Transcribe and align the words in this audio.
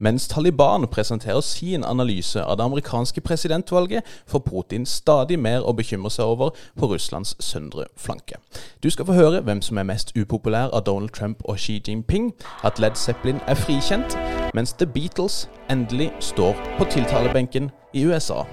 Mens 0.00 0.28
Taliban 0.28 0.86
presenterer 0.86 1.40
sin 1.40 1.84
analyse 1.84 2.44
av 2.44 2.56
det 2.56 2.64
amerikanske 2.64 3.20
presidentvalget, 3.20 4.02
får 4.26 4.38
Putin 4.38 4.86
stadig 4.86 5.38
mer 5.38 5.64
å 5.66 5.72
bekymre 5.74 6.10
seg 6.14 6.24
over 6.24 6.52
på 6.78 6.86
Russlands 6.86 7.34
søndre 7.42 7.88
flanke. 7.96 8.38
Du 8.82 8.90
skal 8.90 9.08
få 9.08 9.16
høre 9.16 9.40
hvem 9.42 9.62
som 9.62 9.78
er 9.78 9.88
mest 9.88 10.12
upopulær 10.14 10.70
av 10.70 10.84
Donald 10.86 11.10
Trump 11.10 11.42
og 11.44 11.58
Xi 11.58 11.80
Jinping, 11.82 12.30
at 12.62 12.78
Led 12.78 12.94
Zeppelin 12.94 13.42
er 13.48 13.58
frikjent, 13.58 14.14
mens 14.54 14.72
The 14.78 14.86
Beatles 14.86 15.48
endelig 15.70 16.12
står 16.20 16.54
på 16.78 16.86
tiltalebenken 16.94 17.72
i 17.94 18.06
USA. 18.06 18.44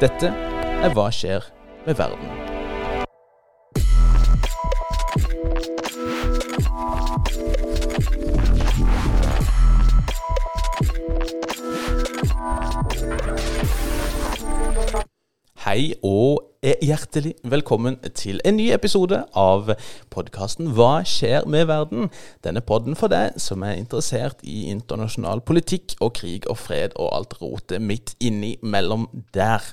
Dette 0.00 0.28
er 0.28 0.92
Hva 0.92 1.08
skjer 1.08 1.48
med 1.86 1.96
verden? 1.96 2.55
Hei 15.66 15.96
og 16.06 16.44
hjertelig 16.62 17.32
velkommen 17.42 17.96
til 18.14 18.36
en 18.46 18.54
ny 18.54 18.68
episode 18.70 19.16
av 19.34 19.72
podkasten 20.14 20.68
Hva 20.76 21.00
skjer 21.02 21.48
med 21.50 21.64
verden? 21.66 22.04
Denne 22.46 22.60
podden 22.62 22.94
for 22.94 23.10
deg 23.10 23.34
som 23.42 23.64
er 23.66 23.74
interessert 23.74 24.44
i 24.46 24.68
internasjonal 24.70 25.40
politikk 25.42 25.96
og 25.98 26.12
krig 26.20 26.46
og 26.46 26.60
fred 26.60 26.94
og 26.94 27.10
alt 27.16 27.34
rotet 27.40 27.82
midt 27.82 28.12
inni 28.22 28.52
mellom 28.62 29.08
der. 29.34 29.66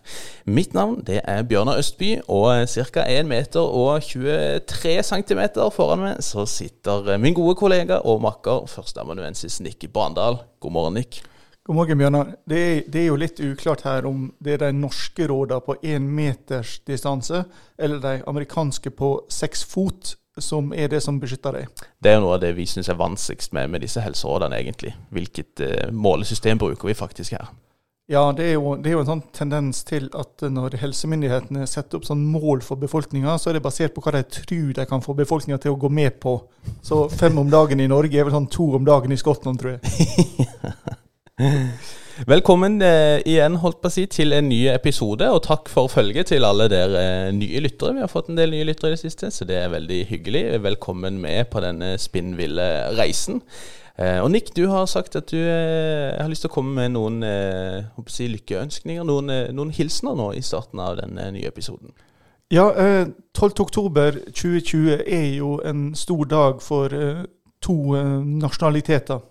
Mitt 0.49 0.73
navn 0.73 1.03
det 1.05 1.19
er 1.29 1.45
Bjørnar 1.45 1.77
Østby, 1.83 2.15
og 2.25 2.65
ca. 2.73 3.03
1 3.05 3.29
meter 3.29 3.61
og 3.61 4.01
23 4.07 4.95
cm 5.11 5.43
foran 5.77 6.07
meg 6.07 6.25
så 6.25 6.47
sitter 6.49 7.19
min 7.21 7.37
gode 7.37 7.53
kollega 7.61 8.01
og 8.01 8.25
makker 8.25 8.65
førsteamanuensis 8.65 9.61
Nikki 9.61 9.93
Brandal. 9.93 10.41
God 10.57 10.73
morgen, 10.73 10.97
Nick. 10.97 11.21
God 11.65 11.75
morgen, 11.75 11.97
Bjørnar. 11.97 12.31
Det 12.43 12.57
er, 12.59 12.79
det 12.91 12.99
er, 12.99 13.05
jo 13.07 13.15
litt 13.15 13.37
uklart 13.39 13.85
her 13.87 14.03
om 14.03 14.25
det 14.43 14.57
er 14.57 14.65
de 14.65 14.73
norske 14.75 15.23
rådene 15.31 15.63
på 15.63 15.77
én 15.87 16.09
meters 16.11 16.81
distanse, 16.83 17.45
eller 17.79 18.01
de 18.03 18.17
amerikanske 18.27 18.91
på 18.91 19.11
seks 19.31 19.61
fot, 19.71 20.17
som 20.43 20.73
er 20.75 20.89
det 20.91 20.99
som 21.05 21.21
beskytter 21.21 21.55
deg. 21.55 21.83
Det 22.03 22.11
er 22.11 22.17
jo 22.17 22.25
noe 22.25 22.33
av 22.35 22.41
det 22.43 22.49
vi 22.57 22.65
syns 22.67 22.89
er 22.91 22.97
vanskeligst 22.99 23.55
med, 23.55 23.71
med 23.71 23.85
disse 23.85 24.03
helserådene, 24.03 24.59
egentlig. 24.59 24.91
Hvilket 25.15 25.63
eh, 25.63 25.93
målesystem 25.95 26.59
bruker 26.59 26.89
vi 26.89 26.97
faktisk 26.99 27.37
her? 27.37 27.53
Ja, 28.11 28.25
det 28.35 28.49
er, 28.49 28.57
jo, 28.57 28.73
det 28.75 28.89
er, 28.89 28.97
jo, 28.97 29.05
en 29.05 29.11
sånn 29.13 29.23
tendens 29.31 29.85
til 29.87 30.09
at 30.19 30.43
når 30.51 30.75
helsemyndighetene 30.81 31.63
setter 31.71 32.01
opp 32.01 32.09
sånn 32.09 32.25
mål 32.27 32.59
for 32.65 32.81
befolkninga, 32.81 33.37
så 33.39 33.53
er 33.53 33.55
det 33.55 33.63
basert 33.63 33.95
på 33.95 34.03
hva 34.03 34.17
de 34.17 34.25
tror 34.27 34.73
de 34.75 34.87
kan 34.89 35.05
få 35.05 35.15
befolkninga 35.15 35.61
til 35.63 35.77
å 35.77 35.79
gå 35.79 35.87
med 35.87 36.19
på. 36.19 36.35
Så 36.83 37.05
fem 37.07 37.39
om 37.39 37.47
dagen 37.47 37.79
i 37.79 37.87
Norge 37.87 38.19
er 38.19 38.27
vel 38.27 38.35
sånn 38.35 38.51
to 38.51 38.67
om 38.75 38.83
dagen 38.83 39.15
i 39.15 39.21
Skottland, 39.23 39.63
tror 39.63 39.77
jeg. 39.77 40.99
Velkommen 42.27 42.81
eh, 42.85 43.17
igjen 43.25 43.55
holdt 43.57 43.79
på 43.81 43.89
å 43.89 43.93
si, 43.93 44.03
til 44.05 44.35
en 44.37 44.45
ny 44.45 44.67
episode, 44.69 45.25
og 45.33 45.39
takk 45.47 45.69
for 45.71 45.89
følget 45.89 46.29
til 46.29 46.45
alle 46.45 46.67
dere 46.69 46.99
eh, 47.01 47.29
nye 47.33 47.61
lyttere. 47.63 47.95
Vi 47.95 48.03
har 48.03 48.11
fått 48.11 48.29
en 48.29 48.37
del 48.37 48.53
nye 48.53 48.67
lyttere 48.69 48.91
i 48.91 48.93
det 48.93 49.01
siste, 49.01 49.31
så 49.33 49.47
det 49.49 49.57
er 49.57 49.71
veldig 49.73 49.97
hyggelig. 50.11 50.43
Velkommen 50.61 51.17
med 51.23 51.49
på 51.49 51.63
denne 51.65 51.95
spinnville 51.97 52.67
reisen. 52.99 53.41
Eh, 53.97 54.19
og 54.21 54.29
Nick, 54.29 54.51
du 54.53 54.67
har 54.69 54.85
sagt 54.85 55.17
at 55.17 55.33
du 55.33 55.39
eh, 55.39 56.13
har 56.19 56.29
lyst 56.29 56.45
til 56.45 56.51
å 56.51 56.53
komme 56.53 56.75
med 56.77 56.93
noen 56.93 57.25
eh, 57.25 58.05
si, 58.13 58.29
lykkeønskninger, 58.35 59.01
noen, 59.09 59.33
eh, 59.33 59.49
noen, 59.57 59.73
hilsener 59.73 60.13
nå 60.19 60.29
i 60.37 60.45
starten 60.45 60.85
av 60.85 61.01
denne 61.01 61.31
nye 61.33 61.49
episoden. 61.49 61.97
Ja, 62.53 62.69
12.10.2020 63.33 65.01
er 65.01 65.27
jo 65.39 65.55
en 65.65 65.95
stor 65.97 66.29
dag 66.29 66.61
for 66.61 66.93
to 67.63 67.77
nasjonaliteter. 68.21 69.23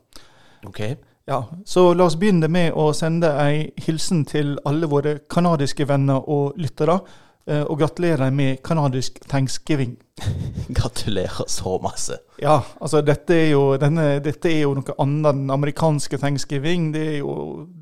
Okay. 0.67 0.97
Ja, 1.25 1.45
Så 1.65 1.95
la 1.95 2.05
oss 2.05 2.17
begynne 2.19 2.49
med 2.51 2.73
å 2.75 2.91
sende 2.97 3.31
ei 3.39 3.69
hilsen 3.85 4.25
til 4.27 4.57
alle 4.67 4.89
våre 4.91 5.21
canadiske 5.31 5.87
venner 5.89 6.25
og 6.29 6.59
lyttere. 6.59 6.99
Eh, 7.47 7.63
og 7.63 7.79
gratulerer 7.79 8.31
med 8.31 8.63
canadisk 8.63 9.19
thanksgiving. 9.29 9.97
Gratulerer 10.79 11.45
så 11.47 11.79
masse. 11.83 12.19
Ja, 12.39 12.61
altså 12.81 13.01
dette 13.03 13.35
er 13.35 13.49
jo, 13.51 13.63
denne, 13.83 14.21
dette 14.23 14.51
er 14.51 14.61
jo 14.63 14.77
noe 14.79 14.95
annet 15.03 15.33
enn 15.33 15.51
amerikanske 15.51 16.21
thanksgiving. 16.23 16.93
Det 16.95 17.07
er 17.15 17.17
jo, 17.19 17.33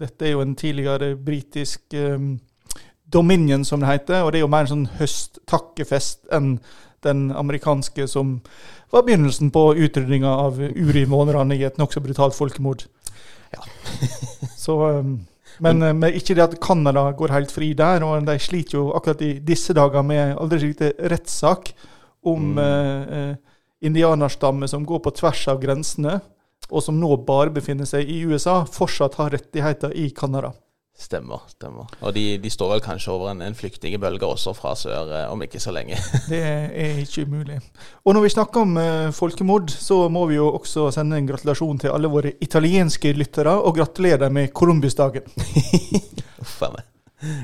dette 0.00 0.28
er 0.28 0.32
jo 0.32 0.44
en 0.44 0.54
tidligere 0.56 1.12
britisk 1.16 1.96
um, 1.96 2.38
dominion, 3.04 3.64
som 3.64 3.84
det 3.84 3.90
heter. 3.90 4.22
Og 4.22 4.32
det 4.32 4.40
er 4.40 4.46
jo 4.46 4.52
mer 4.52 4.64
en 4.64 4.72
sånn 4.72 4.86
høsttakkefest 4.96 6.30
enn 6.32 6.54
den 7.04 7.28
amerikanske 7.32 8.08
som 8.08 8.38
var 8.92 9.04
begynnelsen 9.04 9.52
på 9.52 9.74
utrydninga 9.76 10.32
av 10.46 10.56
uri-månerne 10.60 11.56
i 11.56 11.64
et 11.68 11.78
nokså 11.80 12.00
brutalt 12.04 12.36
folkemord. 12.36 12.86
Så, 14.64 14.76
um, 15.00 15.14
men, 15.58 15.82
uh, 15.82 15.92
men, 15.94 16.16
ikke 16.16 16.36
det 16.36 16.46
at 16.46 16.58
Canada 16.62 17.06
går 17.16 17.34
helt 17.34 17.54
fri 17.54 17.72
der. 17.76 18.04
og 18.06 18.26
De 18.26 18.38
sliter 18.38 18.78
jo 18.78 18.90
akkurat 18.96 19.22
i 19.26 19.32
disse 19.44 19.76
dager 19.76 20.04
med 20.06 20.36
aldri 20.36 20.62
lite 20.70 20.92
rettssak 20.98 21.72
om 22.28 22.52
mm. 22.54 22.58
uh, 22.58 23.36
indianerstammer 23.80 23.88
indianerstamme 23.88 24.68
som 24.68 24.84
går 24.84 24.98
på 25.00 25.14
tvers 25.16 25.46
av 25.48 25.60
grensene, 25.62 26.18
og 26.68 26.82
som 26.84 26.98
nå 27.00 27.14
bare 27.24 27.52
befinner 27.54 27.88
seg 27.88 28.08
i 28.12 28.20
USA, 28.28 28.60
fortsatt 28.68 29.16
har 29.16 29.32
rettigheter 29.32 29.94
i 29.96 30.10
Canada. 30.12 30.52
Stemmer. 31.00 31.40
stemmer. 31.48 31.88
Og 32.04 32.12
de, 32.12 32.24
de, 32.42 32.50
står 32.52 32.74
vel 32.74 32.82
kanskje 32.84 33.12
over 33.14 33.30
en, 33.32 33.40
en 33.40 33.56
flyktningbølge 33.56 34.26
også 34.26 34.52
fra 34.56 34.74
sør 34.76 35.08
eh, 35.16 35.32
om 35.32 35.40
ikke 35.42 35.62
så 35.62 35.72
lenge. 35.72 35.96
det 36.30 36.40
er 36.44 37.00
ikke 37.00 37.24
umulig. 37.24 37.56
Og 38.04 38.14
når 38.14 38.26
vi 38.26 38.32
snakker 38.36 38.66
om 38.66 38.76
eh, 38.82 39.08
folkemord, 39.16 39.72
så 39.72 40.02
må 40.12 40.26
vi 40.28 40.36
jo 40.36 40.50
også 40.58 40.90
sende 40.94 41.16
en 41.16 41.30
gratulasjon 41.30 41.80
til 41.80 41.96
alle 41.96 42.10
våre 42.12 42.34
italienske 42.44 43.14
lyttere, 43.16 43.56
og 43.56 43.80
gratulere 43.80 44.26
dem 44.26 44.36
med 44.36 44.52
Columbusdagen. 44.52 45.26
Uff 46.44 46.60
a 46.68 46.72
meg. 46.76 46.86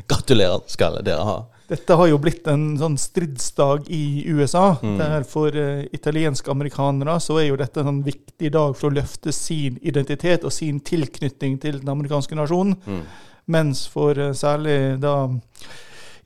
Gratulerer 0.09 0.63
skal 0.73 1.01
dere 1.05 1.25
ha. 1.25 1.37
Dette 1.67 1.97
har 1.99 2.07
jo 2.07 2.19
blitt 2.23 2.47
en 2.49 2.77
sånn 2.79 2.95
stridsdag 3.01 3.89
i 3.93 4.25
USA. 4.31 4.77
Mm. 4.79 4.97
Der 5.01 5.25
for 5.27 5.51
uh, 5.51 5.83
italienske 5.97 6.53
amerikanere 6.53 7.17
så 7.23 7.41
er 7.41 7.49
jo 7.49 7.59
dette 7.59 7.83
en 7.83 7.91
sånn 7.91 8.05
viktig 8.07 8.53
dag 8.55 8.77
for 8.79 8.89
å 8.89 8.97
løfte 9.01 9.35
sin 9.35 9.81
identitet 9.83 10.47
og 10.47 10.55
sin 10.55 10.79
tilknytning 10.81 11.59
til 11.63 11.81
den 11.83 11.91
amerikanske 11.93 12.39
nasjonen. 12.39 12.77
Mm. 12.87 13.03
Mens 13.47 13.87
for 13.89 14.19
eh, 14.19 14.33
særlig 14.35 14.97
da 15.03 15.15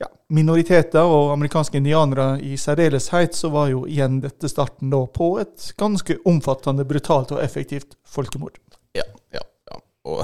ja, 0.01 0.07
minoriteter 0.33 1.05
og 1.05 1.33
amerikanske 1.35 1.77
indianere 1.77 2.39
i 2.41 2.57
særdeleshet, 2.57 3.37
så 3.37 3.51
var 3.53 3.69
jo 3.69 3.85
igjen 3.85 4.21
dette 4.23 4.49
starten 4.49 4.89
da 4.93 5.03
på 5.05 5.35
et 5.43 5.71
ganske 5.77 6.17
omfattende, 6.25 6.87
brutalt 6.89 7.33
og 7.35 7.43
effektivt 7.43 7.97
folkemord. 8.09 8.57
Ja, 8.97 9.05
ja, 9.33 9.43
ja. 9.69 9.77
Og, 10.09 10.23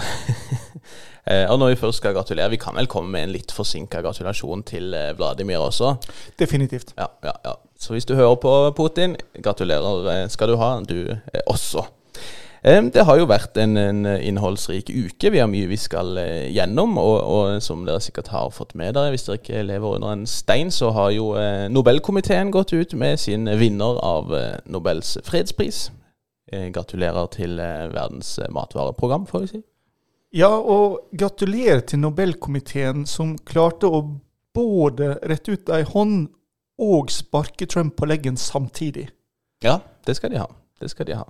eh, 1.29 1.45
og 1.45 1.59
når 1.61 1.75
vi 1.75 1.81
først 1.83 2.01
skal 2.01 2.17
gratulere, 2.17 2.49
vi 2.55 2.61
kan 2.61 2.77
vel 2.79 2.89
komme 2.89 3.13
med 3.13 3.27
en 3.27 3.35
litt 3.35 3.53
forsinka 3.53 4.01
gratulasjon 4.01 4.65
til 4.65 4.97
eh, 4.97 5.13
Vladimir 5.19 5.61
også? 5.61 5.93
Definitivt. 6.39 6.95
Ja, 6.97 7.11
ja, 7.23 7.35
ja. 7.45 7.53
Så 7.77 7.93
hvis 7.93 8.09
du 8.09 8.15
hører 8.17 8.39
på 8.41 8.55
Putin, 8.73 9.13
gratulerer 9.37 10.25
skal 10.33 10.49
du 10.49 10.57
ha, 10.57 10.71
du 10.81 11.13
også. 11.45 11.85
Det 12.63 13.03
har 13.05 13.19
jo 13.19 13.27
vært 13.29 13.57
en, 13.61 13.77
en, 13.77 14.05
innholdsrik 14.05 14.89
uke. 14.89 15.29
Vi 15.29 15.39
har 15.39 15.49
mye 15.51 15.69
vi 15.69 15.77
skal 15.77 16.17
eh, 16.17 16.47
gjennom. 16.55 16.97
Og, 16.97 17.17
og, 17.21 17.61
som 17.63 17.85
dere 17.85 18.01
sikkert 18.03 18.31
har 18.33 18.49
fått 18.55 18.73
med 18.79 18.95
dere, 18.97 19.13
hvis 19.13 19.27
dere 19.27 19.39
ikke 19.41 19.63
lever 19.67 19.97
under 19.99 20.15
en 20.15 20.25
stein, 20.27 20.71
så 20.73 20.89
har 20.95 21.11
jo 21.13 21.31
eh, 21.37 21.67
Nobelkomiteen 21.69 22.51
gått 22.51 22.73
ut 22.73 22.95
med 22.97 23.21
sin 23.21 23.45
vinner 23.59 24.01
av 24.03 24.33
eh, 24.35 24.57
Nobels 24.65 25.17
fredspris. 25.27 25.87
Gratulerer 26.47 27.25
til 27.33 27.57
Verdens 27.59 28.37
matvareprogram, 28.55 29.25
får 29.27 29.41
vi 29.41 29.47
si. 29.49 29.57
Ja, 30.39 30.53
og 30.55 31.09
gratulerer 31.11 31.81
til 31.83 31.99
Nobelkomiteen 32.05 33.03
som 33.03 33.33
klarte 33.43 33.89
å 33.91 33.99
både 34.55 35.17
rette 35.27 35.57
ut 35.57 35.71
ei 35.75 35.83
hånd 35.87 36.29
og 36.79 37.11
sparke 37.11 37.67
Trump 37.67 37.97
på 37.99 38.07
leggen 38.07 38.37
samtidig. 38.39 39.09
Ja, 39.63 39.79
det 40.07 40.15
skal 40.15 40.31
de 40.31 40.39
ha. 40.39 40.47
Det 40.79 40.91
skal 40.91 41.09
de 41.09 41.17
ha. 41.17 41.25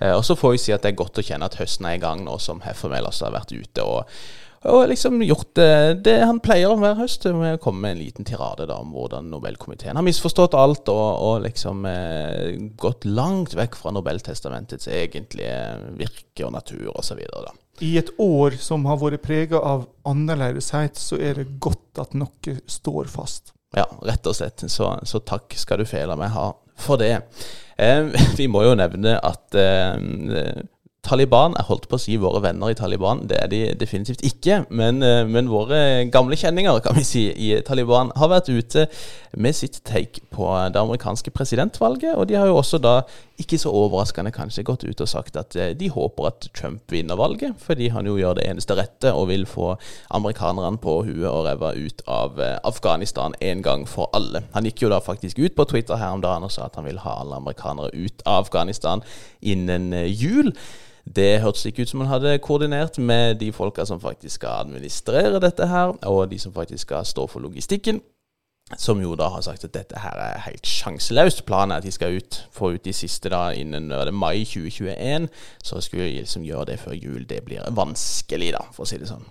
Eh, 0.00 0.14
og 0.14 0.24
så 0.24 0.36
får 0.38 0.56
vi 0.56 0.64
si 0.64 0.74
at 0.74 0.84
det 0.84 0.94
er 0.94 0.98
godt 1.02 1.20
å 1.20 1.24
kjenne 1.26 1.48
at 1.48 1.58
høsten 1.60 1.88
er 1.88 1.98
i 1.98 2.02
gang 2.02 2.24
nå 2.24 2.38
som 2.42 2.62
Heffermel 2.64 3.08
også 3.08 3.28
har 3.28 3.36
vært 3.36 3.52
ute 3.52 3.84
og, 3.84 4.18
og 4.66 4.88
liksom 4.90 5.20
gjort 5.22 5.52
det, 5.58 5.72
det, 6.06 6.14
han 6.24 6.40
pleier 6.42 6.72
om 6.72 6.80
hver 6.82 6.96
høst, 6.98 7.26
med 7.30 7.58
å 7.58 7.60
komme 7.62 7.84
med 7.84 7.94
en 7.94 8.00
liten 8.00 8.26
tirade 8.26 8.66
da, 8.66 8.78
om 8.82 8.94
hvordan 8.96 9.28
Nobelkomiteen 9.30 9.98
har 9.98 10.06
misforstått 10.06 10.56
alt 10.58 10.88
og, 10.90 11.04
og 11.22 11.44
liksom 11.44 11.84
eh, 11.90 12.56
gått 12.80 13.06
langt 13.06 13.54
vekk 13.54 13.76
fra 13.78 13.92
Nobeltestamentets 13.94 14.88
egentlige 14.90 15.60
virke 16.00 16.48
og 16.48 16.56
natur 16.56 16.88
osv. 16.96 17.20
I 17.84 17.92
et 18.00 18.10
år 18.22 18.56
som 18.62 18.88
har 18.88 18.98
vært 19.02 19.22
prega 19.26 19.60
av 19.60 19.86
annerledeshet, 20.08 20.98
så 20.98 21.20
er 21.20 21.42
det 21.42 21.60
godt 21.62 22.00
at 22.02 22.16
noe 22.16 22.56
står 22.66 23.12
fast. 23.12 23.52
Ja, 23.76 23.86
rett 24.08 24.26
og 24.26 24.38
slett. 24.38 24.64
Så, 24.72 24.88
så 25.04 25.20
takk 25.20 25.54
skal 25.58 25.82
du 25.82 25.88
fele 25.88 26.16
meg 26.18 26.32
ha 26.34 26.48
for 26.80 27.00
det. 27.00 27.18
Vi 28.38 28.46
må 28.48 28.62
jo 28.64 28.76
nevne 28.78 29.18
at 29.20 29.56
Taliban 31.06 31.54
Jeg 31.54 31.68
holdt 31.68 31.86
på 31.90 31.98
å 31.98 32.02
si 32.02 32.16
våre 32.18 32.40
venner 32.42 32.72
i 32.72 32.76
Taliban. 32.78 33.22
Det 33.30 33.38
er 33.38 33.50
de 33.50 33.60
definitivt 33.78 34.24
ikke. 34.26 34.64
Men, 34.70 35.02
eh, 35.02 35.24
men, 35.26 35.50
våre 35.50 36.08
gamle 36.10 36.36
kjenninger 36.36 36.80
kan 36.82 36.96
vi 36.96 37.04
si, 37.06 37.22
i 37.30 37.60
Taliban 37.62 38.10
har 38.16 38.32
vært 38.32 38.50
ute 38.50 38.88
med 39.36 39.54
sitt 39.54 39.82
take 39.84 40.24
på 40.32 40.48
det 40.72 40.80
amerikanske 40.80 41.30
presidentvalget. 41.30 42.16
Og 42.16 42.26
de 42.26 42.34
har 42.34 42.46
jo 42.50 42.56
også 42.58 42.80
da, 42.82 43.02
ikke 43.38 43.58
så 43.60 43.70
overraskende 43.70 44.32
kanskje, 44.34 44.64
gått 44.66 44.84
ut 44.84 45.00
og 45.00 45.08
sagt 45.08 45.36
at 45.38 45.56
eh, 45.56 45.74
de 45.78 45.90
håper 45.92 46.30
at 46.30 46.48
Trump 46.56 46.82
vinner 46.90 47.18
valget. 47.18 47.54
Fordi 47.62 47.88
han 47.94 48.06
jo 48.06 48.16
gjør 48.18 48.40
det 48.40 48.48
eneste 48.50 48.74
rette 48.78 49.12
og 49.14 49.28
vil 49.30 49.46
få 49.46 49.76
amerikanerne 50.10 50.80
på 50.82 51.02
huet 51.06 51.28
og 51.30 51.44
ræva 51.46 51.74
ut 51.76 52.02
av 52.06 52.40
eh, 52.40 52.56
Afghanistan 52.64 53.36
en 53.40 53.62
gang 53.62 53.86
for 53.86 54.10
alle. 54.16 54.42
Han 54.56 54.66
gikk 54.66 54.82
jo 54.82 54.90
da 54.90 54.98
faktisk 54.98 55.38
ut 55.38 55.54
på 55.54 55.68
Twitter 55.70 56.00
her 56.02 56.16
om 56.16 56.24
dagen 56.24 56.48
og 56.48 56.50
sa 56.52 56.66
at 56.66 56.80
han 56.80 56.88
vil 56.88 56.98
ha 57.04 57.20
alle 57.22 57.38
amerikanere 57.38 57.94
ut 57.94 58.26
av 58.26 58.48
Afghanistan 58.48 59.06
innen 59.40 59.92
jul. 60.10 60.50
Det 61.06 61.38
hørtes 61.40 61.68
ikke 61.68 61.86
ut 61.86 61.92
som 61.92 62.02
han 62.02 62.10
hadde 62.10 62.38
koordinert 62.42 62.98
med 62.98 63.38
de 63.40 63.52
folka 63.54 63.86
som 63.86 64.00
faktisk 64.02 64.40
skal 64.40 64.66
administrere 64.66 65.40
dette 65.40 65.68
her, 65.70 65.94
og 66.02 66.30
de 66.30 66.38
som 66.38 66.54
faktisk 66.54 66.88
skal 66.88 67.06
stå 67.06 67.26
for 67.30 67.44
logistikken. 67.44 68.00
Som 68.74 68.98
jo 68.98 69.12
da 69.14 69.28
har 69.30 69.44
sagt 69.46 69.62
at 69.62 69.74
dette 69.76 70.00
her 70.02 70.18
er 70.18 70.40
helt 70.48 70.66
sjanseløst. 70.66 71.44
Planen 71.46 71.70
er 71.70 71.78
at 71.78 71.86
de 71.86 71.92
skal 71.94 72.16
ut, 72.18 72.40
få 72.50 72.72
ut 72.74 72.82
de 72.82 72.92
siste 72.96 73.30
da 73.30 73.52
innen 73.54 73.92
mai 74.10 74.42
2021. 74.42 75.28
Så 75.62 75.78
skulle 75.80 76.08
de 76.08 76.24
liksom 76.24 76.42
gjøre 76.42 76.72
det 76.72 76.80
før 76.82 76.96
jul. 76.98 77.22
Det 77.30 77.44
blir 77.46 77.62
vanskelig, 77.70 78.50
da, 78.56 78.64
for 78.74 78.82
å 78.82 78.90
si 78.90 78.98
det 78.98 79.06
sånn. 79.06 79.22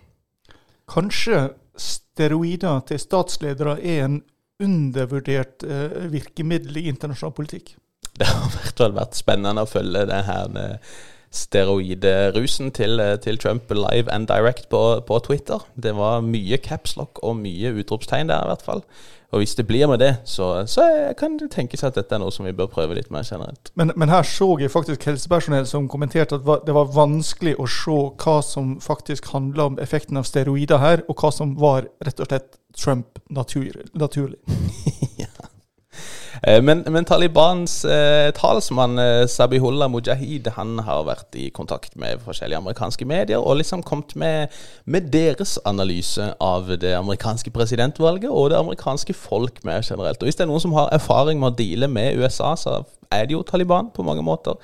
Kanskje 0.88 1.50
steroider 1.76 2.80
til 2.88 3.02
statsledere 3.02 3.76
er 3.84 4.06
en 4.06 4.22
undervurdert 4.64 5.66
eh, 5.68 6.06
virkemiddel 6.14 6.80
i 6.80 6.88
internasjonal 6.94 7.36
politikk? 7.36 7.74
Det 8.16 8.30
har 8.30 8.48
i 8.48 8.54
hvert 8.56 8.80
fall 8.80 8.96
vært 8.96 9.20
spennende 9.20 9.66
å 9.66 9.68
følge 9.68 10.06
det 10.08 10.22
her 10.30 10.56
steroidrusen 11.36 12.72
til, 12.72 13.00
eh, 13.00 13.18
til, 13.20 13.38
Trump 13.38 13.72
live 13.72 14.12
and 14.12 14.28
direct 14.28 14.70
på, 14.70 15.02
på, 15.08 15.20
Twitter. 15.20 15.60
Det 15.76 15.96
var 15.96 16.24
mye 16.24 16.58
capslock 16.58 17.20
og 17.24 17.38
mye 17.38 17.74
utropstegn 17.76 18.32
der, 18.32 18.44
i 18.44 18.52
hvert 18.54 18.66
fall. 18.66 18.84
Og 19.34 19.42
hvis 19.42 19.56
det 19.56 19.68
blir 19.68 19.88
med 19.88 20.00
det, 20.00 20.14
så, 20.24 20.64
så 20.68 21.14
kan 21.20 21.38
det 21.38 21.50
tenkes 21.52 21.84
at 21.84 21.98
dette 21.98 22.16
er 22.16 22.22
noe 22.22 22.32
som 22.32 22.46
vi 22.48 22.54
bør 22.56 22.70
prøve 22.72 22.96
litt 22.96 23.10
mer 23.12 23.26
generelt. 23.28 23.72
Men, 23.76 23.92
men 23.96 24.10
her 24.10 24.24
så 24.24 24.48
jeg 24.62 24.72
faktisk 24.72 25.04
helsepersonell 25.10 25.68
som 25.68 25.90
kommenterte 25.92 26.40
at 26.40 26.68
det 26.68 26.76
var 26.78 26.94
vanskelig 26.96 27.58
å 27.60 27.68
se 27.68 27.98
hva 28.22 28.38
som 28.46 28.78
faktisk 28.80 29.28
handla 29.34 29.72
om 29.72 29.80
effekten 29.84 30.22
av 30.22 30.30
steroider 30.30 30.80
her, 30.80 31.04
og 31.10 31.20
hva 31.20 31.34
som 31.36 31.58
var 31.60 31.90
rett 32.06 32.22
og 32.22 32.32
slett 32.32 32.62
Trump 32.76 33.20
natur, 33.30 33.84
naturlig. 33.94 34.40
Eh, 36.44 36.62
men, 36.64 36.84
men, 36.88 37.06
Talibans 37.06 37.86
eh, 37.86 38.32
talsmann 38.36 39.00
eh, 39.00 39.28
Sabihullah 39.28 39.90
Mujahid 39.92 40.50
han 40.58 40.80
har 40.86 41.06
vært 41.08 41.38
i 41.40 41.50
kontakt 41.56 41.96
med 42.00 42.24
forskjellige 42.26 42.60
amerikanske 42.64 43.08
medier 43.08 43.44
og 43.44 43.60
liksom 43.62 43.84
kommet 43.86 44.16
med, 44.20 44.56
med, 44.86 45.12
deres 45.14 45.58
analyse 45.66 46.32
av 46.42 46.72
det 46.82 46.96
amerikanske 46.98 47.54
presidentvalget 47.56 48.30
og 48.30 48.50
det 48.52 48.60
amerikanske 48.60 49.14
folk 49.14 49.64
mer 49.64 49.86
generelt. 49.86 50.20
Og 50.22 50.28
Hvis 50.28 50.40
det 50.40 50.48
er 50.48 50.52
noen 50.52 50.64
som 50.64 50.76
har 50.76 50.92
erfaring 50.96 51.40
med 51.40 51.54
å 51.54 51.58
deale 51.60 51.92
med 51.92 52.20
USA, 52.20 52.56
så 52.60 52.82
er 53.12 53.26
det 53.26 53.38
jo 53.38 53.46
Taliban 53.46 53.94
på 53.96 54.04
mange 54.04 54.26
måter. 54.26 54.60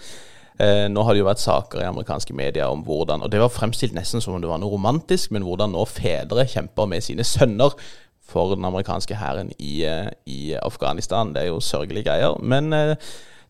Eh, 0.62 0.88
nå 0.92 1.02
har 1.06 1.16
det 1.16 1.22
jo 1.22 1.30
vært 1.30 1.42
saker 1.42 1.82
i 1.82 1.88
amerikanske 1.88 2.36
medier 2.38 2.70
om 2.70 2.84
hvordan 2.86 3.24
Og 3.24 3.32
det 3.32 3.40
var 3.42 3.50
fremstilt 3.50 3.96
nesten 3.96 4.22
som 4.22 4.36
om 4.36 4.42
det 4.44 4.50
var 4.50 4.60
noe 4.62 4.74
romantisk, 4.76 5.32
men 5.32 5.46
hvordan 5.48 5.74
nå 5.74 5.86
fedre 5.90 6.46
kjemper 6.46 6.90
med 6.92 7.06
sine 7.06 7.26
sønner 7.26 7.74
for 8.31 8.56
den 8.56 8.66
amerikanske 8.66 9.18
hæren 9.19 9.51
i, 9.60 9.83
eh, 9.86 10.07
i, 10.25 10.54
Afghanistan. 10.62 11.33
Det 11.36 11.44
er 11.44 11.51
jo 11.51 11.60
sørgelige 11.60 12.07
greier. 12.10 12.39
Men 12.44 12.74
eh, 12.74 12.95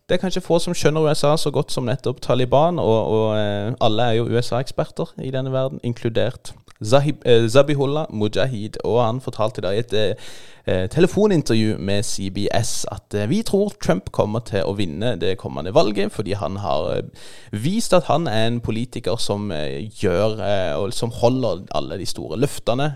det 0.09 0.17
er 0.17 0.23
kanskje 0.25 0.43
få 0.43 0.59
som 0.59 0.75
skjønner 0.75 1.05
USA 1.07 1.35
så 1.39 1.53
godt 1.55 1.71
som 1.71 1.85
nettopp 1.87 2.19
Taliban, 2.21 2.79
og, 2.79 2.97
og 3.07 3.37
eh, 3.37 3.73
alle 3.81 4.09
er 4.09 4.19
jo 4.19 4.27
USA-eksperter 4.27 5.13
i 5.23 5.31
denne 5.31 5.53
verden, 5.53 5.79
inkludert 5.83 6.53
Zahib, 6.83 7.21
eh, 7.25 7.47
Zabihullah 7.47 8.05
Mujahid. 8.09 8.77
Og 8.83 9.05
han 9.05 9.21
fortalte 9.21 9.61
da 9.61 9.71
i 9.73 9.81
et 9.81 9.93
eh, 9.93 10.87
telefonintervju 10.89 11.77
med 11.77 12.03
CBS 12.03 12.85
at 12.91 13.13
eh, 13.13 13.29
vi 13.29 13.41
tror 13.45 13.73
Trump 13.81 14.11
kommer 14.11 14.43
til 14.45 14.65
å 14.65 14.75
vinne 14.77 15.15
det 15.21 15.37
kommende 15.41 15.73
valget, 15.73 16.11
fordi 16.11 16.33
han 16.33 16.57
har 16.61 17.05
vist 17.51 17.93
at 17.93 18.09
han 18.09 18.27
er 18.27 18.47
en 18.47 18.61
politiker 18.61 19.17
som 19.21 19.51
gjør, 20.01 20.41
og 20.77 20.93
som 20.93 21.13
holder 21.21 21.67
alle 21.77 21.99
de 22.01 22.05
store 22.09 22.39
løftene 22.39 22.91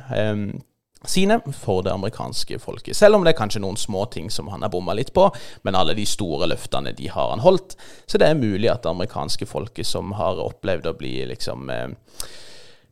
sine 1.11 1.39
for 1.53 1.83
det 1.85 1.93
amerikanske 1.93 2.59
folket. 2.61 2.97
Selv 2.97 3.17
om 3.17 3.25
det 3.25 3.33
er 3.33 3.39
kanskje 3.39 3.61
noen 3.63 3.79
små 3.79 4.05
ting 4.13 4.31
som 4.33 4.49
han 4.53 4.65
har 4.65 4.73
bomma 4.73 4.95
litt 4.97 5.13
på, 5.15 5.27
men 5.67 5.77
alle 5.77 5.95
de 5.97 6.05
store 6.09 6.49
løftene 6.51 6.95
de 6.97 7.09
har 7.11 7.33
han 7.33 7.43
holdt. 7.45 7.77
Så 8.05 8.21
det 8.21 8.29
er 8.29 8.39
mulig 8.39 8.71
at 8.71 8.83
det 8.85 8.93
amerikanske 8.93 9.47
folket 9.49 9.87
som 9.89 10.15
har 10.19 10.41
opplevd 10.41 10.89
å 10.89 10.97
bli 10.97 11.17
liksom 11.31 11.69
eh, 11.73 11.89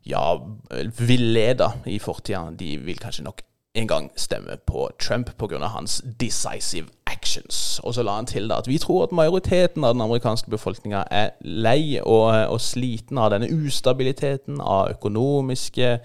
ja, 0.10 0.26
villeda 1.00 1.74
i 1.86 2.00
fortida, 2.00 2.50
de 2.52 2.78
vil 2.84 3.00
kanskje 3.02 3.28
nok 3.28 3.44
en 3.74 3.88
gang 3.88 4.12
stemme 4.16 4.58
på 4.66 4.90
Trump 5.02 5.38
pga. 5.38 5.58
hans 5.68 6.02
decisive 6.20 6.88
actions. 7.06 7.80
Og 7.84 7.94
så 7.94 8.04
la 8.04 8.16
han 8.16 8.26
til 8.30 8.48
da 8.50 8.60
at 8.62 8.68
vi 8.68 8.78
tror 8.78 9.08
at 9.08 9.16
majoriteten 9.16 9.84
av 9.84 9.96
den 9.96 10.02
amerikanske 10.06 10.50
befolkninga 10.50 11.04
er 11.12 11.34
lei 11.42 12.00
og, 12.02 12.30
og 12.54 12.62
sliten 12.62 13.18
av 13.18 13.32
denne 13.34 13.50
ustabiliteten, 13.50 14.62
av 14.62 14.94
økonomiske 14.94 16.00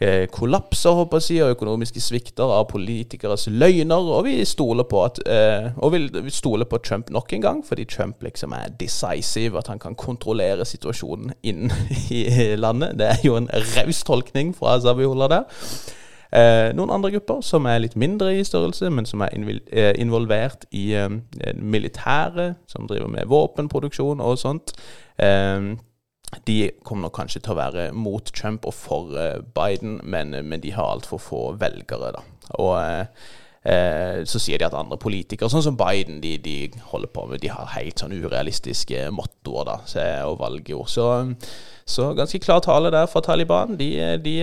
Eh, 0.00 0.24
kollapser 0.32 0.96
håper 0.96 1.20
jeg, 1.20 1.42
og 1.44 1.58
økonomiske 1.58 2.00
svikter 2.00 2.48
av 2.48 2.70
politikeres 2.70 3.46
løgner. 3.52 4.06
Og 4.16 4.24
vi 4.24 4.38
stoler 4.48 4.86
på 4.88 5.02
at, 5.04 5.20
eh, 5.28 5.70
og 5.76 5.92
vil 5.92 6.08
stole 6.32 6.64
på 6.64 6.80
Trump 6.80 7.10
nok 7.10 7.32
en 7.32 7.44
gang, 7.44 7.62
fordi 7.66 7.84
Trump 7.84 8.22
liksom 8.22 8.52
er 8.56 8.72
decisive, 8.80 9.58
at 9.58 9.68
han 9.68 9.78
kan 9.78 9.94
kontrollere 9.94 10.64
situasjonen 10.64 11.34
inn 11.42 11.70
i 12.10 12.56
landet. 12.56 12.96
Det 12.98 13.06
er 13.06 13.20
jo 13.24 13.36
en 13.36 13.50
raus 13.76 14.02
tolkning 14.02 14.54
fra 14.56 14.78
Zabiola 14.80 15.28
der. 15.28 15.44
Eh, 16.32 16.70
noen 16.78 16.92
andre 16.94 17.10
grupper 17.10 17.40
som 17.42 17.66
er 17.66 17.80
litt 17.82 17.96
mindre 17.98 18.32
i 18.38 18.44
størrelse, 18.46 18.88
men 18.94 19.04
som 19.04 19.20
er 19.26 19.34
eh, 19.34 19.92
involvert 19.98 20.64
i 20.70 20.92
eh, 20.94 21.10
militæret, 21.58 22.56
som 22.70 22.86
driver 22.86 23.10
med 23.10 23.28
våpenproduksjon 23.28 24.22
og 24.22 24.38
sånt. 24.38 24.72
Eh, 25.18 25.74
de 26.46 26.70
kommer 26.82 27.08
nok 27.08 27.16
kanskje 27.18 27.42
til 27.42 27.54
å 27.54 27.58
være 27.58 27.90
mot 27.96 28.32
Trump 28.36 28.66
og 28.68 28.74
for 28.76 29.18
eh, 29.18 29.42
Biden, 29.56 29.98
men, 30.04 30.34
men 30.46 30.62
de 30.62 30.72
har 30.76 30.94
altfor 30.94 31.22
få 31.22 31.42
velgere, 31.60 32.12
da. 32.14 32.22
Og 32.62 32.72
eh, 32.78 33.26
eh, 33.72 34.20
så 34.30 34.42
sier 34.42 34.62
de 34.62 34.68
at 34.68 34.76
andre 34.78 34.98
politikere, 35.00 35.50
sånn 35.50 35.66
som 35.66 35.78
Biden, 35.80 36.20
de, 36.22 36.36
de, 36.42 36.56
holder 36.92 37.12
på 37.14 37.26
med 37.30 37.42
De 37.42 37.50
har 37.52 37.74
helt 37.74 37.98
sånn 37.98 38.14
urealistiske 38.14 39.08
mottoer 39.14 39.72
da, 39.72 39.76
og 40.30 40.38
valgord. 40.42 40.88
Så, 40.90 41.10
så, 41.84 42.12
ganske 42.18 42.42
klar 42.42 42.62
tale 42.64 42.94
der 42.94 43.10
fra 43.10 43.24
Taliban. 43.26 43.74
De, 43.80 43.92
de 44.22 44.38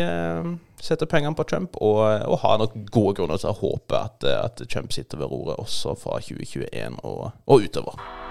setter 0.83 1.09
pengene 1.09 1.35
på 1.39 1.47
Trump, 1.47 1.79
og, 1.79 2.03
og, 2.27 2.39
har 2.43 2.59
nok 2.61 2.79
gode 2.91 3.17
grunner 3.21 3.39
til 3.41 3.53
å 3.53 3.59
håpe 3.63 4.03
at, 4.03 4.27
at 4.35 4.67
Trump 4.67 4.91
sitter 4.95 5.23
ved 5.23 5.31
roret 5.31 5.63
også 5.63 5.95
fra 5.99 6.19
2021 6.19 6.99
og, 7.03 7.29
og 7.47 7.69
utover. 7.69 8.26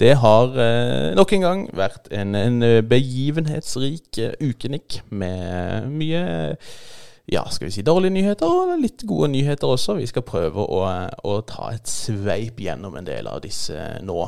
Det 0.00 0.16
har 0.18 0.56
eh, 0.58 1.12
nok 1.14 1.32
en 1.36 1.44
gang 1.44 1.60
vært 1.76 2.08
en, 2.10 2.34
en 2.34 2.64
begivenhetsrik 2.88 4.18
uh, 4.18 4.32
ukenikk 4.42 4.98
med 5.14 5.86
mye 5.92 6.22
ja, 7.30 7.44
skal 7.48 7.68
vi 7.68 7.76
si 7.76 7.84
dårlige 7.86 8.12
nyheter 8.16 8.50
og 8.50 8.74
litt 8.82 9.06
gode 9.08 9.30
nyheter 9.32 9.70
også. 9.70 9.94
Vi 9.96 10.08
skal 10.10 10.26
prøve 10.26 10.60
å, 10.60 10.82
å 11.24 11.36
ta 11.48 11.70
et 11.72 11.88
sveip 11.88 12.58
gjennom 12.60 12.98
en 12.98 13.06
del 13.06 13.30
av 13.30 13.40
disse 13.46 13.78
nå. 14.04 14.18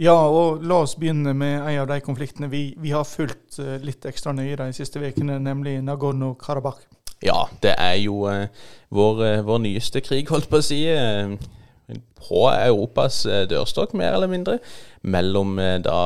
Ja, 0.00 0.14
og 0.14 0.64
la 0.64 0.80
oss 0.86 0.96
begynne 0.98 1.34
med 1.36 1.58
en 1.58 1.82
av 1.82 1.90
de 1.90 2.00
konfliktene 2.02 2.48
vi, 2.50 2.70
vi 2.80 2.94
har 2.94 3.04
fulgt 3.04 3.60
litt 3.84 4.06
ekstra 4.08 4.32
nøye 4.32 4.56
de 4.56 4.70
siste 4.74 5.02
ukene, 5.04 5.36
nemlig 5.42 5.76
Nagorno-Karabakh. 5.84 6.86
Ja, 7.24 7.44
det 7.62 7.74
er 7.78 7.94
jo 8.02 8.24
eh, 8.28 8.48
vår, 8.92 9.22
vår, 9.46 9.60
nyeste 9.64 10.02
krig, 10.04 10.28
holdt 10.32 10.50
på 10.50 10.60
å 10.60 10.64
si 10.64 10.80
på 12.28 12.48
Europas 12.50 13.26
eh, 13.26 13.44
dørstokk, 13.50 13.94
mer 13.94 14.16
eller 14.16 14.30
mindre, 14.30 14.58
mellom 15.02 15.58
eh, 15.58 15.78
da 15.84 15.98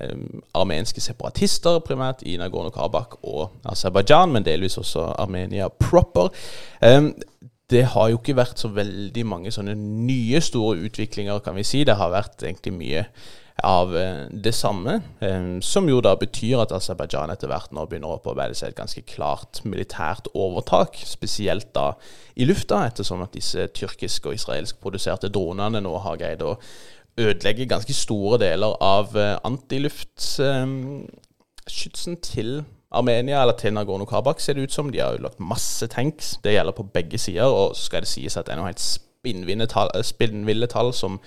eh, 0.00 0.16
armenske 0.54 1.02
separatister, 1.02 1.80
primært 1.86 2.22
i 2.26 2.36
Nagorno-Karabakh 2.40 3.18
og 3.22 3.70
Aserbajdsjan, 3.70 4.34
men 4.34 4.46
delvis 4.46 4.78
også 4.78 5.10
Armenia 5.18 5.68
proper. 5.68 6.30
Det 7.70 7.80
har 7.94 8.10
jo 8.10 8.18
ikke 8.20 8.36
vært 8.36 8.60
så 8.60 8.68
veldig 8.68 9.22
mange 9.26 9.50
sånne 9.54 9.72
nye 9.78 10.40
store 10.44 10.84
utviklinger, 10.84 11.40
kan 11.42 11.56
vi 11.56 11.64
si. 11.64 11.80
Det 11.84 11.96
har 11.96 12.12
vært 12.12 12.44
egentlig 12.44 12.74
mye 12.76 13.06
av 13.62 13.96
eh, 13.96 14.26
det 14.30 14.54
samme. 14.54 15.00
Eh, 15.20 15.60
som 15.60 15.88
jo 15.88 16.00
da 16.02 16.16
betyr 16.18 16.58
at 16.64 16.72
Aserbajdsjan 16.74 17.30
etter 17.34 17.48
hvert 17.50 17.72
nå 17.74 17.86
begynner 17.86 18.08
å 18.10 18.16
opparbeide 18.18 18.54
seg 18.58 18.68
et 18.72 18.80
ganske 18.80 19.02
klart 19.06 19.60
militært 19.68 20.26
overtak. 20.34 20.96
Spesielt 21.06 21.68
da 21.76 21.92
i 22.34 22.44
lufta, 22.48 22.86
ettersom 22.88 23.22
at 23.24 23.34
disse 23.36 23.68
tyrkiske 23.76 24.28
og 24.28 24.34
israelsk 24.38 24.74
produserte 24.82 25.32
dronene 25.32 25.80
nå 25.84 25.94
har 26.02 26.20
greid 26.20 26.40
å 26.42 26.58
ødelegge 27.20 27.70
ganske 27.70 27.94
store 27.94 28.38
deler 28.42 28.72
av 28.82 29.16
eh, 29.16 29.38
antiluftskytsen 29.46 32.16
til 32.26 32.64
Armenia, 32.94 33.42
eller 33.42 33.56
til 33.58 33.72
Nagorno-Karabakh, 33.74 34.40
ser 34.42 34.54
det 34.54 34.64
ut 34.68 34.74
som. 34.74 34.90
De 34.92 35.00
har 35.02 35.12
jo 35.16 35.24
lagt 35.24 35.40
masse 35.42 35.86
tanks. 35.90 36.26
Det 36.44 36.54
gjelder 36.54 36.74
på 36.76 36.90
begge 36.94 37.18
sider. 37.18 37.50
Og 37.50 37.74
så 37.74 37.82
skal 37.88 38.00
det 38.04 38.10
sies 38.10 38.36
at 38.38 38.46
det 38.46 38.52
er 38.54 38.60
noe 38.60 38.70
helt 38.70 38.82
spinnville 38.82 39.66
tall, 40.70 40.92
som 40.94 41.18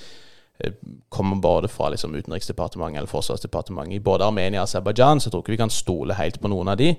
kommer 1.09 1.35
både 1.35 1.67
fra 1.67 1.89
liksom, 1.89 2.15
Utenriksdepartementet 2.15 2.97
eller 2.97 3.07
Forsvarsdepartementet. 3.07 3.95
I 3.95 3.99
både 3.99 4.25
Armenia 4.25 4.61
og 4.61 4.67
Aserbajdsjan 4.67 5.21
så 5.21 5.27
jeg 5.27 5.33
tror 5.33 5.43
ikke 5.43 5.53
vi 5.53 5.61
kan 5.61 5.73
stole 5.73 6.17
helt 6.17 6.39
på 6.41 6.51
noen 6.51 6.71
av 6.73 6.79
de. 6.79 6.89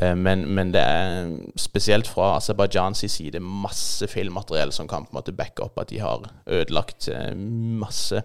Eh, 0.00 0.14
men, 0.16 0.46
men 0.54 0.72
det 0.72 0.80
er 0.80 1.34
spesielt 1.60 2.08
fra 2.08 2.36
Aserbajdsjans 2.38 3.04
side 3.12 3.42
masse 3.44 4.08
filmmateriell 4.08 4.72
som 4.72 4.88
kan 4.88 5.04
på 5.04 5.12
en 5.12 5.20
måte 5.20 5.36
backe 5.36 5.66
opp 5.66 5.78
at 5.82 5.92
de 5.92 6.00
har 6.02 6.24
ødelagt 6.46 7.08
eh, 7.12 7.34
masse 7.36 8.24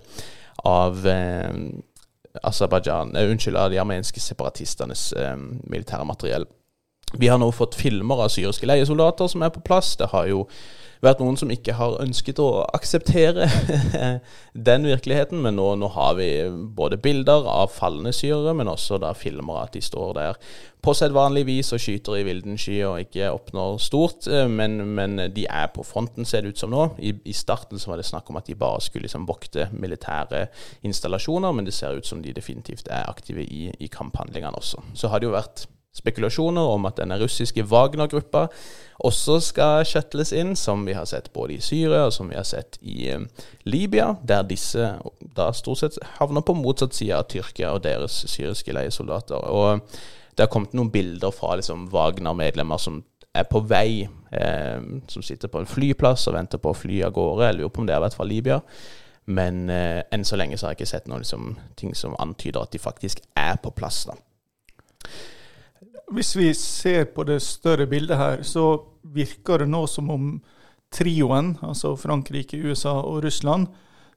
av 0.65 1.03
Aserbajdsjan 2.43 3.13
Unnskyld, 3.15 3.57
av 3.57 3.69
de 3.71 3.77
armenske 3.79 4.19
separatistenes 4.19 5.11
militære 5.69 6.05
materiell. 6.05 6.47
Vi 7.13 7.29
har 7.29 7.37
nå 7.39 7.51
fått 7.55 7.77
filmer 7.77 8.25
av 8.25 8.33
syriske 8.33 8.67
leiesoldater 8.67 9.29
som 9.31 9.45
er 9.45 9.53
på 9.53 9.61
plass. 9.63 9.93
Det 9.99 10.09
har 10.11 10.27
jo 10.27 10.47
vært 11.03 11.21
noen 11.21 11.37
som 11.39 11.51
ikke 11.53 11.75
har 11.77 11.99
ønsket 12.03 12.39
å 12.41 12.63
akseptere 12.75 13.47
den 14.69 14.87
virkeligheten, 14.89 15.41
men 15.43 15.57
nå, 15.59 15.69
nå, 15.79 15.91
har 15.93 16.17
vi 16.19 16.29
både 16.77 16.99
bilder 17.01 17.47
av 17.49 17.71
falne 17.73 18.13
syrere, 18.15 18.55
men 18.57 18.71
også 18.71 18.99
da 19.01 19.13
filmer 19.17 19.63
at 19.63 19.77
de 19.77 19.83
står 19.83 20.17
der 20.17 20.41
på 20.83 20.93
sedvanlig 20.95 21.43
vis 21.47 21.71
og 21.75 21.81
skyter 21.81 22.19
i 22.19 22.25
vilden 22.27 22.57
sky 22.59 22.77
og 22.87 23.01
ikke 23.01 23.31
oppnår 23.33 23.79
stort. 23.83 24.27
Eh, 24.31 24.47
men, 24.47 24.79
men, 24.97 25.17
de 25.33 25.47
er 25.49 25.71
på 25.73 25.83
fronten, 25.85 26.25
ser 26.25 26.45
det 26.45 26.55
ut 26.55 26.61
som 26.61 26.71
nå. 26.71 26.89
I, 26.97 27.13
i 27.27 27.35
starten 27.35 27.81
så 27.81 27.91
var 27.91 28.01
det 28.01 28.07
snakk 28.07 28.29
om 28.31 28.39
at 28.39 28.47
de 28.47 28.57
bare 28.57 28.83
skulle 28.85 29.07
liksom 29.07 29.27
vokte 29.29 29.69
militære 29.73 30.45
installasjoner, 30.87 31.55
men 31.55 31.67
det 31.67 31.75
ser 31.75 31.97
ut 31.97 32.07
som 32.07 32.21
de 32.23 32.35
definitivt 32.35 32.91
er 32.93 33.09
aktive 33.09 33.43
i, 33.43 33.67
i 33.79 33.89
kamphandlingene 33.91 34.55
også. 34.57 34.85
Så 34.95 35.11
har 35.11 35.21
det 35.21 35.29
jo 35.29 35.35
vært 35.35 35.67
spekulasjoner 35.97 36.73
om 36.75 36.85
at 36.89 36.99
denne 37.01 37.17
russiske 37.21 37.65
Wagner-gruppa 37.67 38.47
også 39.05 39.37
skal 39.45 39.85
shuttles 39.85 40.31
inn, 40.33 40.55
som 40.57 40.85
vi 40.87 40.95
har 40.97 41.05
sett 41.09 41.29
både 41.33 41.57
i 41.57 41.61
Syria 41.61 42.07
og 42.07 42.13
som 42.15 42.31
vi 42.31 42.37
har 42.37 42.45
sett 42.47 42.79
i 42.81 43.11
um, 43.13 43.27
Libya, 43.69 44.15
der 44.25 44.47
disse 44.47 44.95
da 45.37 45.51
stort 45.53 45.83
sett 45.83 45.99
havner 46.17 46.45
på 46.45 46.55
motsatt 46.57 46.97
side 46.97 47.17
av 47.17 47.27
Tyrkia 47.29 47.75
og 47.75 47.83
deres 47.85 48.23
syriske 48.25 48.73
leiesoldater. 48.73 49.37
Og 49.37 49.83
det 50.33 50.45
har 50.45 50.53
kommet 50.53 50.73
noen 50.77 50.91
bilder 50.93 51.33
fra 51.33 51.55
liksom, 51.59 51.87
Wagner-medlemmer 51.93 52.81
som 52.81 53.03
er 53.37 53.45
på 53.49 53.61
vei, 53.69 54.07
eh, 54.31 54.81
som 55.07 55.25
sitter 55.25 55.51
på 55.51 55.61
en 55.61 55.69
flyplass 55.69 56.25
og 56.29 56.37
venter 56.37 56.61
på 56.61 56.73
å 56.73 56.77
fly 56.77 57.03
av 57.05 57.13
gårde. 57.13 57.51
Jeg 57.51 57.59
lurer 57.59 57.73
på 57.73 57.83
om 57.83 57.89
det 57.89 57.97
har 57.97 58.05
vært 58.05 58.17
fra 58.17 58.25
Libya. 58.25 58.61
Men 59.27 59.67
eh, 59.69 60.01
enn 60.13 60.23
så 60.25 60.39
lenge 60.39 60.57
så 60.57 60.67
har 60.67 60.73
jeg 60.73 60.81
ikke 60.81 60.93
sett 60.93 61.09
noen 61.11 61.21
liksom, 61.25 61.49
ting 61.77 61.93
som 61.97 62.15
antyder 62.21 62.63
at 62.63 62.73
de 62.73 62.81
faktisk 62.81 63.21
er 63.37 63.59
på 63.61 63.73
plass. 63.75 64.05
da. 64.09 64.17
Hvis 66.13 66.35
vi 66.37 66.53
ser 66.55 67.09
på 67.11 67.25
det 67.27 67.41
større 67.43 67.87
bildet 67.87 68.17
her, 68.17 68.43
så 68.47 68.77
virker 69.03 69.63
det 69.63 69.71
nå 69.71 69.83
som 69.91 70.09
om 70.13 70.29
trioen, 70.93 71.57
altså 71.61 71.95
Frankrike, 71.99 72.59
USA 72.63 72.95
og 73.01 73.23
Russland, 73.25 73.67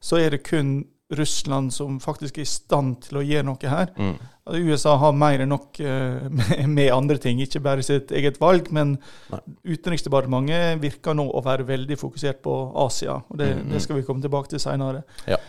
så 0.01 0.21
er 0.23 0.37
det 0.37 0.45
kun 0.47 0.85
Russland 1.11 1.73
som 1.75 1.97
faktisk 2.01 2.39
er 2.39 2.47
i 2.47 2.49
stand 2.49 3.01
til 3.09 3.19
å 3.19 3.25
gjøre 3.27 3.49
noe 3.49 3.73
her. 3.73 3.91
Mm. 3.99 4.15
Altså, 4.47 4.61
USA 4.63 4.95
har 5.03 5.17
mer 5.19 5.43
enn 5.43 5.51
nok 5.51 5.81
uh, 5.83 6.29
med, 6.77 6.87
andre 6.95 7.19
ting, 7.23 7.43
ikke 7.43 7.63
bare 7.65 7.83
sitt 7.87 8.15
eget 8.15 8.39
valg. 8.41 8.71
Men 8.75 8.95
Nei. 9.33 9.43
Utenriksdepartementet 9.75 10.79
virker 10.83 11.19
nå 11.19 11.27
å 11.27 11.43
være 11.45 11.67
veldig 11.67 11.99
fokusert 11.99 12.43
på 12.47 12.57
Asia. 12.87 13.19
og 13.27 13.43
Det, 13.43 13.51
mm, 13.57 13.63
mm. 13.67 13.75
det 13.75 13.83
skal 13.83 13.99
vi 13.99 14.07
komme 14.07 14.23
tilbake 14.23 14.55
til 14.55 14.63
seinere. 14.63 15.03
Ja. 15.27 15.43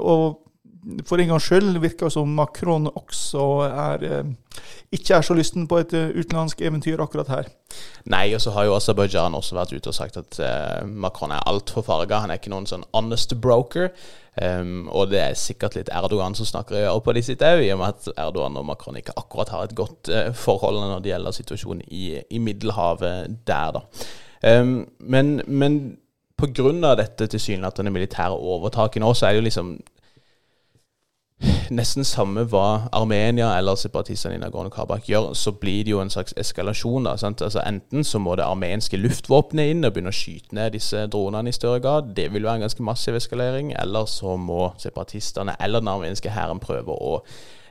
Og 0.00 0.42
for 1.06 1.20
en 1.22 1.30
gangs 1.30 1.46
skyld 1.46 1.76
virker 1.82 2.08
det 2.08 2.14
som 2.16 2.30
Macron 2.34 2.88
også 2.90 3.42
er, 3.68 4.04
eh, 4.06 4.62
ikke 4.92 5.14
er 5.14 5.26
så 5.26 5.36
lysten 5.38 5.68
på 5.70 5.78
et 5.78 5.92
eh, 5.94 6.10
utenlandsk 6.10 6.60
eventyr 6.60 7.02
akkurat 7.02 7.30
her. 7.30 7.50
Nei, 8.10 8.34
og 8.34 8.42
så 8.42 8.50
har 8.56 8.66
jo 8.66 8.74
Aserbajdsjan 8.76 9.36
også 9.38 9.54
vært 9.56 9.74
ute 9.76 9.92
og 9.92 9.94
sagt 9.96 10.18
at 10.18 10.40
uh, 10.42 10.82
Macron 10.86 11.30
er 11.30 11.46
altfor 11.46 11.86
farga. 11.86 12.24
Han 12.24 12.34
er 12.34 12.40
ikke 12.40 12.50
noen 12.52 12.66
sånn 12.66 12.84
honest 12.92 13.36
broker. 13.40 13.92
Um, 14.32 14.88
og 14.88 15.12
det 15.12 15.20
er 15.20 15.38
sikkert 15.38 15.76
litt 15.76 15.92
Erdogan 15.92 16.34
som 16.34 16.48
snakker 16.48 16.80
i 16.80 16.84
øret 16.88 17.04
på 17.04 17.14
de 17.14 17.22
sitt 17.24 17.44
òg, 17.46 17.62
i 17.62 17.70
og 17.74 17.82
med 17.82 17.94
at 17.94 18.10
Erdogan 18.16 18.58
og 18.58 18.66
Macron 18.66 18.98
ikke 18.98 19.14
akkurat 19.20 19.52
har 19.52 19.66
et 19.68 19.76
godt 19.76 20.10
forhold 20.34 20.80
når 20.80 21.04
det 21.04 21.12
gjelder 21.12 21.36
situasjonen 21.36 21.82
i, 21.92 22.04
i 22.32 22.40
Middelhavet 22.42 23.38
der, 23.46 23.78
da. 23.78 23.84
Um, 24.42 24.88
men, 24.98 25.36
men 25.46 25.80
pga. 26.40 26.94
dette 26.98 27.28
tilsynelatende 27.30 27.92
militære 27.94 28.34
overtaket 28.34 29.04
nå, 29.04 29.12
så 29.14 29.28
er 29.28 29.36
det 29.36 29.42
jo 29.42 29.48
liksom 29.50 29.74
nesten 31.74 32.04
samme 32.06 32.44
hva 32.50 32.88
Armenia 32.94 33.52
eller 33.58 33.78
separatistene 33.78 34.36
i 34.36 34.40
Nagorno-Karabakh 34.42 35.08
gjør, 35.08 35.32
så 35.38 35.52
blir 35.52 35.84
det 35.84 35.94
jo 35.94 36.02
en 36.02 36.10
slags 36.12 36.34
eskalasjon. 36.38 37.04
da, 37.04 37.16
sant? 37.16 37.42
altså 37.42 37.62
Enten 37.66 38.04
så 38.04 38.20
må 38.22 38.36
det 38.36 38.44
armenske 38.46 39.00
luftvåpenet 39.00 39.72
inn 39.72 39.84
og 39.84 39.94
begynne 39.94 40.12
å 40.12 40.16
skyte 40.16 40.54
ned 40.56 40.76
disse 40.76 41.06
dronene 41.12 41.50
i 41.50 41.56
større 41.56 41.80
grad. 41.80 42.12
Det 42.16 42.28
vil 42.32 42.44
være 42.44 42.62
en 42.62 42.66
ganske 42.68 42.86
massiv 42.86 43.18
eskalering. 43.18 43.72
Eller 43.78 44.06
så 44.06 44.36
må 44.36 44.72
separatistene 44.82 45.56
eller 45.60 45.82
den 45.82 45.92
armenske 45.92 46.30
hæren 46.30 46.62
prøve 46.62 46.94
å 46.94 47.16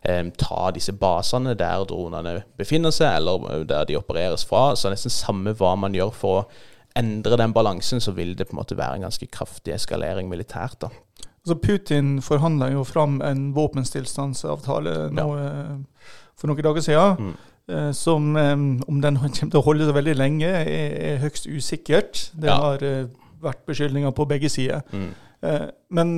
eh, 0.04 0.26
ta 0.38 0.72
disse 0.76 0.94
basene 0.98 1.56
der 1.56 1.86
dronene 1.88 2.42
befinner 2.58 2.92
seg, 2.96 3.16
eller 3.22 3.64
der 3.70 3.88
de 3.88 4.00
opereres 4.00 4.46
fra. 4.46 4.72
Så 4.76 4.92
nesten 4.92 5.14
samme 5.14 5.56
hva 5.58 5.76
man 5.80 5.96
gjør 5.96 6.14
for 6.16 6.42
å 6.42 6.48
endre 6.98 7.38
den 7.40 7.54
balansen, 7.56 8.02
så 8.04 8.12
vil 8.12 8.36
det 8.36 8.50
på 8.50 8.56
en 8.56 8.60
måte 8.60 8.76
være 8.78 9.00
en 9.00 9.08
ganske 9.08 9.28
kraftig 9.32 9.76
eskalering 9.78 10.30
militært. 10.30 10.82
da. 10.82 10.90
Altså 11.42 11.58
Putin 11.58 12.20
forhandla 12.22 12.68
jo 12.70 12.84
fram 12.86 13.16
en 13.26 13.48
våpenstillstandsavtale 13.56 15.08
nå, 15.10 15.24
ja. 15.38 15.48
Eh, 15.48 16.12
for 16.38 16.52
noen 16.52 16.62
dager 16.68 16.86
siden. 16.86 17.18
Mm. 17.18 17.32
Eh, 17.72 17.90
som, 17.98 18.36
eh, 18.38 18.54
om 18.88 19.02
den 19.02 19.18
kommer 19.22 19.50
til 19.56 19.58
å 19.58 19.66
holde 19.66 19.88
så 19.90 19.96
veldig 19.98 20.16
lenge, 20.20 20.46
er, 20.46 20.94
er 21.16 21.22
høyst 21.24 21.50
usikkert. 21.50 22.28
Det 22.38 22.52
ja. 22.52 22.60
har 22.62 22.86
vært 23.42 23.66
beskyldninger 23.66 24.14
på 24.14 24.28
begge 24.30 24.54
sider. 24.54 24.86
Mm. 24.94 25.12
Men, 25.90 26.10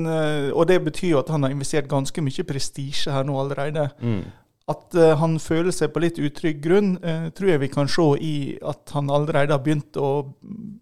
og 0.52 0.66
det 0.68 0.82
betyr 0.84 1.14
jo 1.14 1.20
at 1.22 1.30
han 1.32 1.46
har 1.46 1.52
investert 1.54 1.86
ganske 1.88 2.20
mye 2.20 2.44
prestisje 2.44 3.08
her 3.08 3.24
nå 3.24 3.38
allerede. 3.40 3.86
Mm. 4.04 4.26
At 4.68 4.92
han 5.16 5.38
føler 5.40 5.72
seg 5.72 5.94
på 5.94 6.02
litt 6.04 6.20
utrygg 6.20 6.60
grunn, 6.60 6.90
tror 7.32 7.48
jeg 7.48 7.62
vi 7.62 7.70
kan 7.72 7.88
se 7.88 8.04
i 8.20 8.34
at 8.60 8.92
han 8.92 9.08
allerede 9.08 9.56
har 9.56 9.64
begynt 9.64 9.96
å 9.96 10.10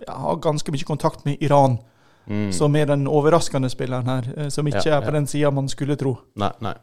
ha 0.09 0.35
ganske 0.43 0.75
mye 0.75 0.89
kontakt 0.89 1.23
med 1.29 1.39
Iran. 1.39 1.79
Mm. 2.27 2.53
Som 2.55 2.77
er 2.79 2.87
den 2.87 3.09
overraskende 3.11 3.71
spilleren 3.73 4.11
her, 4.11 4.29
eh, 4.37 4.49
som 4.53 4.67
ikke 4.69 4.85
ja, 4.87 4.99
er 5.01 5.07
på 5.07 5.15
den 5.15 5.27
sida 5.27 5.51
man 5.51 5.71
skulle 5.71 5.97
tro. 5.99 6.15
Nei, 6.39 6.53
nei. 6.63 6.75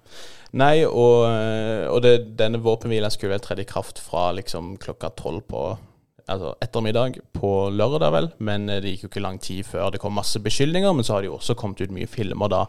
nei 0.60 0.74
og, 0.86 1.28
eh, 1.30 1.86
og 1.88 2.02
det, 2.04 2.16
denne 2.40 2.60
våpenhvilen 2.64 3.14
skulle 3.14 3.38
vel 3.38 3.46
tredd 3.46 3.64
i 3.64 3.70
kraft 3.70 4.02
fra 4.04 4.30
liksom 4.36 4.76
klokka 4.82 5.14
tolv 5.20 5.46
på 5.48 5.64
altså 6.30 6.54
ettermiddag 6.62 7.18
på 7.34 7.52
lørdag, 7.74 8.12
vel. 8.14 8.30
Men 8.46 8.70
eh, 8.70 8.82
det 8.84 8.94
gikk 8.94 9.08
jo 9.08 9.12
ikke 9.14 9.26
lang 9.26 9.40
tid 9.44 9.66
før 9.68 9.94
det 9.94 10.02
kom 10.04 10.16
masse 10.18 10.42
beskyldninger. 10.44 10.94
Men 10.96 11.08
så 11.08 11.16
har 11.16 11.24
det 11.24 11.32
jo 11.32 11.38
også 11.40 11.58
kommet 11.60 11.82
ut 11.82 11.94
mye 11.96 12.10
filmer 12.10 12.52
da, 12.52 12.64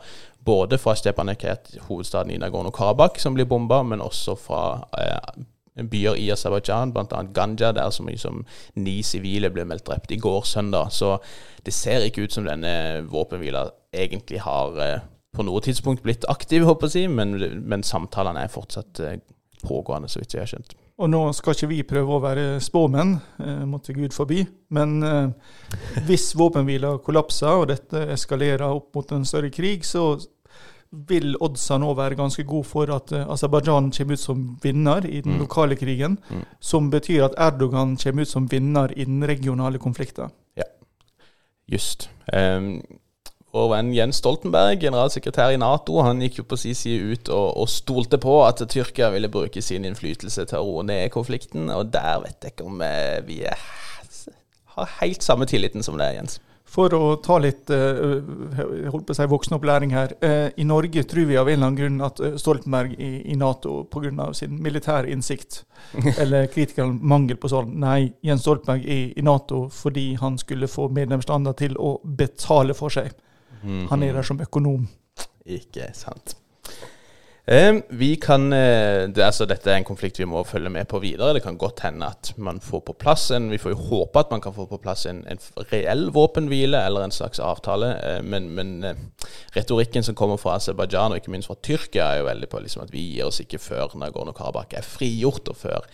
både 0.46 0.80
fra 0.80 0.96
Stepanakert, 0.98 1.74
hovedstaden 1.88 2.34
i 2.34 2.40
Nagorno-Karabakh, 2.40 3.20
som 3.20 3.36
blir 3.36 3.48
bomba, 3.50 3.82
men 3.86 4.04
også 4.04 4.36
fra 4.40 4.62
eh, 4.98 5.44
byer 5.74 6.16
i 6.18 6.30
Aserbajdsjan, 6.32 6.92
bl.a. 6.92 7.22
Ganja, 7.34 7.72
der 7.72 7.90
så 7.90 8.04
mye 8.06 8.18
som 8.18 8.42
ni 8.74 9.00
sivile 9.06 9.50
ble 9.54 9.64
meldt 9.68 9.86
drept 9.88 10.12
i 10.12 10.18
går 10.20 10.42
søndag. 10.48 10.92
Så 10.92 11.16
det 11.64 11.74
ser 11.74 12.06
ikke 12.06 12.26
ut 12.26 12.34
som 12.34 12.48
denne 12.48 13.04
våpenhvila 13.08 13.68
egentlig 13.94 14.42
har 14.44 14.80
eh, 14.82 15.00
på 15.36 15.46
noe 15.46 15.62
tidspunkt 15.62 16.02
blitt 16.02 16.26
aktiv, 16.30 16.66
håper 16.66 16.90
jeg 16.94 17.10
men, 17.10 17.36
men 17.62 17.86
samtalene 17.86 18.44
er 18.44 18.52
fortsatt 18.52 19.02
eh, 19.04 19.18
pågående, 19.62 20.08
så 20.08 20.22
vidt 20.22 20.34
jeg 20.34 20.44
har 20.44 20.50
skjønt. 20.54 20.76
Og 21.00 21.08
nå 21.08 21.20
skal 21.32 21.54
ikke 21.56 21.70
vi 21.70 21.78
prøve 21.88 22.16
å 22.16 22.22
være 22.22 22.46
spåmenn, 22.60 23.14
eh, 23.40 23.62
måtte 23.68 23.96
Gud 23.96 24.14
forby, 24.16 24.44
Men 24.70 25.00
hvis 26.06 26.30
våpenhvila 26.38 26.98
kollapser 27.02 27.62
og 27.62 27.70
dette 27.72 28.04
eskalerer 28.14 28.68
opp 28.68 28.94
mot 28.94 29.12
en 29.12 29.24
større 29.26 29.50
krig, 29.50 29.84
så 29.84 30.12
vil 30.90 31.36
oddsa 31.38 31.78
nå 31.78 31.92
være 31.94 32.18
ganske 32.18 32.42
god 32.46 32.64
for 32.66 32.90
at 32.94 33.12
uh, 33.14 33.28
Aserbajdsjan 33.30 33.92
kommer 33.94 34.18
ut 34.18 34.22
som 34.22 34.46
vinner 34.62 35.06
i 35.06 35.20
den 35.22 35.36
mm. 35.36 35.42
lokale 35.44 35.78
krigen. 35.78 36.18
Mm. 36.30 36.46
Som 36.60 36.90
betyr 36.90 37.28
at 37.28 37.36
Erdogan 37.38 37.96
kommer 38.00 38.26
ut 38.26 38.32
som 38.32 38.48
vinner 38.50 38.92
i 38.96 39.06
den 39.06 39.22
regionale 39.26 39.78
konflikten. 39.78 40.34
Ja, 40.58 40.66
just. 41.70 42.10
Um, 42.32 42.80
vår 43.50 43.70
venn 43.72 43.94
Jens 43.94 44.20
Stoltenberg, 44.22 44.78
generalsekretær 44.82 45.54
i 45.54 45.58
Nato, 45.58 45.96
han 46.06 46.20
gikk 46.22 46.40
jo 46.40 46.46
på 46.52 46.58
sin 46.60 46.76
side 46.78 47.14
ut 47.14 47.30
og, 47.34 47.48
og, 47.58 47.70
stolte 47.70 48.18
på 48.22 48.36
at 48.46 48.62
Tyrkia 48.70 49.08
ville 49.10 49.30
bruke 49.32 49.62
sin 49.62 49.86
innflytelse 49.88 50.46
til 50.46 50.60
å 50.60 50.66
roe 50.68 50.84
ned 50.86 51.10
konflikten. 51.14 51.66
Og 51.74 51.90
der 51.90 52.22
vet 52.22 52.46
jeg 52.46 52.54
ikke 52.54 52.68
om 52.70 52.84
eh, 52.86 53.18
vi 53.26 53.40
er, 53.50 53.64
har 54.76 54.94
helt 55.00 55.26
samme 55.26 55.50
tilliten 55.50 55.82
som 55.86 55.98
det, 55.98 56.12
Jens. 56.14 56.38
For 56.70 56.94
å 56.94 57.16
ta 57.18 57.40
litt 57.42 57.70
eh, 57.74 58.20
holdt 58.92 59.08
på 59.08 59.14
å 59.14 59.16
si 59.18 59.26
voksenopplæring 59.26 59.90
her. 59.94 60.12
Eh, 60.22 60.52
I 60.62 60.66
Norge 60.68 61.02
tror 61.10 61.26
vi 61.26 61.38
av 61.40 61.48
en 61.48 61.56
eller 61.56 61.66
annen 61.66 61.78
grunn 61.80 62.04
at 62.06 62.20
eh, 62.22 62.36
Stoltenberg 62.38 62.94
i, 62.94 63.10
i 63.32 63.38
Nato 63.38 63.80
pga. 63.90 64.28
sin 64.38 64.60
militære 64.62 65.10
innsikt, 65.10 65.64
eller 66.22 66.46
kritikernes 66.46 67.02
mangel 67.02 67.40
på 67.42 67.50
sånn, 67.50 67.74
nei, 67.82 68.12
Jens 68.22 68.46
Stoltenberg 68.46 68.86
er 68.86 69.18
i 69.18 69.24
Nato 69.26 69.64
fordi 69.74 70.14
han 70.20 70.38
skulle 70.38 70.70
få 70.70 70.86
medlemslandene 70.94 71.58
til 71.58 71.74
å 71.78 71.96
betale 72.04 72.76
for 72.78 72.94
seg. 72.94 73.10
Han 73.90 74.02
er 74.06 74.14
der 74.16 74.24
som 74.24 74.38
økonom. 74.40 74.86
Ikke 75.44 75.90
sant. 75.96 76.38
Eh, 77.50 77.74
vi 77.88 78.16
kan, 78.16 78.52
eh, 78.52 79.10
altså, 79.26 79.42
dette 79.44 79.72
er 79.72 79.80
en 79.80 79.84
konflikt 79.84 80.20
vi 80.20 80.26
må 80.30 80.44
følge 80.46 80.70
med 80.70 80.86
på 80.86 81.00
videre. 81.02 81.32
Det 81.34 81.42
kan 81.42 81.56
godt 81.58 81.80
hende 81.82 82.06
at 82.06 82.30
man 82.38 82.60
får 82.62 82.84
på 82.86 82.94
plass 82.94 83.24
en 83.34 83.50
Vi 83.50 83.58
får 83.58 83.72
jo 83.72 83.86
håpe 83.88 84.20
at 84.20 84.30
man 84.30 84.40
kan 84.40 84.54
få 84.54 84.68
på 84.70 84.78
plass 84.78 85.02
en, 85.06 85.24
en 85.26 85.38
reell 85.72 86.12
våpenhvile 86.14 86.78
eller 86.86 87.02
en 87.02 87.10
slags 87.10 87.40
avtale. 87.42 87.88
Eh, 88.06 88.22
men, 88.22 88.48
men 88.54 88.84
eh, 88.84 88.94
retorikken 89.56 90.06
som 90.06 90.14
kommer 90.14 90.38
fra 90.38 90.54
Aserbajdsjan 90.60 91.10
og 91.10 91.18
ikke 91.18 91.34
minst 91.34 91.50
fra 91.50 91.58
Tyrkia, 91.58 92.04
er 92.04 92.20
jo 92.20 92.30
veldig 92.30 92.48
på 92.48 92.62
liksom, 92.62 92.86
at 92.86 92.94
vi 92.94 93.02
gir 93.16 93.26
oss 93.26 93.42
ikke 93.42 93.58
før 93.58 93.98
Nagorno-Karabakh 93.98 94.78
er 94.78 94.86
frigjort, 94.86 95.50
og 95.50 95.56
før 95.56 95.90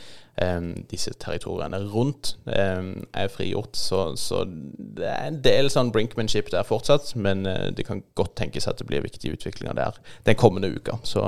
disse 0.90 1.14
territoriene 1.16 1.78
rundt 1.88 2.35
er 2.47 3.28
frigjort. 3.33 3.76
Så, 3.76 4.00
så, 4.21 4.43
det 4.47 5.07
er 5.09 5.31
en 5.31 5.38
del 5.45 5.71
sånn 5.73 5.93
brinkmanship 5.95 6.50
der 6.52 6.66
fortsatt, 6.69 7.14
men 7.16 7.47
det 7.47 7.87
kan 7.88 8.02
godt 8.21 8.35
tenkes 8.37 8.69
at 8.69 8.83
det 8.83 8.88
blir 8.90 9.05
viktige 9.07 9.38
utviklinger 9.38 9.78
der 9.78 9.97
den 10.28 10.37
kommende 10.37 10.69
uka. 10.76 10.99
Så 11.09 11.25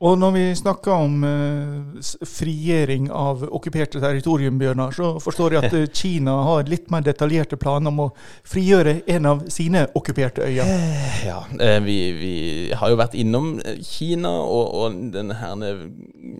og 0.00 0.14
når 0.16 0.30
vi 0.32 0.42
snakker 0.56 0.94
om 0.96 1.24
uh, 1.28 2.04
frigjøring 2.24 3.10
av 3.12 3.42
okkuperte 3.52 4.00
territorium, 4.00 4.56
Bjørnar, 4.60 4.94
så 4.96 5.10
forstår 5.20 5.56
jeg 5.56 5.68
at 5.68 5.76
uh, 5.76 5.82
Kina 5.92 6.38
har 6.46 6.70
litt 6.72 6.88
mer 6.92 7.04
detaljerte 7.04 7.58
planer 7.60 7.92
om 7.92 8.06
å 8.06 8.08
frigjøre 8.48 9.02
en 9.12 9.28
av 9.28 9.44
sine 9.52 9.84
okkuperte 9.92 10.46
øyer. 10.48 10.72
Ja, 11.26 11.42
uh, 11.52 11.76
vi, 11.84 11.98
vi, 12.16 12.32
har 12.72 12.94
jo 12.94 13.00
vært 13.02 13.18
innom 13.20 13.52
Kina 13.84 14.32
og, 14.40 14.72
og 14.80 14.98
denne 15.12 15.74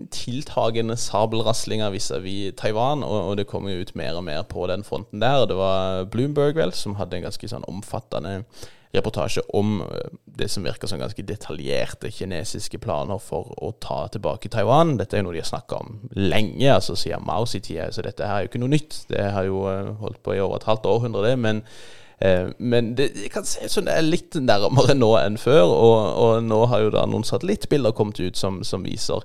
tiltagende 0.09 0.97
sabelraslinga 0.97 1.93
vis-à-vis 1.93 2.57
Taiwan, 2.57 3.05
og, 3.05 3.19
og, 3.29 3.37
det 3.37 3.49
kommer 3.51 3.75
jo 3.75 3.85
ut 3.85 3.93
mer 3.93 4.17
og 4.17 4.25
mer 4.25 4.41
på 4.49 4.65
den 4.73 4.81
fronten 4.87 5.21
der. 5.21 5.45
Det 5.45 5.61
var 5.61 6.09
Bloomberg 6.09 6.57
vel 6.57 6.73
som 6.73 6.97
hadde 6.97 7.19
en 7.19 7.29
ganske 7.29 7.53
sånn 7.53 7.69
omfattende 7.69 8.39
reportasje 8.93 9.41
om 9.53 9.81
eh, 9.81 10.09
det 10.25 10.49
som 10.51 10.63
virker 10.63 10.87
som 10.87 10.99
ganske 10.99 11.23
detaljerte 11.23 12.11
kinesiske 12.11 12.79
planer 12.83 13.21
for 13.23 13.53
å 13.63 13.71
ta 13.83 14.03
tilbake 14.11 14.51
Taiwan. 14.51 14.97
Dette 14.99 15.17
er 15.17 15.23
jo 15.23 15.29
noe 15.29 15.37
de 15.37 15.43
har 15.43 15.49
snakka 15.49 15.79
om 15.79 15.97
lenge, 16.17 16.67
altså 16.73 16.97
siden 16.99 17.25
Maos 17.27 17.55
i 17.55 17.63
tida, 17.63 17.91
så 17.91 18.03
dette 18.05 18.27
her 18.27 18.41
er 18.41 18.45
jo 18.45 18.51
ikke 18.51 18.63
noe 18.63 18.75
nytt. 18.75 19.01
Det 19.11 19.31
har 19.35 19.47
jo 19.47 19.63
eh, 19.71 19.95
holdt 20.01 20.21
på 20.23 20.35
i 20.35 20.43
over 20.43 20.59
et 20.59 20.69
halvt 20.69 20.89
århundre, 20.91 21.25
det. 21.29 21.39
men 21.39 21.63
eh, 22.19 22.51
men 22.57 22.93
det, 22.97 23.11
kan 23.33 23.47
se 23.47 23.65
ut 23.65 23.71
som 23.71 23.87
det 23.87 23.95
er 23.95 24.07
litt 24.07 24.35
nærmere 24.35 24.95
nå 24.97 25.13
enn 25.21 25.39
før. 25.41 25.71
Og, 25.71 25.97
og 26.25 26.43
nå 26.43 26.61
har 26.73 26.85
jo 26.85 26.93
da 26.93 27.07
noen 27.07 27.27
satellittbilder 27.27 27.95
kommet 27.97 28.19
ut 28.19 28.37
som, 28.37 28.61
som, 28.67 28.83
viser 28.83 29.23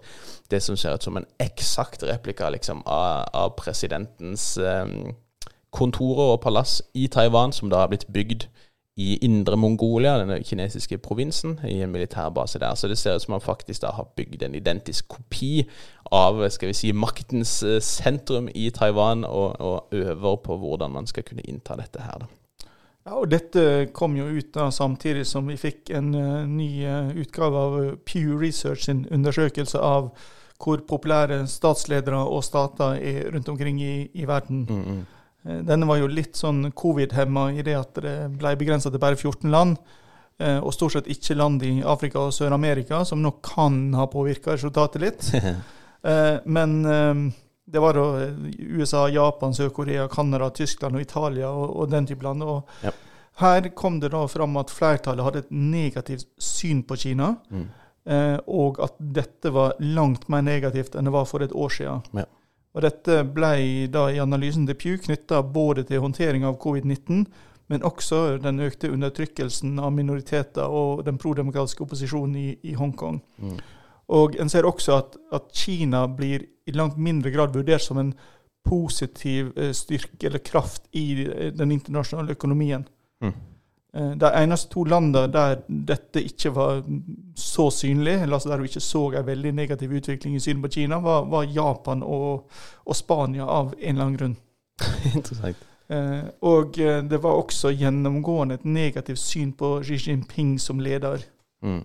det 0.51 0.63
som 0.63 0.79
ser 0.79 0.95
ut 0.95 1.03
som 1.03 1.19
en 1.19 1.27
eksakt 1.43 2.07
replika 2.07 2.51
liksom, 2.55 2.85
av, 2.87 3.27
av, 3.35 3.57
presidentens 3.59 4.55
eh, 4.63 4.87
kontorer 5.75 6.37
og 6.37 6.45
palass 6.45 6.79
i 6.95 7.09
Taiwan, 7.13 7.53
som 7.53 7.69
da 7.69 7.83
har 7.83 7.91
blitt 7.93 8.07
bygd 8.15 8.47
i 8.97 9.19
Indre 9.25 9.57
Mongolia, 9.61 10.15
denne 10.19 10.39
kinesiske 10.45 10.99
provinsen, 11.05 11.59
i 11.69 11.83
en 11.85 11.93
militærbase 11.93 12.59
der. 12.59 12.75
Så 12.75 12.89
det 12.89 12.97
ser 12.99 13.17
ut 13.17 13.23
som 13.23 13.35
man 13.37 13.45
faktisk 13.45 13.83
da 13.83 13.91
har 13.93 14.09
bygd 14.17 14.43
en 14.43 14.55
identisk 14.55 15.09
kopi 15.09 15.67
av 16.13 16.41
skal 16.49 16.71
vi 16.71 16.79
si, 16.79 16.93
maktens 16.93 17.59
eh, 17.63 17.81
sentrum 17.81 18.49
i 18.55 18.71
Taiwan, 18.71 19.25
og, 19.25 19.61
og 19.61 19.93
øver 19.93 20.37
på 20.45 20.57
hvordan 20.57 20.91
man 20.91 21.07
skal 21.07 21.27
kunne 21.29 21.45
innta 21.45 21.77
dette 21.77 22.01
her. 22.01 22.25
da. 22.25 22.27
Ja, 23.07 23.21
og 23.21 23.31
Dette 23.31 23.87
kom 23.95 24.17
jo 24.19 24.25
ut 24.27 24.49
da 24.55 24.71
samtidig 24.75 25.27
som 25.31 25.47
vi 25.47 25.59
fikk 25.61 25.93
en 25.95 26.09
uh, 26.15 26.47
ny 26.49 26.71
uh, 26.83 27.13
utgave 27.15 27.61
av 27.61 27.77
Pew 28.09 28.35
Research 28.41 28.89
sin 28.89 29.05
undersøkelse 29.15 29.79
av 29.79 30.09
hvor 30.57 30.81
populære 30.89 31.45
statsledere 31.47 32.19
og 32.25 32.43
stater 32.45 32.97
er 32.97 33.29
rundt 33.35 33.49
omkring 33.53 33.79
i, 33.83 34.09
i 34.15 34.27
verden. 34.27 34.67
Mm 34.71 34.83
-hmm. 34.83 35.05
Eh, 35.47 35.63
denne 35.67 35.87
var 35.87 36.01
jo 36.01 36.11
litt 36.11 36.37
sånn 36.39 36.71
covid-hemma 36.77 37.51
i 37.57 37.65
det 37.67 37.77
at 37.79 38.03
det 38.03 38.17
ble 38.39 38.57
begrensa 38.59 38.91
til 38.91 39.03
bare 39.03 39.19
14 39.19 39.51
land. 39.53 39.79
Eh, 40.39 40.59
og 40.59 40.75
stort 40.75 40.97
sett 40.97 41.11
ikke 41.13 41.39
land 41.39 41.65
i 41.65 41.79
Afrika 41.87 42.27
og 42.27 42.35
Sør-Amerika, 42.37 43.05
som 43.09 43.23
nok 43.25 43.41
kan 43.47 43.95
ha 43.97 44.09
påvirka 44.13 44.57
resultatet 44.57 45.03
litt. 45.07 45.33
Eh, 46.07 46.37
men 46.45 46.85
det 47.67 47.81
var 47.83 47.97
USA, 47.99 49.09
Japan, 49.11 49.55
Sør-Korea, 49.57 50.05
Canada, 50.13 50.53
Tyskland 50.55 50.95
og 50.95 51.03
Italia 51.03 51.49
og, 51.51 51.73
og 51.73 51.89
den 51.91 52.07
type 52.07 52.23
land. 52.23 52.45
Og 52.47 52.85
ja. 52.85 52.93
her 53.41 53.67
kom 53.75 53.97
det 53.99 54.13
da 54.13 54.21
fram 54.31 54.55
at 54.61 54.71
flertallet 54.71 55.27
hadde 55.27 55.43
et 55.43 55.51
negativt 55.51 56.29
syn 56.39 56.85
på 56.87 57.01
Kina. 57.01 57.33
Mm. 57.51 57.67
og 58.47 58.79
at 58.87 59.01
dette 59.01 59.51
var 59.51 59.75
langt 59.83 60.29
mer 60.31 60.45
negativt 60.47 60.95
enn 60.95 61.09
det 61.09 61.17
var 61.17 61.27
for 61.27 61.43
et 61.43 61.57
år 61.57 61.75
siden. 61.75 62.07
Ja. 62.15 62.29
Og 62.77 62.85
Dette 62.85 63.23
ble 63.25 63.89
da 63.89 64.11
i 64.13 64.21
analysen 64.21 64.67
til 64.69 64.77
Pew 64.77 64.99
knytta 65.01 65.41
både 65.43 65.87
til 65.89 66.03
håndtering 66.05 66.45
av 66.45 66.59
covid-19, 66.61 67.25
men 67.73 67.87
også 67.89 68.37
den 68.43 68.61
økte 68.63 68.91
undertrykkelsen 68.93 69.81
av 69.81 69.95
minoriteter 69.97 70.69
og 70.69 71.01
den 71.07 71.17
prodemokratiske 71.19 71.83
opposisjonen 71.83 72.37
i, 72.37 72.51
i 72.69 72.77
Hongkong. 72.77 73.23
Mm. 73.41 73.57
Og 74.13 74.37
En 74.39 74.53
ser 74.53 74.69
også 74.69 75.01
at, 75.01 75.17
at, 75.33 75.49
Kina 75.57 76.05
blir 76.07 76.45
i 76.67 76.75
langt 76.77 76.99
mindre 76.99 77.33
grad 77.35 77.57
vurdert 77.57 77.83
som 77.83 77.99
en 77.99 78.13
positiv 78.67 79.51
eh, 79.57 79.73
styrke 79.75 80.29
eller 80.29 80.45
kraft 80.45 80.87
i 80.93 81.25
eh, 81.25 81.53
den 81.55 81.73
internasjonale 81.73 82.37
økonomien. 82.37 82.85
Mm. 83.25 83.35
Eh, 83.97 84.11
de 84.11 84.31
eneste 84.43 84.69
to 84.73 84.85
landene 84.85 85.25
der 85.33 85.63
dette 85.69 86.21
ikke 86.21 86.51
var 86.55 86.83
så 87.37 87.71
synlig, 87.73 88.19
eller 88.23 88.37
altså 88.37 88.51
der 88.51 88.61
du 88.61 88.69
ikke 88.69 88.81
så 88.85 89.07
en 89.13 89.27
veldig 89.27 89.53
negativ 89.57 89.95
utvikling 89.97 90.37
i 90.37 90.41
synet 90.41 90.63
på 90.63 90.73
Kina, 90.75 90.99
var, 91.01 91.25
var 91.25 91.49
Japan 91.49 92.03
og, 92.03 92.51
og, 92.85 92.97
Spania 92.97 93.47
av 93.49 93.73
en 93.79 93.95
eller 93.95 94.05
annen 94.05 94.19
grunn. 94.21 94.37
Interessant. 95.15 95.65
Eh, 95.89 96.25
og 96.43 96.79
eh, 96.83 97.03
det 97.09 97.23
var 97.23 97.41
også 97.41 97.73
gjennomgående 97.73 98.59
et 98.59 98.65
negativt 98.65 99.23
syn 99.23 99.53
på 99.57 99.79
Xi 99.87 99.97
Jinping 99.97 100.59
som 100.61 100.81
leder. 100.81 101.25
Mm. 101.65 101.85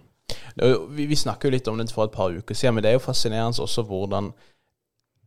Vi, 0.96 1.06
vi 1.06 1.16
snakket 1.16 1.48
jo 1.48 1.56
litt 1.56 1.68
om 1.68 1.78
det 1.80 1.92
for 1.92 2.10
et 2.10 2.16
par 2.16 2.34
uker 2.34 2.56
siden, 2.56 2.76
men 2.76 2.84
det 2.84 2.92
er 2.92 3.00
jo 3.00 3.08
fascinerende 3.08 3.64
også 3.64 3.86
hvordan 3.88 4.34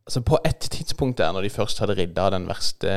altså 0.07 0.21
På 0.21 0.39
et 0.45 0.57
tidspunkt 0.71 1.19
der, 1.19 1.33
når 1.33 1.43
de 1.43 1.51
først 1.51 1.79
hadde 1.79 1.95
ridda 1.97 2.31
den 2.31 2.47
verste, 2.49 2.91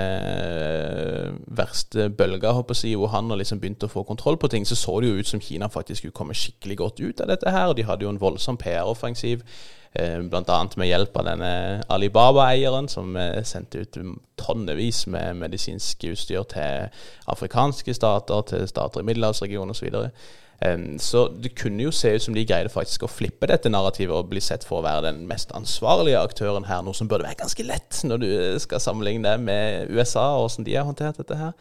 verste 1.48 2.10
bølga, 2.10 2.52
håper 2.52 2.76
jeg, 2.84 2.92
i 2.92 2.96
Wuhan 2.96 3.32
og 3.32 3.40
liksom 3.40 3.62
begynte 3.64 3.88
å 3.88 3.94
få 3.94 4.04
kontroll 4.04 4.38
på 4.38 4.50
ting, 4.52 4.68
så 4.68 4.76
så 4.76 5.00
det 5.00 5.10
jo 5.10 5.22
ut 5.22 5.28
som 5.28 5.42
Kina 5.42 5.70
faktisk 5.72 6.02
skulle 6.02 6.18
komme 6.18 6.36
skikkelig 6.36 6.78
godt 6.78 7.00
ut 7.00 7.22
av 7.22 7.32
dette 7.32 7.52
her. 7.52 7.68
og 7.68 7.78
De 7.78 7.86
hadde 7.88 8.04
jo 8.04 8.12
en 8.12 8.20
voldsom 8.20 8.58
PR-offensiv, 8.58 9.46
eh, 9.94 10.20
bl.a. 10.20 10.60
med 10.76 10.88
hjelp 10.88 11.18
av 11.18 11.30
denne 11.30 11.52
Alibaba-eieren, 11.90 12.90
som 12.92 13.16
eh, 13.16 13.40
sendte 13.44 13.86
ut 13.86 14.02
tonnevis 14.36 15.06
med 15.08 15.40
medisinsk 15.40 16.04
utstyr 16.12 16.44
til 16.44 16.92
afrikanske 17.28 17.94
stater, 17.94 18.42
til 18.52 18.68
stater 18.68 19.00
i 19.00 19.08
middelhavsregionen 19.08 19.72
osv. 19.72 19.88
Så 19.88 20.10
det 20.58 21.52
kunne 21.54 21.84
jo 21.84 21.92
se 21.94 22.16
ut 22.16 22.24
som 22.24 22.34
de 22.34 22.46
greide 22.46 22.72
faktisk 22.74 23.04
å 23.06 23.12
flippe 23.12 23.46
dette 23.50 23.70
narrativet 23.70 24.16
og 24.16 24.32
bli 24.32 24.42
sett 24.42 24.66
for 24.66 24.80
å 24.80 24.86
være 24.88 25.12
den 25.12 25.28
mest 25.30 25.52
ansvarlige 25.54 26.24
aktøren 26.24 26.66
her, 26.66 26.82
noe 26.82 26.98
som 26.98 27.08
burde 27.08 27.28
være 27.28 27.44
ganske 27.44 27.66
lett 27.68 28.00
når 28.04 28.24
du 28.24 28.32
skal 28.64 28.82
sammenligne 28.82 29.28
det 29.28 29.44
med 29.44 29.94
USA 29.94 30.32
og 30.38 30.48
hvordan 30.48 30.66
de 30.66 30.80
har 30.80 30.90
håndtert 30.90 31.22
dette 31.22 31.38
her. 31.38 31.54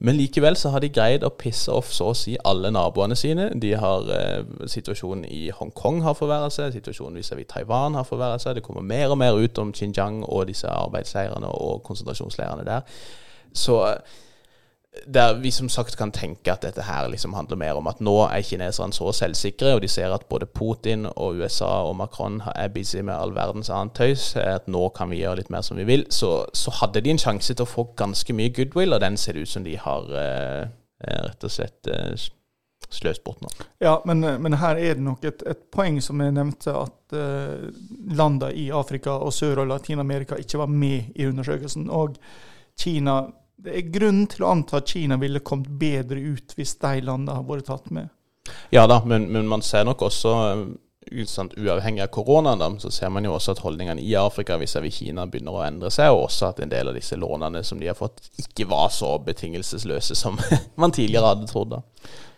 Men 0.00 0.16
likevel 0.16 0.56
så 0.56 0.70
har 0.72 0.80
de 0.80 0.88
greid 0.88 1.24
å 1.26 1.32
pisse 1.36 1.68
off 1.72 1.90
så 1.92 2.06
å 2.10 2.16
si 2.16 2.32
alle 2.48 2.70
naboene 2.72 3.16
sine. 3.20 3.50
De 3.60 3.74
har 3.76 4.06
eh, 4.16 4.46
Situasjonen 4.72 5.26
i 5.28 5.50
Hongkong 5.52 6.00
har 6.06 6.16
forverret 6.16 6.54
seg, 6.54 6.72
situasjonen 6.72 7.20
vis-à-vis 7.20 7.50
Taiwan 7.50 7.98
har 7.98 8.08
forverret 8.08 8.40
seg. 8.40 8.56
Det 8.56 8.64
kommer 8.64 8.80
mer 8.80 9.12
og 9.12 9.20
mer 9.20 9.36
ut 9.36 9.60
om 9.60 9.74
Xinjiang 9.76 10.22
og 10.24 10.46
disse 10.48 10.72
arbeidsleirene 10.72 11.52
og 11.52 11.84
konsentrasjonsleirene 11.84 12.64
der. 12.64 13.04
Så 13.52 13.76
der 15.06 15.36
vi 15.38 15.50
som 15.50 15.68
sagt 15.68 15.94
kan 15.96 16.10
tenke 16.10 16.50
at 16.50 16.64
dette 16.66 16.82
her 16.82 17.06
liksom 17.08 17.34
handler 17.34 17.56
mer 17.56 17.78
om 17.78 17.86
at 17.86 18.00
nå 18.02 18.16
er 18.26 18.42
kineserne 18.42 18.92
så 18.92 19.12
selvsikre, 19.14 19.76
og 19.76 19.84
de 19.84 19.88
ser 19.88 20.10
at 20.10 20.26
både 20.28 20.46
Putin 20.50 21.06
og 21.06 21.38
USA 21.38 21.70
og 21.86 21.94
Macron 21.96 22.40
er 22.54 22.72
busy 22.74 22.98
med 22.98 23.14
all 23.14 23.34
verdens 23.34 23.70
annet 23.70 23.94
tøys, 23.94 24.34
at 24.36 24.66
nå 24.68 24.88
kan 24.96 25.10
vi 25.10 25.22
gjøre 25.22 25.42
litt 25.42 25.50
mer 25.54 25.62
som 25.62 25.78
vi 25.78 25.86
vil, 25.86 26.04
så, 26.10 26.44
så 26.52 26.74
hadde 26.80 27.04
de 27.04 27.14
en 27.14 27.22
sjanse 27.22 27.54
til 27.54 27.66
å 27.66 27.70
få 27.70 27.86
ganske 27.96 28.34
mye 28.34 28.50
goodwill, 28.56 28.96
og 28.96 29.00
den 29.00 29.16
ser 29.16 29.38
det 29.38 29.46
ut 29.46 29.54
som 29.54 29.64
de 29.64 29.78
har 29.78 30.10
eh, 30.10 30.68
eh 31.06 31.22
rett 31.28 31.44
og 31.46 31.54
slett 31.54 31.86
eh, 31.86 32.28
sløst 32.90 33.22
bort 33.24 33.40
nå. 33.44 33.50
Ja, 33.78 34.00
men, 34.04 34.26
men, 34.42 34.58
her 34.58 34.74
er 34.74 34.98
det 34.98 35.06
nok 35.06 35.24
et, 35.24 35.42
et 35.46 35.68
poeng 35.70 36.00
som 36.02 36.20
jeg 36.20 36.34
nevnte, 36.34 36.74
at 36.74 37.14
eh, 37.14 37.68
landene 38.10 38.50
i 38.58 38.70
Afrika 38.74 39.20
og 39.22 39.32
Sør- 39.32 39.62
og 39.62 39.70
Latin-Amerika 39.70 40.34
ikke 40.40 40.64
var 40.64 40.72
med 40.72 41.14
i 41.14 41.30
undersøkelsen. 41.30 41.90
og 41.90 42.18
Kina 42.80 43.22
det 43.64 43.76
er 43.76 43.90
grunn 43.92 44.24
til 44.30 44.44
å 44.44 44.52
anta 44.54 44.80
at 44.80 44.92
Kina 44.92 45.18
ville 45.20 45.42
kommet 45.44 45.70
bedre 45.80 46.20
ut 46.20 46.54
hvis 46.56 46.76
de 46.80 47.00
landene 47.04 47.38
har 47.38 47.48
vært 47.48 47.68
tatt 47.70 47.90
med. 47.94 48.08
Ja 48.74 48.86
da, 48.90 49.02
men, 49.06 49.28
men 49.32 49.48
man 49.48 49.62
ser 49.62 49.84
nok 49.86 50.02
også 50.06 50.32
sant, 51.26 51.54
uavhengig 51.56 52.02
av 52.02 52.10
koronaen, 52.12 52.58
da, 52.58 52.70
så 52.78 52.90
ser 52.90 53.10
man 53.12 53.24
jo 53.24 53.34
også 53.34 53.54
at 53.54 53.62
holdningene 53.64 54.02
i 54.04 54.14
Afrika 54.18 54.56
vis-à-vis 54.60 55.00
Kina 55.00 55.26
begynner 55.26 55.56
å 55.56 55.62
endre 55.64 55.90
seg, 55.92 56.12
og 56.12 56.26
også 56.28 56.50
at 56.50 56.60
en 56.62 56.72
del 56.72 56.90
av 56.90 56.96
disse 56.96 57.18
lånene 57.18 57.62
som 57.66 57.80
de 57.80 57.88
har 57.90 57.98
fått, 57.98 58.22
ikke 58.40 58.68
var 58.70 58.90
så 58.94 59.14
betingelsesløse 59.24 60.16
som 60.18 60.38
man 60.80 60.94
tidligere 60.94 61.32
hadde 61.32 61.48
trodd. 61.50 61.76
da. 61.76 61.82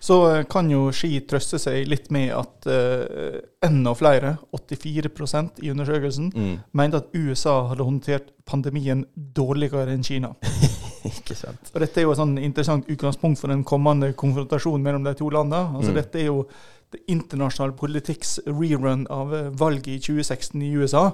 Så 0.02 0.18
eh, 0.30 0.44
kan 0.50 0.70
jo 0.70 0.88
Ski 0.94 1.20
trøste 1.28 1.60
seg 1.62 1.86
litt 1.90 2.08
med 2.14 2.32
at 2.34 2.66
uh, 2.66 3.38
enda 3.62 3.94
flere, 3.98 4.36
84% 4.50 5.62
i 5.62 5.70
undersøkelsen, 5.74 6.32
mm. 6.34 6.54
mente 6.78 7.02
at 7.02 7.12
USA 7.14 7.60
hadde 7.70 7.86
håndtert 7.86 8.32
pandemien 8.48 9.04
dårligere 9.14 9.94
enn 9.94 10.06
Kina. 10.06 10.34
Ikke 11.10 11.34
sant. 11.34 11.72
Og 11.74 11.80
Dette 11.82 12.00
er 12.00 12.06
jo 12.06 12.12
et 12.14 12.20
sånn 12.20 12.36
interessant 12.38 12.86
utgangspunkt 12.92 13.40
for 13.40 13.52
den 13.52 13.64
kommende 13.66 14.12
konfrontasjonen 14.18 14.84
mellom 14.84 15.04
de 15.04 15.14
to 15.18 15.30
landene. 15.32 15.72
Altså 15.76 15.90
Mm. 15.92 15.98
Dette 16.00 16.20
er 16.20 16.26
jo 16.30 16.46
det 16.92 17.00
internasjonale 17.08 17.72
politikks 17.72 18.34
rerun 18.46 19.06
av 19.10 19.30
eh, 19.34 19.46
valget 19.56 19.94
i 19.94 19.98
2016 19.98 20.62
i 20.62 20.74
USA. 20.76 21.06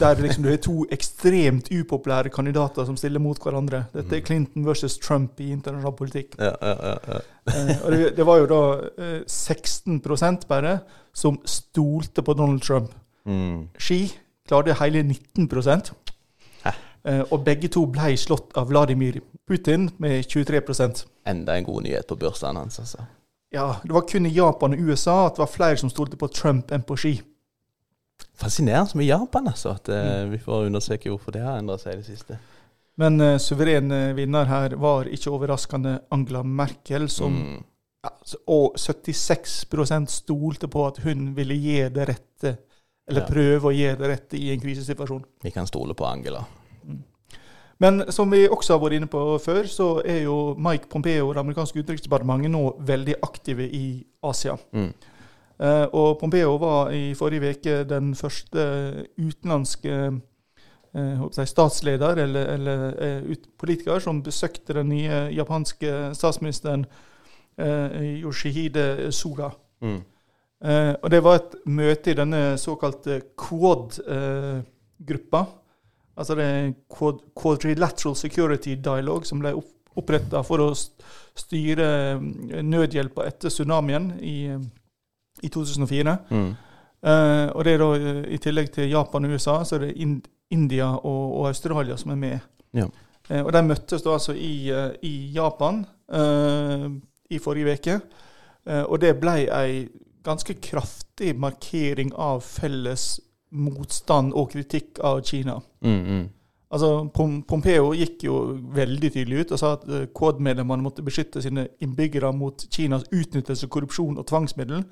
Der 0.00 0.18
liksom 0.18 0.42
du 0.42 0.50
har 0.50 0.58
to 0.58 0.84
ekstremt 0.90 1.70
upopulære 1.70 2.32
kandidater 2.34 2.84
som 2.88 2.96
stiller 2.98 3.22
mot 3.22 3.38
hverandre. 3.38 3.84
Dette 3.94 4.16
er 4.18 4.24
Clinton 4.26 4.66
versus 4.66 4.98
Trump 4.98 5.38
i 5.40 5.52
internasjonal 5.54 5.94
politikk. 5.94 6.34
Ja, 6.42 6.56
ja, 6.58 6.96
ja. 7.06 7.20
Eh, 7.46 7.70
og 7.84 7.92
det, 7.94 8.16
det 8.16 8.26
var 8.26 8.42
jo 8.42 8.50
da 8.50 8.62
eh, 8.98 9.20
16% 9.30 10.48
bare 10.50 10.80
som 11.14 11.38
stolte 11.46 12.22
på 12.26 12.34
Donald 12.34 12.62
Trump. 12.66 12.90
Mm. 13.24 13.68
Ski 13.78 14.08
klarte 14.48 14.74
hele 14.80 15.02
19 15.06 15.46
Hæ? 15.46 15.76
eh, 15.78 16.01
Og 17.02 17.40
begge 17.42 17.66
to 17.66 17.80
ble 17.90 18.12
slått 18.16 18.52
av 18.54 18.68
Vladimir 18.70 19.16
Putin 19.48 19.88
med 19.98 20.22
23% 20.22 21.00
Enda 21.26 21.56
en 21.56 21.64
god 21.66 21.82
nyhet 21.82 22.06
på 22.06 22.14
børsene 22.20 22.62
hans, 22.62 22.78
altså. 22.78 23.02
Ja, 23.52 23.76
Det 23.82 23.92
var 23.92 24.06
kun 24.08 24.26
i 24.26 24.32
Japan 24.32 24.72
og 24.72 24.80
USA 24.80 25.26
at 25.26 25.36
det 25.36 25.42
var 25.42 25.50
flere 25.50 25.76
som 25.76 25.90
stolte 25.90 26.16
på 26.16 26.28
Trump 26.32 26.70
enn 26.72 26.84
på 26.86 26.96
ski. 26.96 27.12
Fascinerende 28.38 28.96
med 28.96 29.06
Japan, 29.06 29.48
altså. 29.48 29.74
At 29.76 29.88
mm. 29.88 30.30
vi 30.30 30.38
får 30.38 30.70
undersøke 30.70 31.10
hvorfor 31.10 31.34
det 31.34 31.42
har 31.44 31.58
endra 31.60 31.76
seg 31.78 31.98
i 31.98 32.00
det 32.00 32.06
siste. 32.06 32.38
Men 33.00 33.20
uh, 33.20 33.36
suveren 33.40 33.92
eh, 33.92 34.14
vinner 34.16 34.48
her 34.48 34.76
var 34.80 35.08
ikke 35.08 35.32
overraskende 35.32 35.98
Angela 36.12 36.42
Merkel, 36.42 37.08
som 37.08 37.32
Mm. 37.32 37.62
ja, 38.04 38.10
Og 38.46 38.74
76% 38.76 40.06
stolte 40.10 40.68
på 40.68 40.86
at 40.86 40.98
hun 41.04 41.34
ville 41.36 41.54
gi 41.54 41.88
det 41.88 42.08
rette, 42.08 42.58
eller 43.08 43.20
Ja. 43.20 43.26
prøve 43.26 43.68
å 43.68 43.72
gi 43.72 43.94
det 43.96 44.08
rette 44.08 44.36
i 44.36 44.50
en 44.52 44.60
krisesituasjon. 44.60 45.24
Vi 45.42 45.50
kan 45.50 45.66
stole 45.66 45.94
på 45.94 46.04
Angela. 46.04 46.44
Men 47.82 48.04
som 48.14 48.30
vi 48.30 48.44
også 48.46 48.76
har 48.76 48.82
vært 48.82 48.94
inne 49.00 49.08
på 49.10 49.20
før, 49.42 49.66
så 49.66 49.86
er 50.06 50.22
jo 50.22 50.54
Mike 50.54 50.86
Pompeo 50.90 51.28
og 51.28 51.34
det 51.34 51.42
amerikanske 51.42 51.80
utenriksdepartementet 51.82 52.50
nå 52.52 52.76
veldig 52.86 53.14
aktive 53.26 53.66
i 53.66 54.06
Asia. 54.22 54.54
Mm. 54.70 54.92
Uh, 55.62 55.86
og 55.92 56.18
Pompeo 56.20 56.56
var 56.62 56.90
i 56.94 57.14
forrige 57.14 57.50
uke 57.56 57.84
den 57.90 58.14
første 58.18 58.62
utenlandske 59.18 60.12
uh, 60.94 61.44
statsleder 61.44 62.22
eller, 62.24 62.46
eller 62.54 62.78
uh, 62.98 63.34
politiker 63.58 63.98
som 64.02 64.22
besøkte 64.22 64.72
den 64.78 64.88
nye 64.94 65.28
japanske 65.34 66.14
statsministeren 66.14 66.86
Yoshihide 67.58 69.12
Suga. 69.12 69.48
Mm. 69.84 70.00
Og 71.02 71.10
det 71.12 71.24
var 71.24 71.34
et 71.36 71.54
møte 71.68 72.10
i 72.10 72.14
denne 72.16 72.58
såkalte 72.58 73.20
Quad-gruppa. 73.36 74.02
Altså 76.16 76.36
det 76.38 76.44
er 76.44 76.72
Quad, 76.92 77.22
Quadrilateral 77.38 78.16
Security 78.16 78.76
Dialogue, 78.80 79.28
som 79.28 79.40
ble 79.42 79.54
opp, 79.58 79.70
oppretta 79.98 80.40
for 80.46 80.62
å 80.64 80.70
styre 81.38 81.88
eh, 82.14 82.62
nødhjelpa 82.64 83.26
etter 83.28 83.52
tsunamien 83.52 84.12
i, 84.24 84.36
i 85.42 85.50
2004. 85.52 86.16
Mm. 86.32 86.52
Uh, 87.02 87.48
og 87.58 87.64
det 87.66 87.72
er 87.74 87.80
da 87.82 87.88
eh, 87.98 88.18
i 88.36 88.38
tillegg 88.38 88.68
til 88.76 88.92
Japan 88.92 89.26
og 89.26 89.34
USA, 89.34 89.56
så 89.66 89.76
er 89.76 89.88
det 89.88 89.96
Ind 90.04 90.20
India 90.52 90.90
og, 90.92 91.22
og 91.40 91.46
Australia 91.48 91.96
som 91.98 92.12
er 92.14 92.20
med. 92.20 92.44
Ja. 92.76 92.86
Uh, 93.30 93.40
og 93.40 93.50
de 93.56 93.62
møttes 93.66 94.04
da 94.04 94.12
altså 94.14 94.36
i, 94.36 94.70
uh, 94.70 94.92
i 95.02 95.32
Japan 95.34 95.84
i 97.32 97.38
forrige 97.40 97.72
uke. 97.72 97.94
Og 98.68 98.98
det 99.00 99.14
ble 99.16 99.46
ei 99.48 99.86
ganske 100.26 100.58
kraftig 100.60 101.30
markering 101.40 102.10
av 102.20 102.42
felles 102.44 103.14
motstand 103.52 104.32
og 104.34 104.50
kritikk 104.52 105.00
av 105.04 105.22
Kina. 105.26 105.58
Mm, 105.84 106.00
mm. 106.04 106.22
Altså, 106.72 106.88
Pompeo 107.48 107.90
gikk 107.92 108.22
jo 108.24 108.36
veldig 108.72 109.10
tydelig 109.12 109.42
ut 109.42 109.50
og 109.52 109.60
sa 109.60 109.74
at 109.76 109.82
eh, 109.92 110.06
Quad-medlemmene 110.16 110.84
måtte 110.84 111.04
beskytte 111.04 111.42
sine 111.44 111.66
innbyggere 111.84 112.30
mot 112.32 112.64
Kinas 112.72 113.04
utnyttelse, 113.12 113.68
korrupsjon 113.68 114.16
og 114.16 114.24
tvangsmiddel, 114.30 114.86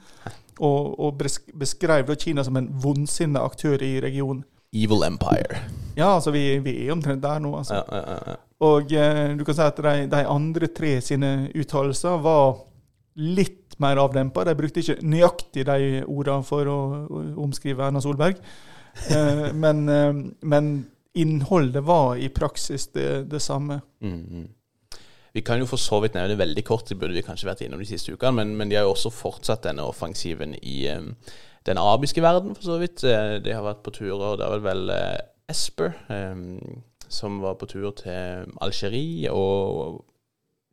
og, 0.61 0.91
og 1.01 1.23
beskrev 1.57 2.05
da 2.11 2.19
Kina 2.21 2.45
som 2.45 2.61
en 2.61 2.69
vondsinnet 2.85 3.41
aktør 3.41 3.81
i 3.81 3.95
regionen. 4.05 4.45
Evil 4.77 5.07
Empire. 5.09 5.63
Ja, 5.97 6.13
altså, 6.19 6.35
vi, 6.37 6.59
vi 6.63 6.77
er 6.85 6.93
omtrent 6.93 7.25
der 7.25 7.41
nå, 7.41 7.55
altså. 7.59 7.81
Ja, 7.81 8.03
ja, 8.05 8.19
ja. 8.29 8.37
Og 8.61 8.93
eh, 8.93 9.39
du 9.39 9.47
kan 9.49 9.57
si 9.57 9.65
at 9.65 9.81
de, 9.81 9.95
de 10.13 10.21
andre 10.29 10.69
tre 10.77 10.99
sine 11.01 11.33
uttalelser 11.57 12.21
var 12.21 12.61
litt 13.17 13.60
mer 13.83 14.01
avdempa. 14.03 14.45
De 14.47 14.57
brukte 14.59 14.83
ikke 14.83 15.01
nøyaktig 15.03 15.67
de 15.69 16.05
ordene 16.05 16.47
for 16.47 16.71
å, 16.71 16.79
omskrive 17.41 17.87
Erna 17.87 18.03
Solberg. 18.05 18.41
Eh, 19.11 19.51
men, 19.65 19.85
eh, 19.89 20.23
men 20.43 20.73
innholdet 21.19 21.85
var 21.85 22.17
i 22.17 22.31
praksis 22.33 22.89
det, 22.95 23.31
det 23.31 23.43
samme. 23.43 23.81
Mm, 24.01 24.25
-hmm. 24.25 24.49
Vi 25.33 25.41
kan 25.41 25.59
jo 25.59 25.67
for 25.67 25.77
så 25.79 26.01
vidt 26.01 26.15
nevne 26.15 26.39
veldig 26.39 26.65
kort, 26.65 26.89
det 26.89 26.99
burde 26.99 27.15
vi 27.15 27.23
kanskje 27.23 27.47
vært 27.47 27.61
innom 27.61 27.79
de 27.79 27.87
siste 27.87 28.13
ukene, 28.13 28.33
men, 28.33 28.57
men 28.57 28.71
de 28.71 28.77
har 28.77 28.83
jo 28.83 28.91
også 28.97 29.13
fortsatt 29.15 29.63
denne 29.63 29.83
offensiven 29.87 30.57
i 30.63 30.89
um, 30.91 31.15
den 31.67 31.79
arabiske 31.79 32.23
verden, 32.23 32.55
for 32.55 32.63
så 32.63 32.79
vidt. 32.79 33.05
Eh, 33.05 33.39
De 33.45 33.55
har 33.55 33.63
vært 33.63 33.85
på 33.87 33.91
turer, 33.91 34.37
det 34.37 34.47
er 34.47 34.51
vel 34.57 34.65
vel 34.65 34.91
eh, 34.91 35.19
Esper 35.51 35.93
um, 36.09 36.83
som 37.09 37.41
var 37.43 37.55
på 37.59 37.67
tur 37.67 37.91
til 37.99 38.51
Algerie, 38.63 39.31
og 39.31 40.05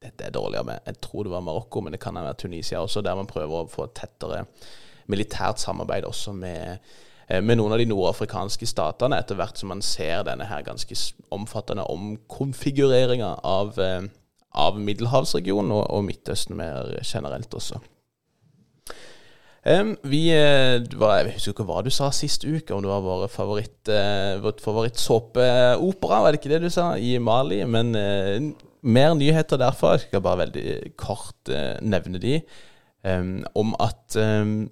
dette 0.07 0.27
er 0.27 0.35
dårligere 0.35 0.67
med, 0.71 0.85
jeg 0.87 1.01
tror 1.03 1.27
det 1.27 1.33
var 1.33 1.45
Marokko, 1.45 1.83
men 1.83 1.95
det 1.95 2.01
kan 2.03 2.17
være 2.17 2.37
Tunisia 2.41 2.81
også, 2.83 3.03
der 3.05 3.17
man 3.19 3.29
prøver 3.29 3.63
å 3.63 3.71
få 3.71 3.89
tettere 3.95 4.45
militært 5.11 5.61
samarbeid 5.63 6.07
også 6.07 6.33
med 6.35 6.77
eh, 7.27 7.41
med 7.43 7.59
noen 7.59 7.75
av 7.75 7.81
de 7.81 7.89
nordafrikanske 7.89 8.67
statene, 8.69 9.19
etter 9.19 9.39
hvert 9.39 9.59
som 9.59 9.71
man 9.73 9.83
ser 9.83 10.23
denne 10.27 10.47
her 10.47 10.63
ganske 10.63 10.95
omfattende 11.35 11.83
omkonfigureringa 11.91 13.33
av, 13.43 13.77
eh, 13.83 14.07
av 14.55 14.79
Middelhavsregionen 14.79 15.75
og, 15.75 15.85
og 15.91 16.07
Midtøsten 16.07 16.57
mer 16.59 16.95
generelt 17.03 17.53
også. 17.53 17.83
Um, 19.67 19.97
vi, 20.07 20.29
eh, 20.31 20.79
var, 20.95 21.17
jeg 21.25 21.33
husker 21.35 21.51
ikke 21.51 21.65
hva 21.67 21.81
du 21.83 21.89
sa 21.91 22.07
sist 22.15 22.45
uke, 22.47 22.71
om 22.71 22.79
det 22.83 22.87
var 22.87 23.01
vår 23.03 23.25
favoritt, 23.27 23.89
uh, 23.91 24.37
vårt 24.39 24.61
favorittsåpeopera, 24.63 26.21
var 26.23 26.31
det 26.31 26.39
ikke 26.39 26.51
det 26.53 26.61
du 26.63 26.69
sa, 26.71 26.93
i 26.95 27.17
Mali? 27.19 27.59
Men 27.67 27.91
eh, 27.99 28.47
mer 28.87 29.13
nyheter 29.17 29.59
derfra. 29.61 29.95
Jeg 29.95 30.07
skal 30.07 30.23
bare 30.25 30.45
veldig 30.45 30.95
kort 30.99 31.51
eh, 31.51 31.75
nevne 31.83 32.21
de. 32.23 32.39
Um, 33.07 33.43
om 33.55 33.75
at 33.79 34.17
um, 34.19 34.65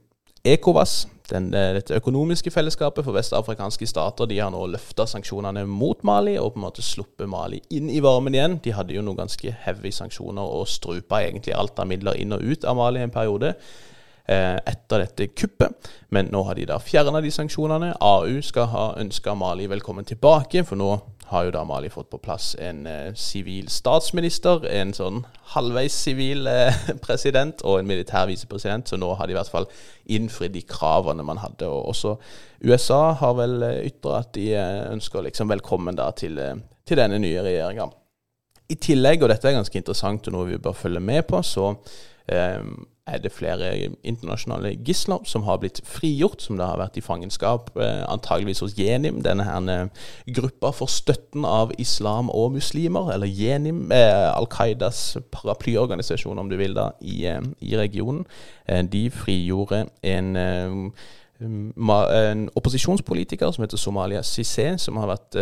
ECOWAS, 0.45 1.05
den, 1.29 1.49
dette 1.53 1.95
økonomiske 1.97 2.51
fellesskapet 2.51 3.05
for 3.05 3.15
vestafrikanske 3.15 3.87
stater, 3.89 4.27
de 4.29 4.39
har 4.41 4.51
nå 4.53 4.61
løfta 4.73 5.07
sanksjonene 5.09 5.63
mot 5.69 6.03
Mali 6.05 6.35
og 6.41 6.53
på 6.53 6.59
en 6.59 6.65
måte 6.67 6.85
sluppet 6.85 7.29
Mali 7.29 7.61
inn 7.73 7.89
i 7.89 8.01
varmen 8.03 8.35
igjen. 8.35 8.59
De 8.61 8.75
hadde 8.75 8.93
jo 8.97 9.03
noen 9.05 9.23
ganske 9.23 9.55
heavy 9.65 9.93
sanksjoner 9.95 10.55
og 10.57 10.67
strupa 10.69 11.23
egentlig 11.25 11.55
alt 11.57 11.79
av 11.81 11.89
midler 11.89 12.19
inn 12.21 12.35
og 12.35 12.45
ut 12.45 12.67
av 12.67 12.77
Mali 12.77 13.01
en 13.01 13.13
periode 13.13 13.55
etter 14.27 15.03
dette 15.03 15.27
kuppet. 15.37 15.89
Men 16.09 16.31
nå 16.33 16.41
har 16.47 16.57
de 16.57 16.65
da 16.65 16.79
fjerna 16.81 17.21
de 17.21 17.29
sanksjonene. 17.33 17.91
AU 18.01 18.39
skal 18.41 18.71
ha 18.71 18.85
ønska 18.97 19.35
Mali 19.37 19.67
velkommen 19.69 20.07
tilbake, 20.07 20.63
for 20.65 20.79
nå 20.81 20.95
har 21.25 21.47
jo 21.47 21.53
da 21.55 21.63
Mali 21.65 21.89
fått 21.89 22.09
på 22.11 22.19
plass 22.21 22.53
en 22.61 22.85
eh, 22.87 23.13
sivil 23.17 23.69
statsminister, 23.73 24.65
en 24.69 24.93
sånn 24.93 25.23
halvveis 25.55 25.95
sivil 26.05 26.45
eh, 26.49 26.77
president 27.05 27.63
og 27.65 27.79
en 27.79 27.89
militær 27.89 28.27
visepresident, 28.29 28.89
så 28.89 28.99
nå 29.01 29.09
har 29.17 29.27
de 29.27 29.33
i 29.33 29.39
hvert 29.39 29.51
fall 29.51 29.67
innfridd 30.13 30.53
de 30.53 30.61
kravene 30.69 31.25
man 31.25 31.41
hadde. 31.41 31.69
Og 31.69 31.91
også 31.93 32.15
USA 32.65 33.15
har 33.21 33.37
vel 33.39 33.57
eh, 33.65 33.83
ytra 33.89 34.21
at 34.21 34.33
de 34.37 34.51
eh, 34.53 34.81
ønsker 34.93 35.25
liksom 35.25 35.49
velkommen 35.49 35.97
da 35.97 36.11
til, 36.17 36.37
eh, 36.41 36.57
til 36.85 37.01
denne 37.01 37.19
nye 37.21 37.45
regjeringa. 37.45 37.89
I 38.69 38.77
tillegg, 38.81 39.23
og 39.23 39.33
dette 39.33 39.49
er 39.49 39.57
ganske 39.57 39.81
interessant 39.81 40.29
og 40.29 40.37
noe 40.37 40.49
vi 40.51 40.61
bør 40.61 40.77
følge 40.77 41.01
med 41.01 41.25
på, 41.29 41.41
så 41.45 41.71
eh, 42.29 42.61
er 43.07 43.19
det 43.21 43.31
flere 43.31 43.67
internasjonale 44.03 44.71
gisler 44.85 45.21
som 45.29 45.43
har 45.45 45.59
blitt 45.61 45.81
frigjort, 45.85 46.41
som 46.41 46.57
da 46.57 46.71
har 46.71 46.79
vært 46.81 46.97
i 46.97 47.03
fangenskap, 47.05 47.69
eh, 47.77 48.01
antageligvis 48.09 48.63
hos 48.65 48.73
Jenim, 48.77 49.21
denne 49.21 49.45
her 49.45 49.69
eh, 49.69 50.07
gruppa 50.33 50.71
for 50.73 50.89
støtten 50.89 51.45
av 51.45 51.71
islam 51.77 52.31
og 52.33 52.55
muslimer, 52.57 53.11
eller 53.13 53.29
Jenim, 53.29 53.91
eh, 53.91 54.31
Al 54.31 54.49
Qaidas 54.49 55.17
paraplyorganisasjon, 55.31 56.39
om 56.39 56.49
du 56.49 56.57
vil, 56.57 56.73
da, 56.73 56.91
i, 57.01 57.29
i 57.61 57.77
regionen. 57.77 58.25
De 58.65 59.09
frigjorde 59.13 59.85
en 60.01 60.93
en 61.35 62.49
opposisjonspolitiker 62.55 63.51
som 63.51 63.61
heter 63.61 63.77
Somalia 63.77 64.21
Cissé, 64.23 64.77
som 64.79 64.95
har 64.97 65.11
vært 65.11 65.35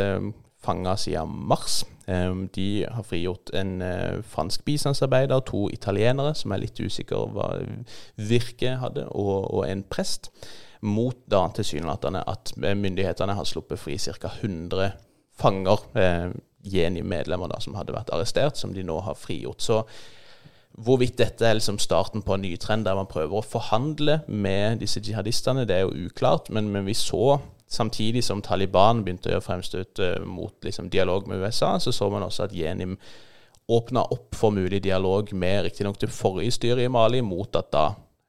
fanga 0.63 0.95
siden 0.99 1.31
mars. 1.49 1.83
Eh, 2.07 2.33
De 2.55 2.85
har 2.91 3.03
frigjort 3.07 3.53
en 3.53 3.81
eh, 3.81 4.21
fransk 4.23 4.65
bistandsarbeider, 4.65 5.43
to 5.47 5.67
italienere 5.73 6.33
som 6.35 6.51
er 6.51 6.63
litt 6.63 6.79
usikre 6.79 7.25
hva 7.33 7.49
Virke 8.17 8.77
hadde, 8.81 9.07
og, 9.11 9.49
og 9.53 9.67
en 9.69 9.83
prest. 9.83 10.31
Mot 10.83 11.15
da 11.31 11.45
tilsynelatende 11.55 12.25
at 12.27 12.55
eh, 12.59 12.75
myndighetene 12.75 13.37
har 13.37 13.47
sluppet 13.47 13.79
fri 13.79 13.97
ca. 13.97 14.33
100 14.41 14.91
fanger, 15.39 15.87
eh, 15.99 16.33
Jeni-medlemmer 16.63 17.49
da, 17.51 17.57
som 17.59 17.75
hadde 17.75 17.91
vært 17.91 18.11
arrestert, 18.15 18.55
som 18.55 18.71
de 18.71 18.85
nå 18.87 19.01
har 19.03 19.17
frigjort. 19.19 19.63
Så 19.63 19.83
Hvorvidt 20.73 21.19
dette 21.19 21.45
er 21.45 21.53
liksom 21.53 21.77
starten 21.77 22.23
på 22.25 22.33
en 22.33 22.41
ny 22.41 22.55
trend 22.57 22.87
der 22.87 22.97
man 22.97 23.05
prøver 23.05 23.37
å 23.37 23.45
forhandle 23.45 24.23
med 24.25 24.79
disse 24.81 25.03
jihadistene, 25.05 25.67
det 25.69 25.75
er 25.75 25.83
jo 25.85 26.07
uklart. 26.07 26.49
Men, 26.49 26.71
men 26.73 26.87
vi 26.87 26.95
så, 26.97 27.35
samtidig 27.73 28.23
som 28.23 28.41
Taliban 28.45 29.03
begynte 29.03 29.31
å 29.31 29.35
gjøre 29.35 29.45
fremstøt 29.47 30.01
eh, 30.03 30.17
mot 30.25 30.53
liksom, 30.65 30.89
dialog 30.93 31.27
med 31.29 31.41
USA, 31.43 31.75
så 31.79 31.91
så 31.91 32.09
man 32.13 32.25
også 32.25 32.47
at 32.47 32.55
Jenim 32.55 32.97
åpna 33.73 34.03
opp 34.11 34.35
for 34.35 34.51
mulig 34.51 34.81
dialog 34.83 35.31
med 35.33 35.63
riktignok 35.67 35.99
det 36.01 36.11
forrige 36.11 36.51
styret 36.51 36.85
i 36.85 36.91
Mali, 36.91 37.21
mot 37.23 37.55
at 37.55 37.71
da 37.73 37.85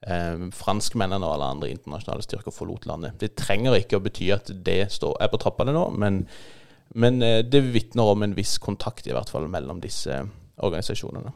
eh, 0.07 0.47
franskmennene 0.55 1.27
og 1.27 1.37
alle 1.37 1.51
andre 1.57 1.73
internasjonale 1.75 2.25
styrker 2.25 2.55
forlot 2.55 2.87
landet. 2.89 3.19
Det 3.21 3.35
trenger 3.39 3.77
ikke 3.79 3.99
å 3.99 4.05
bety 4.05 4.31
at 4.35 4.53
det 4.67 4.85
står, 4.95 5.19
er 5.21 5.33
på 5.33 5.43
trappene 5.43 5.75
nå, 5.75 5.89
men, 5.99 6.23
men 6.95 7.21
eh, 7.23 7.43
det 7.45 7.65
vitner 7.75 8.15
om 8.15 8.25
en 8.25 8.37
viss 8.39 8.57
kontakt 8.63 9.11
i 9.11 9.17
hvert 9.17 9.33
fall 9.33 9.51
mellom 9.51 9.83
disse 9.85 10.23
organisasjonene. 10.63 11.35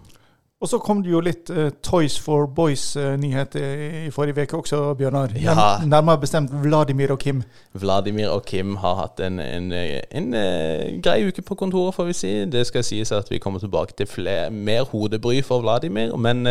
Og 0.61 0.69
så 0.69 0.79
kom 0.83 1.05
det 1.07 1.13
jo 1.13 1.21
litt 1.23 1.51
uh, 1.55 1.69
Toys 1.87 2.17
for 2.19 2.49
Boys-nyheter 2.51 3.63
uh, 3.63 3.99
i 4.09 4.11
forrige 4.11 4.43
uke 4.43 4.59
også, 4.59 4.81
Bjørnar. 4.99 5.37
Ja. 5.39 5.55
Nærmere 5.87 6.19
bestemt 6.19 6.51
Vladimir 6.51 7.13
og 7.15 7.19
Kim. 7.23 7.43
Vladimir 7.79 8.29
og 8.29 8.43
Kim 8.45 8.75
har 8.83 8.97
hatt 8.99 9.23
en, 9.23 9.39
en, 9.39 9.71
en, 9.73 10.35
uh, 10.35 10.99
grei 11.03 11.29
uke 11.29 11.45
på 11.47 11.55
kontoret, 11.55 11.95
får 11.95 12.09
vi 12.11 12.17
si. 12.19 12.33
Det 12.51 12.65
skal 12.67 12.85
sies 12.85 13.13
at 13.15 13.31
vi 13.31 13.39
kommer 13.39 13.63
tilbake 13.63 13.95
til 13.99 14.11
flere, 14.11 14.51
mer 14.51 14.83
hodebry 14.83 15.45
for 15.47 15.63
Vladimir. 15.63 16.17
Men 16.17 16.43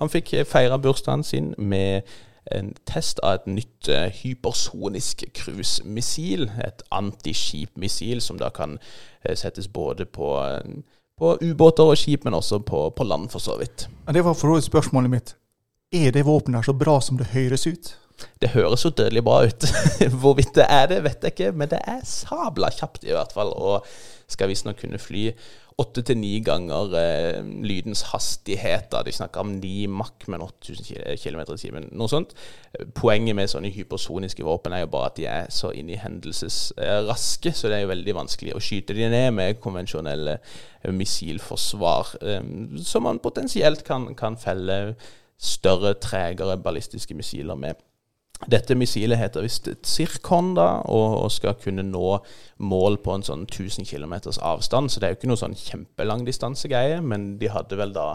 han 0.00 0.10
fikk 0.10 0.34
feira 0.50 0.76
bursdagen 0.76 1.22
sin 1.22 1.54
med 1.58 2.02
en 2.52 2.74
test 2.90 3.22
av 3.22 3.38
et 3.38 3.46
nytt 3.46 3.88
hypersonisk 4.18 5.22
cruisemissil. 5.34 6.50
Et 6.66 6.82
antiskipmissil 6.90 8.20
som 8.20 8.42
da 8.42 8.50
kan 8.50 8.80
settes 9.22 9.68
både 9.68 10.04
på 10.04 10.34
på 11.18 11.36
ubåter 11.40 11.90
og 11.90 11.98
skip, 11.98 12.24
men 12.24 12.34
også 12.34 12.60
på, 12.66 12.88
på 12.96 13.06
land, 13.06 13.28
for 13.32 13.42
så 13.42 13.58
vidt. 13.60 13.86
Ja, 14.06 14.14
det 14.16 14.24
var 14.26 14.34
for 14.38 14.60
spørsmålet 14.60 15.12
mitt. 15.12 15.34
Er 15.94 16.10
det 16.14 16.24
våpenet 16.26 16.66
så 16.66 16.74
bra 16.74 16.98
som 17.00 17.20
det 17.20 17.30
høres 17.34 17.66
ut? 17.66 17.92
Det 18.42 18.52
høres 18.54 18.84
jo 18.84 18.90
dødelig 18.90 19.22
bra 19.26 19.40
ut. 19.46 19.66
Hvorvidt 20.22 20.54
det 20.58 20.66
er 20.70 20.88
det, 20.90 21.02
vet 21.04 21.22
jeg 21.22 21.34
ikke, 21.34 21.52
men 21.54 21.70
det 21.70 21.80
er 21.86 22.02
sabla 22.06 22.70
kjapt 22.74 23.06
i 23.06 23.14
hvert 23.14 23.34
fall. 23.34 23.52
Og 23.54 23.86
skal 24.30 24.50
visstnok 24.50 24.80
kunne 24.80 25.00
fly 25.02 25.30
åtte 25.80 26.04
til 26.06 26.18
ni 26.20 26.38
ganger 26.44 26.92
eh, 26.98 27.40
lydens 27.66 28.04
hastighet. 28.12 28.86
Da. 28.92 29.02
De 29.02 29.12
snakker 29.12 29.42
om 29.42 29.56
ni 29.58 29.86
Mach, 29.90 30.28
med 30.30 30.42
8000 30.42 31.18
km 31.18 31.40
i 31.40 31.58
timen, 31.58 31.88
noe 31.98 32.10
sånt. 32.10 32.34
Poenget 32.94 33.36
med 33.36 33.50
sånne 33.50 33.72
hypersoniske 33.74 34.46
våpen 34.46 34.74
er 34.74 34.84
jo 34.84 34.92
bare 34.92 35.10
at 35.10 35.18
de 35.18 35.26
er 35.30 35.50
så 35.54 35.72
inn 35.74 35.90
i 35.90 35.98
hendelsesraske, 35.98 37.54
så 37.54 37.70
det 37.70 37.78
er 37.78 37.84
jo 37.86 37.92
veldig 37.94 38.16
vanskelig 38.20 38.54
å 38.54 38.62
skyte 38.62 38.96
de 38.96 39.10
ned 39.10 39.32
med 39.34 39.58
konvensjonelle 39.64 40.38
eh, 40.38 40.94
missilforsvar, 40.94 42.14
eh, 42.22 42.52
som 42.86 43.08
man 43.08 43.22
potensielt 43.24 43.82
kan, 43.86 44.12
kan 44.18 44.38
felle 44.38 44.94
større, 45.34 45.96
tregere 45.98 46.60
ballistiske 46.62 47.18
missiler 47.18 47.58
med. 47.58 47.82
Dette 48.50 48.76
missilet 48.78 49.20
heter 49.20 49.44
visst 49.44 49.68
Zircon 49.88 50.52
da, 50.58 50.68
og, 50.90 51.30
skal 51.32 51.56
kunne 51.60 51.84
nå 51.86 52.18
mål 52.64 52.98
på 53.04 53.14
en 53.16 53.24
sånn 53.26 53.46
1000 53.48 53.88
km 53.88 54.14
avstand. 54.40 54.92
Så 54.92 55.00
det 55.00 55.08
er 55.08 55.14
jo 55.14 55.20
ikke 55.20 55.32
noe 55.32 55.40
sånn 55.40 55.56
kjempelang 55.58 56.26
distansegreie, 56.26 57.00
men 57.04 57.34
de 57.40 57.50
hadde 57.52 57.78
vel 57.80 57.94
da 57.96 58.08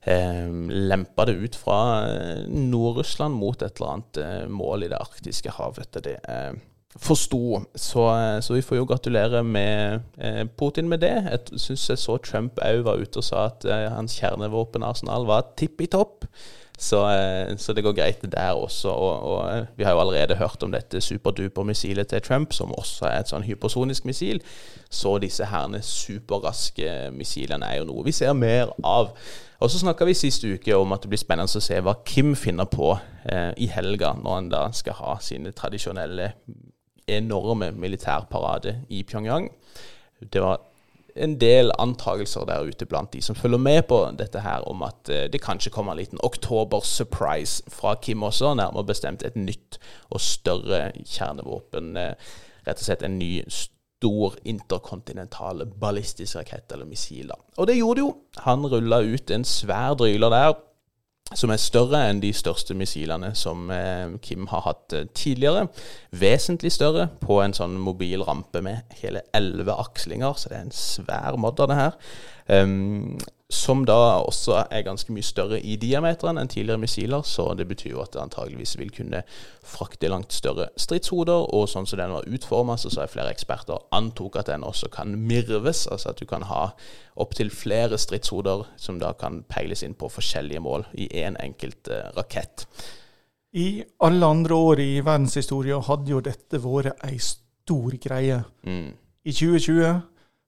eh, 0.00 0.48
lempa 0.92 1.26
det 1.28 1.38
ut 1.38 1.58
fra 1.58 1.78
eh, 2.08 2.42
Nord-Russland 2.48 3.38
mot 3.38 3.62
et 3.62 3.78
eller 3.78 3.94
annet 3.94 4.22
eh, 4.22 4.44
mål 4.50 4.86
i 4.86 4.92
det 4.92 5.00
arktiske 5.00 5.56
havet, 5.58 5.86
etter 5.86 6.06
det 6.08 6.16
eh, 6.28 6.52
forsto. 6.92 7.62
Så, 7.74 8.08
eh, 8.16 8.40
så, 8.40 8.56
vi 8.56 8.64
får 8.64 8.80
jo 8.80 8.88
gratulere 8.88 9.44
med 9.44 10.00
eh, 10.18 10.42
Putin 10.58 10.90
med 10.90 11.04
det. 11.04 11.14
Jeg 11.28 11.62
syns 11.66 11.88
jeg 11.90 12.02
så 12.02 12.18
Trump 12.24 12.60
òg 12.64 12.82
var 12.88 13.04
ute 13.04 13.22
og 13.22 13.28
sa 13.28 13.46
at 13.50 13.68
hans 13.94 14.18
kjernevåpenarsenal 14.20 15.28
var 15.28 15.52
tippi 15.60 15.90
topp. 15.92 16.26
Så, 16.78 16.98
eh, 17.06 17.56
så, 17.56 17.72
det 17.72 17.84
går 17.84 17.92
greit 17.92 18.22
der 18.32 18.52
også. 18.52 18.88
Og, 18.88 19.22
og, 19.22 19.56
eh, 19.56 19.66
vi 19.76 19.84
har 19.84 19.92
jo 19.92 20.00
allerede 20.00 20.36
hørt 20.36 20.62
om 20.62 20.72
dette 20.72 21.00
superduper-missilet 21.00 22.08
til 22.08 22.20
Trump, 22.20 22.52
som 22.52 22.74
også 22.74 23.06
er 23.06 23.20
et 23.20 23.30
sånn 23.30 23.46
hypersonisk 23.46 24.04
missil. 24.08 24.42
Så 24.90 25.18
disse 25.22 25.46
herne 25.46 25.82
superraske 25.82 27.10
missilene 27.14 27.68
er 27.68 27.82
jo 27.82 27.88
noe 27.92 28.04
vi 28.04 28.16
ser 28.16 28.32
mer 28.32 28.72
av. 28.84 29.12
Og 29.62 29.70
så 29.70 29.78
snakka 29.78 30.08
vi 30.08 30.16
sist 30.18 30.44
uke 30.44 30.74
om 30.74 30.92
at 30.92 31.04
det 31.04 31.12
blir 31.12 31.22
spennende 31.22 31.60
å 31.60 31.62
se 31.62 31.78
hva 31.78 31.94
Kim 32.04 32.34
finner 32.34 32.66
på 32.66 32.96
eh, 33.30 33.52
i 33.62 33.70
helga, 33.70 34.16
når 34.18 34.34
han 34.34 34.50
da 34.50 34.66
skal 34.74 34.98
ha 34.98 35.16
sine 35.22 35.52
tradisjonelle 35.54 36.32
enorme 37.06 37.70
militærparade 37.76 38.80
i 38.90 39.04
Pyongyang. 39.06 39.50
Det 40.32 40.42
var 40.42 40.60
en 41.16 41.36
del 41.40 41.72
antakelser 41.78 42.46
der 42.48 42.68
ute 42.68 42.86
blant 42.88 43.12
de 43.12 43.22
som 43.22 43.36
følger 43.36 43.60
med 43.60 43.82
på 43.90 43.98
dette 44.18 44.40
her, 44.40 44.64
om 44.68 44.82
at 44.86 45.10
eh, 45.12 45.26
det 45.32 45.42
kanskje 45.44 45.72
kommer 45.74 45.92
en 45.92 46.00
liten 46.00 46.22
oktober-surprise 46.24 47.62
fra 47.70 47.94
Kim 48.02 48.22
også, 48.22 48.54
nærmere 48.54 48.88
bestemt 48.88 49.22
et 49.26 49.36
nytt 49.36 49.78
og 50.10 50.20
større 50.20 50.90
kjernevåpen. 51.04 51.96
Eh, 51.96 52.34
rett 52.66 52.80
og 52.80 52.86
slett 52.86 53.04
en 53.06 53.18
ny 53.18 53.42
stor 53.48 54.36
interkontinental 54.44 55.66
ballistisk 55.80 56.40
rakett 56.40 56.72
eller 56.72 56.88
missil. 56.88 57.30
Og 57.56 57.66
det 57.68 57.78
gjorde 57.78 58.00
det 58.00 58.06
jo. 58.06 58.12
Han 58.46 58.66
rulla 58.66 59.02
ut 59.02 59.30
en 59.30 59.44
svær 59.44 59.94
dryler 59.98 60.32
der 60.32 60.54
som 61.38 61.52
er 61.52 61.60
større 61.60 62.02
enn 62.08 62.22
de 62.22 62.32
største 62.36 62.76
missilene 62.78 63.32
som 63.38 63.70
eh, 63.72 64.14
Kim 64.24 64.48
har 64.52 64.64
hatt 64.66 64.96
eh, 64.96 65.08
tidligere. 65.16 65.68
Vesentlig 66.18 66.72
større 66.74 67.08
på 67.22 67.40
en 67.42 67.54
sånn 67.56 67.78
mobil 67.80 68.24
rampe 68.26 68.62
med 68.64 68.96
hele 69.02 69.24
elleve 69.36 69.76
akslinger, 69.82 70.36
så 70.36 70.52
det 70.52 70.58
er 70.58 70.66
en 70.66 70.76
svær 70.76 71.38
modder, 71.40 71.70
det 71.70 71.78
her. 71.78 71.96
Um, 72.52 73.18
som 73.52 73.82
da 73.84 73.96
også 74.24 74.62
er 74.72 74.84
ganske 74.86 75.12
mye 75.12 75.26
større 75.26 75.58
i 75.60 75.74
diameteren 75.76 76.40
enn 76.40 76.48
tidligere 76.48 76.80
missiler. 76.80 77.24
Så 77.26 77.50
det 77.58 77.66
betyr 77.68 77.92
jo 77.92 78.02
at 78.04 78.14
det 78.14 78.22
antageligvis 78.22 78.78
vil 78.80 78.92
kunne 78.94 79.20
frakte 79.66 80.08
langt 80.08 80.32
større 80.32 80.70
stridshoder. 80.80 81.50
Og 81.52 81.68
sånn 81.68 81.88
som 81.88 82.00
den 82.00 82.14
var 82.16 82.28
utforma, 82.28 82.78
så 82.80 82.90
sa 82.92 83.04
flere 83.10 83.34
eksperter 83.34 83.82
antok 83.92 84.40
at 84.40 84.48
den 84.48 84.64
også 84.64 84.88
kan 84.94 85.12
mirves. 85.28 85.84
Altså 85.92 86.14
at 86.14 86.22
du 86.22 86.26
kan 86.30 86.46
ha 86.48 86.70
opptil 87.20 87.52
flere 87.52 88.00
stridshoder 88.00 88.64
som 88.80 89.02
da 89.02 89.12
kan 89.20 89.42
peiles 89.52 89.84
inn 89.84 89.98
på 89.98 90.08
forskjellige 90.12 90.62
mål 90.64 90.88
i 90.96 91.10
én 91.12 91.32
en 91.32 91.40
enkelt 91.40 91.88
uh, 91.92 92.08
rakett. 92.16 92.66
I 93.52 93.84
alle 94.00 94.26
andre 94.26 94.54
år 94.54 94.80
i 94.80 95.00
verdenshistorien 95.04 95.84
hadde 95.84 96.10
jo 96.10 96.22
dette 96.24 96.60
vært 96.62 97.04
ei 97.04 97.18
stor 97.20 97.96
greie. 98.00 98.40
Mm. 98.64 98.94
I 99.22 99.32
2020 99.32 100.00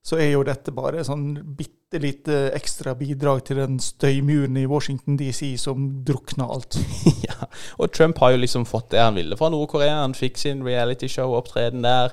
så 0.04 0.18
er 0.20 0.34
jo 0.34 0.44
dette 0.44 0.72
bare 0.76 1.04
sånn 1.06 1.30
bitte 1.56 2.00
lite 2.02 2.50
ekstra 2.56 2.92
bidrag 2.98 3.44
til 3.48 3.60
den 3.62 3.78
støymuren 3.80 4.58
i 4.60 4.66
Washington 4.68 5.16
DC 5.16 5.54
som 5.62 5.86
drukna 6.04 6.48
alt. 6.50 6.76
ja, 7.28 7.48
og 7.78 7.92
Trump 7.94 8.20
har 8.20 8.34
jo 8.34 8.42
liksom 8.42 8.66
fått 8.68 8.90
det 8.92 9.00
han 9.00 9.16
ville 9.16 9.38
fra 9.40 9.48
Nord-Korea. 9.54 10.02
Han 10.02 10.16
fikk 10.18 10.40
sin 10.42 10.64
realityshow-opptreden 10.66 11.86
der 11.86 12.12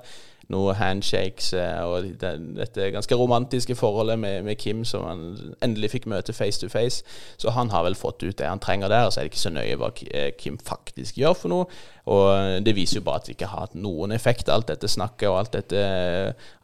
noen 0.51 0.77
handshakes 0.77 1.51
eh, 1.57 1.79
og 1.87 2.09
dette 2.21 2.89
ganske 2.93 3.17
romantiske 3.17 3.75
forholdet 3.79 4.19
med, 4.19 4.43
med, 4.47 4.59
Kim 4.61 4.83
som 4.87 5.07
han 5.07 5.23
endelig 5.63 5.93
fikk 5.95 6.09
møte 6.11 6.35
face 6.35 6.61
to 6.61 6.69
face. 6.71 7.05
Så 7.41 7.53
han 7.55 7.71
har 7.73 7.85
vel 7.87 7.97
fått 7.97 8.23
ut 8.23 8.37
det 8.37 8.49
han 8.49 8.61
trenger 8.61 8.91
der, 8.91 9.07
og 9.07 9.13
så 9.13 9.21
er 9.21 9.27
det 9.27 9.33
ikke 9.33 9.43
så 9.45 9.53
nøye 9.55 9.79
hva 9.79 9.91
eh, 10.11 10.29
Kim 10.37 10.59
faktisk 10.61 11.17
gjør 11.21 11.37
for 11.37 11.53
noe. 11.53 11.81
Og 12.11 12.61
det 12.65 12.75
viser 12.75 12.99
jo 12.99 13.07
bare 13.07 13.21
at 13.21 13.27
det 13.29 13.35
ikke 13.35 13.49
har 13.51 13.67
hatt 13.67 13.75
noen 13.77 14.13
effekt, 14.15 14.49
alt 14.49 14.71
dette 14.71 14.89
snakket 14.89 15.29
og 15.29 15.39
alt 15.39 15.57
dette, 15.57 15.81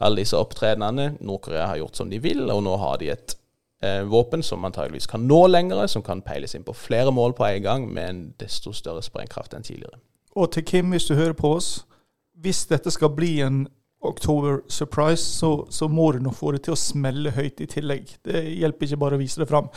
alle 0.02 0.24
disse 0.24 0.38
opptredenene. 0.38 1.12
Nord-Korea 1.22 1.68
har 1.72 1.82
gjort 1.82 2.00
som 2.00 2.10
de 2.10 2.22
vil, 2.22 2.48
og 2.52 2.64
nå 2.66 2.74
har 2.82 2.98
de 3.02 3.12
et 3.14 3.38
eh, 3.86 4.04
våpen 4.04 4.44
som 4.44 4.66
antageligvis 4.66 5.08
kan 5.08 5.28
nå 5.28 5.46
lengre, 5.48 5.88
som 5.88 6.04
kan 6.04 6.22
peiles 6.26 6.56
inn 6.56 6.66
på 6.68 6.76
flere 6.76 7.14
mål 7.14 7.38
på 7.38 7.46
en 7.46 7.64
gang, 7.64 7.88
med 7.94 8.10
en 8.10 8.24
desto 8.42 8.74
større 8.74 9.06
sprengkraft 9.06 9.54
enn 9.54 9.66
tidligere. 9.68 10.02
Og 10.38 10.52
til 10.54 10.66
Kim, 10.66 10.90
hvis 10.94 11.06
du 11.10 11.16
hører 11.16 11.34
på 11.38 11.56
oss, 11.58 11.86
hvis 12.38 12.66
dette 12.70 12.92
skal 12.94 13.14
bli 13.18 13.40
en 13.42 13.66
October 14.06 14.60
Surprise, 14.70 15.24
så, 15.24 15.66
så, 15.70 15.88
må 15.88 16.12
du 16.12 16.20
nå 16.22 16.32
få 16.36 16.52
det 16.54 16.64
til 16.68 16.76
å 16.76 16.80
smelle 16.80 17.34
høyt 17.34 17.64
i 17.64 17.70
tillegg. 17.70 18.12
Det 18.26 18.44
hjelper 18.54 18.86
ikke 18.86 19.00
bare 19.02 19.18
å 19.18 19.22
vise 19.22 19.42
det 19.42 19.50
fram. 19.50 19.72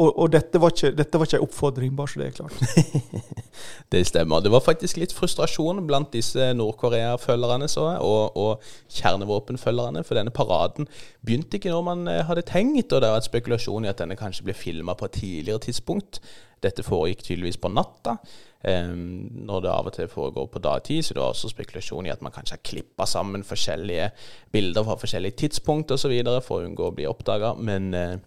Og, 0.00 0.08
og 0.08 0.30
dette, 0.32 0.56
var 0.56 0.72
ikke, 0.72 0.94
dette 0.96 1.18
var 1.20 1.28
ikke 1.28 1.36
en 1.36 1.42
oppfordring, 1.44 1.96
bare 1.96 2.08
så 2.08 2.20
det 2.22 2.28
er 2.30 2.36
klart. 2.38 3.24
det 3.92 4.00
stemmer. 4.08 4.40
Det 4.40 4.52
var 4.54 4.64
faktisk 4.64 4.96
litt 4.96 5.12
frustrasjon 5.12 5.82
blant 5.84 6.14
disse 6.14 6.46
Nord-Korea-følgerne 6.56 7.68
og, 8.00 8.38
og 8.40 8.64
kjernevåpenfølgerne, 8.88 10.04
for 10.08 10.16
denne 10.16 10.32
paraden 10.32 10.88
begynte 11.20 11.60
ikke 11.60 11.74
når 11.74 11.84
man 11.90 12.08
eh, 12.08 12.22
hadde 12.24 12.46
tenkt, 12.48 12.88
og 12.88 13.02
det 13.02 13.10
har 13.10 13.18
vært 13.18 13.28
spekulasjon 13.28 13.84
i 13.84 13.92
at 13.92 14.00
denne 14.00 14.16
kanskje 14.16 14.48
ble 14.48 14.56
filma 14.56 14.96
på 14.96 15.10
et 15.10 15.20
tidligere 15.20 15.66
tidspunkt. 15.68 16.22
Dette 16.64 16.86
foregikk 16.86 17.26
tydeligvis 17.26 17.60
på 17.60 17.68
natta. 17.74 18.16
Um, 18.62 19.26
når 19.42 19.64
det 19.64 19.70
av 19.74 19.88
og 19.90 19.94
til 19.96 20.06
foregår 20.06 20.46
på 20.54 20.60
dagtid, 20.62 21.02
så 21.02 21.16
det 21.16 21.20
var 21.20 21.32
også 21.34 21.50
spekulasjon 21.50 22.06
i 22.06 22.12
at 22.14 22.20
man 22.22 22.32
kanskje 22.32 22.54
har 22.54 22.62
klippa 22.62 23.08
sammen 23.10 23.42
forskjellige 23.42 24.12
bilder 24.54 24.86
fra 24.86 24.94
forskjellige 25.02 25.40
tidspunkt 25.42 25.90
osv. 25.90 26.14
for 26.46 26.60
å 26.60 26.68
unngå 26.68 26.86
å 26.86 26.94
bli 26.94 27.08
oppdaga. 27.10 27.56
Men 27.58 27.90
uh, 27.92 28.20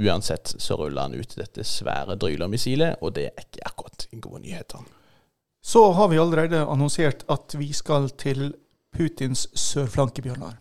uansett 0.00 0.54
så 0.58 0.78
ruller 0.80 1.08
han 1.08 1.14
ut 1.14 1.36
dette 1.36 1.64
svære 1.66 2.16
Dryler-missilet, 2.20 3.00
og 3.04 3.14
det 3.18 3.28
er 3.30 3.44
ikke 3.44 3.66
akkurat 3.68 4.08
gode 4.20 4.42
nyheter. 4.46 4.88
Så 5.62 5.84
har 5.92 6.08
vi 6.08 6.18
allerede 6.18 6.64
annonsert 6.64 7.24
at 7.28 7.54
vi 7.58 7.72
skal 7.76 8.08
til 8.18 8.54
Putins 8.96 9.46
sørflanke, 9.54 10.22
Bjørnar. 10.24 10.56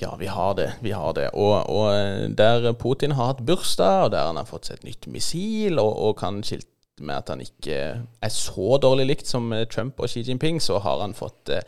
Ja, 0.00 0.14
vi 0.16 0.26
har 0.26 0.54
det. 0.54 0.72
vi 0.80 0.90
har 0.90 1.12
det. 1.12 1.28
Og, 1.36 1.70
og, 1.70 1.92
eh, 1.94 2.30
der 2.32 2.72
Putin 2.72 3.12
har 3.12 3.34
hatt 3.34 3.44
bursdag, 3.46 4.04
og 4.04 4.10
der 4.14 4.26
han 4.26 4.40
har 4.40 4.48
fått 4.48 4.70
seg 4.70 4.80
et 4.80 4.88
nytt 4.88 5.08
missil, 5.12 5.78
og, 5.78 5.92
og 5.92 6.16
kan 6.22 6.40
skilte 6.42 6.68
med 7.04 7.16
at 7.16 7.32
han 7.32 7.40
ikke 7.44 7.76
er 8.00 8.32
så 8.32 8.78
dårlig 8.80 9.06
likt 9.10 9.28
som 9.28 9.52
eh, 9.52 9.66
Trump 9.68 10.00
og 10.00 10.08
Xi 10.08 10.24
Jinping, 10.24 10.60
så 10.60 10.80
har 10.80 11.04
han 11.04 11.16
fått 11.16 11.52
eh, 11.52 11.64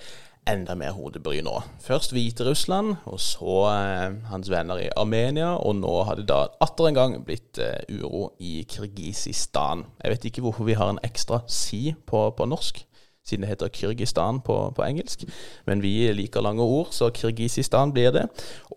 enda 0.48 0.74
mer 0.74 0.94
hodebry 0.96 1.40
nå. 1.44 1.54
Først 1.82 2.12
Hviterussland, 2.14 2.96
og 3.06 3.20
så 3.22 3.58
eh, 3.70 4.14
hans 4.30 4.50
venner 4.50 4.80
i 4.82 4.88
Armenia, 4.96 5.54
og 5.54 5.76
nå 5.78 5.92
har 6.08 6.18
det 6.18 6.26
da 6.30 6.46
atter 6.64 6.88
en 6.88 6.98
gang 6.98 7.14
blitt 7.26 7.60
eh, 7.62 7.84
uro 8.02 8.32
i 8.42 8.64
Kirgisistan. 8.68 9.86
Jeg 10.02 10.16
vet 10.16 10.26
ikke 10.30 10.42
hvorfor 10.46 10.66
vi 10.66 10.78
har 10.78 10.90
en 10.90 11.02
ekstra 11.06 11.42
si 11.46 11.94
på, 12.06 12.24
på 12.36 12.48
norsk, 12.50 12.82
siden 13.22 13.46
det 13.46 13.52
heter 13.52 13.70
Kyrgyzstan 13.70 14.42
på, 14.42 14.58
på, 14.74 14.82
engelsk. 14.82 15.22
Men 15.66 15.82
vi 15.82 16.10
liker 16.10 16.42
lange 16.42 16.62
ord, 16.62 16.90
så 16.90 17.12
Kirgisistan 17.14 17.94
blir 17.94 18.10
det. 18.10 18.26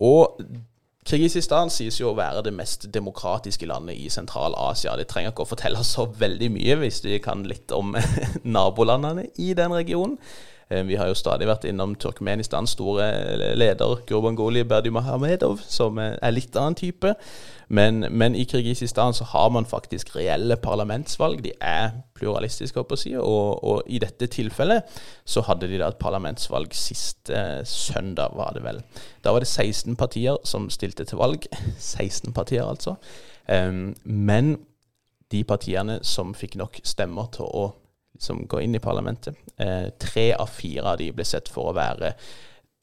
Og 0.05 0.37
Kirgisistan 1.05 1.69
sies 1.73 1.97
jo 1.99 2.11
å 2.11 2.17
være 2.17 2.45
det 2.45 2.53
mest 2.53 2.85
demokratiske 2.93 3.65
landet 3.69 3.97
i 3.97 4.09
Sentral-Asia. 4.13 4.93
Det 4.97 5.09
trenger 5.09 5.33
ikke 5.33 5.45
å 5.45 5.49
fortelle 5.49 5.81
så 5.85 6.05
veldig 6.09 6.53
mye 6.53 6.77
hvis 6.81 7.01
vi 7.05 7.17
kan 7.21 7.41
litt 7.49 7.73
om 7.73 7.97
nabolandene 8.57 9.31
i 9.41 9.53
den 9.57 9.73
regionen. 9.73 10.19
Eh, 10.69 10.87
vi 10.87 10.95
har 10.95 11.07
jo 11.07 11.17
stadig 11.17 11.47
vært 11.47 11.67
innom 11.69 11.93
Turkmenistans 12.01 12.73
store 12.73 13.05
leder 13.57 13.99
Gurbanguly 14.09 14.63
Berdimahamedov, 14.65 15.59
som 15.61 15.99
er 16.01 16.33
litt 16.33 16.55
annen 16.57 16.77
type. 16.79 17.13
Men, 17.67 18.05
men, 18.09 18.35
i 18.37 18.45
Kirgisistan 18.45 19.13
så 19.13 19.25
har 19.31 19.49
man 19.49 19.65
faktisk 19.65 20.15
reelle 20.15 20.57
parlamentsvalg. 20.61 21.43
De 21.43 21.53
er 21.61 21.95
pluralistiske, 22.17 22.81
å 22.81 22.97
si, 22.97 23.15
og, 23.17 23.63
og, 23.63 23.81
i 23.85 23.99
dette 24.01 24.29
tilfellet 24.29 24.85
så 25.25 25.41
hadde 25.47 25.69
de 25.69 25.79
da 25.81 25.89
et 25.89 26.01
parlamentsvalg 26.01 26.73
sist 26.77 27.29
eh, 27.33 27.61
søndag, 27.65 28.37
var 28.37 28.53
det 28.57 28.65
vel. 28.65 28.81
Da 29.25 29.33
var 29.33 29.41
det 29.41 29.49
16 29.49 29.97
partier 29.97 30.37
som 30.45 30.69
stilte 30.73 31.05
til 31.05 31.21
valg. 31.21 31.45
16 31.77 32.33
partier, 32.33 32.65
altså. 32.65 32.97
Men 34.03 34.55
de 35.31 35.43
partiene 35.45 35.99
som 36.01 36.33
fikk 36.33 36.55
nok 36.57 36.79
stemmer 36.81 37.29
til 37.35 37.45
å 37.45 37.65
som 38.19 38.43
går 38.47 38.65
inn 38.65 38.75
i 38.75 38.83
parlamentet. 38.83 39.37
Eh, 39.57 39.89
tre 39.99 40.31
av 40.33 40.51
fire 40.51 40.93
av 40.93 40.99
de 41.01 41.11
ble 41.15 41.25
sett 41.27 41.49
for 41.51 41.71
å 41.71 41.77
være 41.77 42.15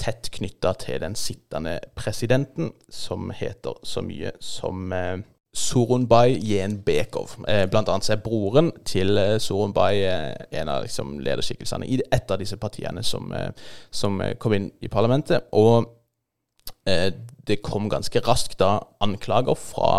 tett 0.02 0.30
knytta 0.34 0.72
til 0.80 1.00
den 1.02 1.14
sittende 1.18 1.78
presidenten, 1.94 2.72
som 2.90 3.30
heter 3.34 3.78
så 3.86 4.02
mye 4.04 4.32
som 4.42 4.92
eh, 4.92 5.20
Sorunbay 5.52 6.38
Jenbekov. 6.40 7.36
Eh, 7.48 7.66
blant 7.70 7.90
annet 7.92 8.08
er 8.10 8.22
broren 8.24 8.70
til 8.88 9.18
eh, 9.20 9.36
Sorunbay 9.40 10.00
eh, 10.08 10.60
en 10.60 10.70
av 10.72 10.86
liksom, 10.86 11.18
lederskikkelsene 11.20 11.88
i 11.88 12.00
et 12.00 12.32
av 12.32 12.40
disse 12.40 12.56
partiene 12.56 13.04
som, 13.04 13.28
eh, 13.36 13.50
som 13.92 14.20
eh, 14.24 14.34
kom 14.40 14.56
inn 14.56 14.70
i 14.80 14.90
parlamentet. 14.92 15.50
Og 15.52 15.98
det 16.82 17.60
kom 17.62 17.84
ganske 17.90 18.18
raskt 18.26 18.56
da 18.58 18.80
anklager 19.02 19.54
fra 19.58 19.90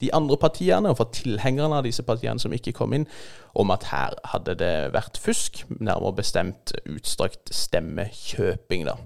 de 0.00 0.12
andre 0.16 0.36
partiene, 0.40 0.90
og 0.90 0.98
for 1.00 1.10
tilhengerne 1.14 1.80
av 1.80 1.86
disse 1.86 2.04
partiene 2.06 2.40
som 2.42 2.54
ikke 2.56 2.74
kom 2.76 2.94
inn, 2.96 3.06
om 3.58 3.72
at 3.74 3.88
her 3.90 4.16
hadde 4.32 4.54
det 4.60 4.74
vært 4.94 5.18
fusk, 5.20 5.64
nærmere 5.80 6.20
bestemt 6.22 6.74
utstrakt 6.88 7.52
stemmekjøping. 7.54 8.86
da. 8.86 8.96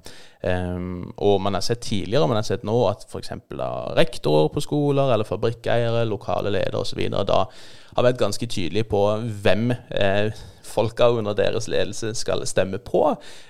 Um, 0.45 1.15
og 1.17 1.39
man 1.41 1.57
har 1.57 1.63
sett 1.65 1.81
tidligere, 1.81 2.27
man 2.29 2.37
har 2.37 2.45
sett 2.45 2.67
nå 2.69 2.75
at 2.91 3.07
f.eks. 3.09 3.31
rektorer 3.97 4.51
på 4.53 4.61
skoler 4.61 5.15
eller 5.15 5.25
fabrikkeiere, 5.25 6.05
lokale 6.05 6.53
ledere 6.53 6.83
osv. 6.83 7.01
da 7.25 7.47
har 7.95 8.09
vært 8.09 8.21
ganske 8.21 8.47
tydelige 8.51 8.89
på 8.91 9.01
hvem 9.45 9.71
eh, 9.73 10.35
folka 10.65 11.09
under 11.15 11.37
deres 11.39 11.69
ledelse 11.71 12.15
skal 12.19 12.43
stemme 12.49 12.81
på. 12.83 13.03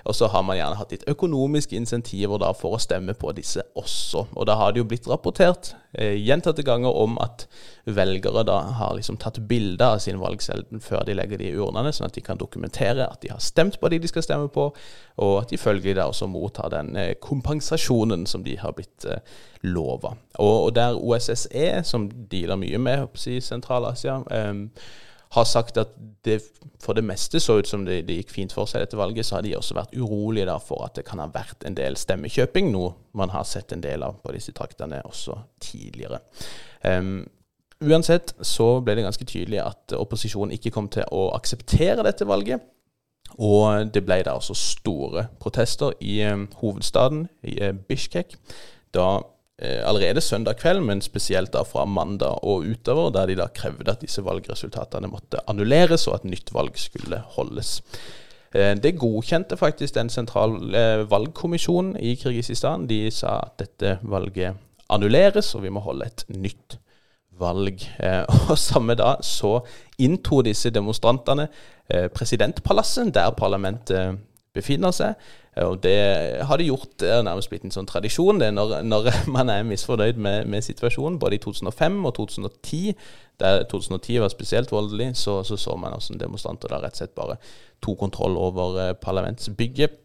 Og 0.05 0.15
så 0.17 0.29
har 0.29 0.43
man 0.45 0.59
gjerne 0.59 0.79
hatt 0.79 0.93
litt 0.93 1.07
økonomiske 1.11 1.77
insentiver 1.79 2.41
da 2.43 2.53
for 2.57 2.77
å 2.77 2.83
stemme 2.83 3.15
på 3.19 3.33
disse 3.37 3.65
også. 3.79 4.27
Og 4.35 4.49
da 4.49 4.59
har 4.61 4.75
det 4.75 4.83
jo 4.83 4.89
blitt 4.91 5.09
rapportert 5.09 5.73
eh, 5.93 6.19
gjentatte 6.21 6.67
ganger 6.67 6.93
om 6.93 7.17
at 7.23 7.47
velgere 7.85 8.45
da 8.49 8.59
har 8.81 8.95
liksom 8.97 9.19
tatt 9.21 9.41
bilder 9.49 9.97
av 9.97 10.03
sin 10.05 10.21
valgselden 10.21 10.83
før 10.85 11.05
de 11.07 11.17
legger 11.17 11.41
de 11.41 11.51
i 11.51 11.57
urnene, 11.57 11.93
sånn 11.93 12.09
at 12.09 12.17
de 12.17 12.25
kan 12.25 12.41
dokumentere 12.41 13.07
at 13.07 13.21
de 13.25 13.33
har 13.33 13.43
stemt 13.45 13.81
på 13.81 13.93
de 13.93 14.01
de 14.03 14.11
skal 14.11 14.25
stemme 14.25 14.49
på, 14.53 14.71
og 15.23 15.39
at 15.43 15.51
de 15.53 15.59
følgelig 15.61 15.95
da 15.99 16.09
også 16.11 16.27
mottar 16.27 16.73
den 16.73 16.97
eh, 16.99 17.15
kompensasjonen 17.23 18.27
som 18.27 18.45
de 18.45 18.57
har 18.59 18.75
blitt 18.75 19.07
eh, 19.07 19.23
lova. 19.63 20.17
Og, 20.43 20.75
der 20.75 20.99
OSSE, 20.99 21.83
som 21.87 22.09
dealer 22.31 22.59
mye 22.59 22.79
med 22.83 23.27
i 23.31 23.41
Sentral-Asia, 23.41 24.21
eh, 24.31 24.55
har 25.35 25.45
sagt 25.45 25.79
at 25.79 25.95
det 26.25 26.41
for 26.83 26.95
det 26.95 27.05
meste 27.05 27.41
så 27.41 27.59
ut 27.59 27.69
som 27.69 27.85
det, 27.87 28.03
det, 28.09 28.19
gikk 28.21 28.35
fint 28.35 28.53
for 28.55 28.71
seg 28.71 28.85
dette 28.85 28.99
valget, 28.99 29.27
så 29.27 29.39
har 29.39 29.47
de 29.47 29.55
også 29.57 29.77
vært 29.77 29.95
urolige 29.97 30.47
da 30.49 30.59
for 30.63 30.85
at 30.87 30.99
det 30.99 31.07
kan 31.09 31.23
ha 31.23 31.29
vært 31.33 31.65
en 31.67 31.77
del 31.79 31.97
stemmekjøping, 31.99 32.71
noe 32.75 32.93
man 33.19 33.33
har 33.35 33.47
sett 33.49 33.73
en 33.75 33.83
del 33.83 34.05
av 34.07 34.21
på 34.23 34.35
disse 34.37 34.55
traktene 34.57 35.01
også 35.09 35.37
tidligere. 35.65 36.21
Um, 36.85 37.25
uansett 37.85 38.35
så 38.45 38.69
ble 38.85 38.99
det 38.99 39.07
ganske 39.07 39.27
tydelig 39.29 39.63
at 39.65 39.97
opposisjonen 39.97 40.55
ikke 40.59 40.75
kom 40.75 40.91
til 40.93 41.09
å 41.15 41.31
akseptere 41.39 42.05
dette 42.07 42.29
valget. 42.29 42.63
Og 43.39 43.91
det 43.95 44.05
ble 44.07 44.21
da 44.23 44.37
altså 44.37 44.55
store 44.55 45.27
protester 45.41 45.97
i 46.01 46.21
um, 46.29 46.49
hovedstaden, 46.61 47.29
i 47.43 47.59
uh, 47.63 47.73
Bishkek, 47.89 48.37
da 48.95 49.21
Eh, 49.59 49.89
allerede 49.89 50.21
søndag 50.21 50.57
kveld, 50.59 50.81
men 50.81 51.01
spesielt 51.01 51.53
da 51.55 51.61
fra 51.63 51.85
mandag 51.85 52.43
og 52.43 52.65
utover, 52.67 53.11
der 53.11 53.27
de 53.27 53.37
da 53.39 53.47
krevde 53.55 53.93
at 53.93 54.01
disse 54.03 54.25
valgresultatene 54.25 55.07
måtte 55.07 55.39
annulleres, 55.47 56.09
og 56.09 56.15
at 56.15 56.25
nytt 56.27 56.51
valg 56.55 56.75
skulle 56.79 57.21
holdes. 57.37 57.83
Eh, 58.55 58.75
det 58.75 58.99
godkjente 58.99 59.57
faktisk 59.57 59.95
den 59.95 60.11
sentrale 60.11 60.75
eh, 60.79 61.11
valgkommisjonen 61.11 61.95
i 61.97 62.17
Kirgisistan. 62.19 62.89
De 62.91 63.11
sa 63.15 63.39
at 63.45 63.55
dette 63.63 63.99
valget 64.03 64.59
annulleres, 64.91 65.55
og 65.55 65.63
vi 65.63 65.71
må 65.71 65.81
holde 65.81 66.11
et 66.11 66.27
nytt 66.35 66.79
valg. 67.39 67.79
Og 68.51 68.59
samme 68.59 68.95
da 68.99 69.17
så 69.23 69.61
inntok 69.99 70.45
disse 70.47 70.71
demonstrantene 70.71 71.49
presidentpalasset, 71.89 73.11
der 73.15 73.35
parlamentet 73.37 74.19
befinner 74.55 74.95
seg. 74.95 75.19
Og 75.63 75.79
det 75.83 75.99
har 76.43 76.59
de 76.59 76.67
gjort. 76.67 76.89
Det 77.01 77.11
er 77.11 77.23
nærmest 77.23 77.51
blitt 77.51 77.67
en 77.67 77.75
sånn 77.75 77.87
tradisjon 77.87 78.41
det 78.43 78.51
når, 78.55 78.81
når 78.87 79.11
man 79.37 79.53
er 79.53 79.67
misfornøyd 79.67 80.19
med, 80.19 80.49
med, 80.51 80.65
situasjonen. 80.67 81.21
Både 81.23 81.39
i 81.39 81.43
2005 81.43 82.01
og 82.03 82.15
2010, 82.19 82.95
der 83.43 83.63
2010 83.71 84.19
var 84.25 84.33
spesielt 84.33 84.73
voldelig, 84.75 85.13
så 85.19 85.43
så, 85.47 85.59
så 85.61 85.77
man 85.79 85.95
hvordan 85.95 86.23
demonstranter 86.23 86.71
da 86.71 86.81
rett 86.83 86.99
og 86.99 87.03
slett 87.03 87.15
bare 87.19 87.39
tok 87.83 88.01
kontroll 88.03 88.39
over 88.41 88.81
eh, 88.83 88.97
parlamentsbygget. 88.99 90.01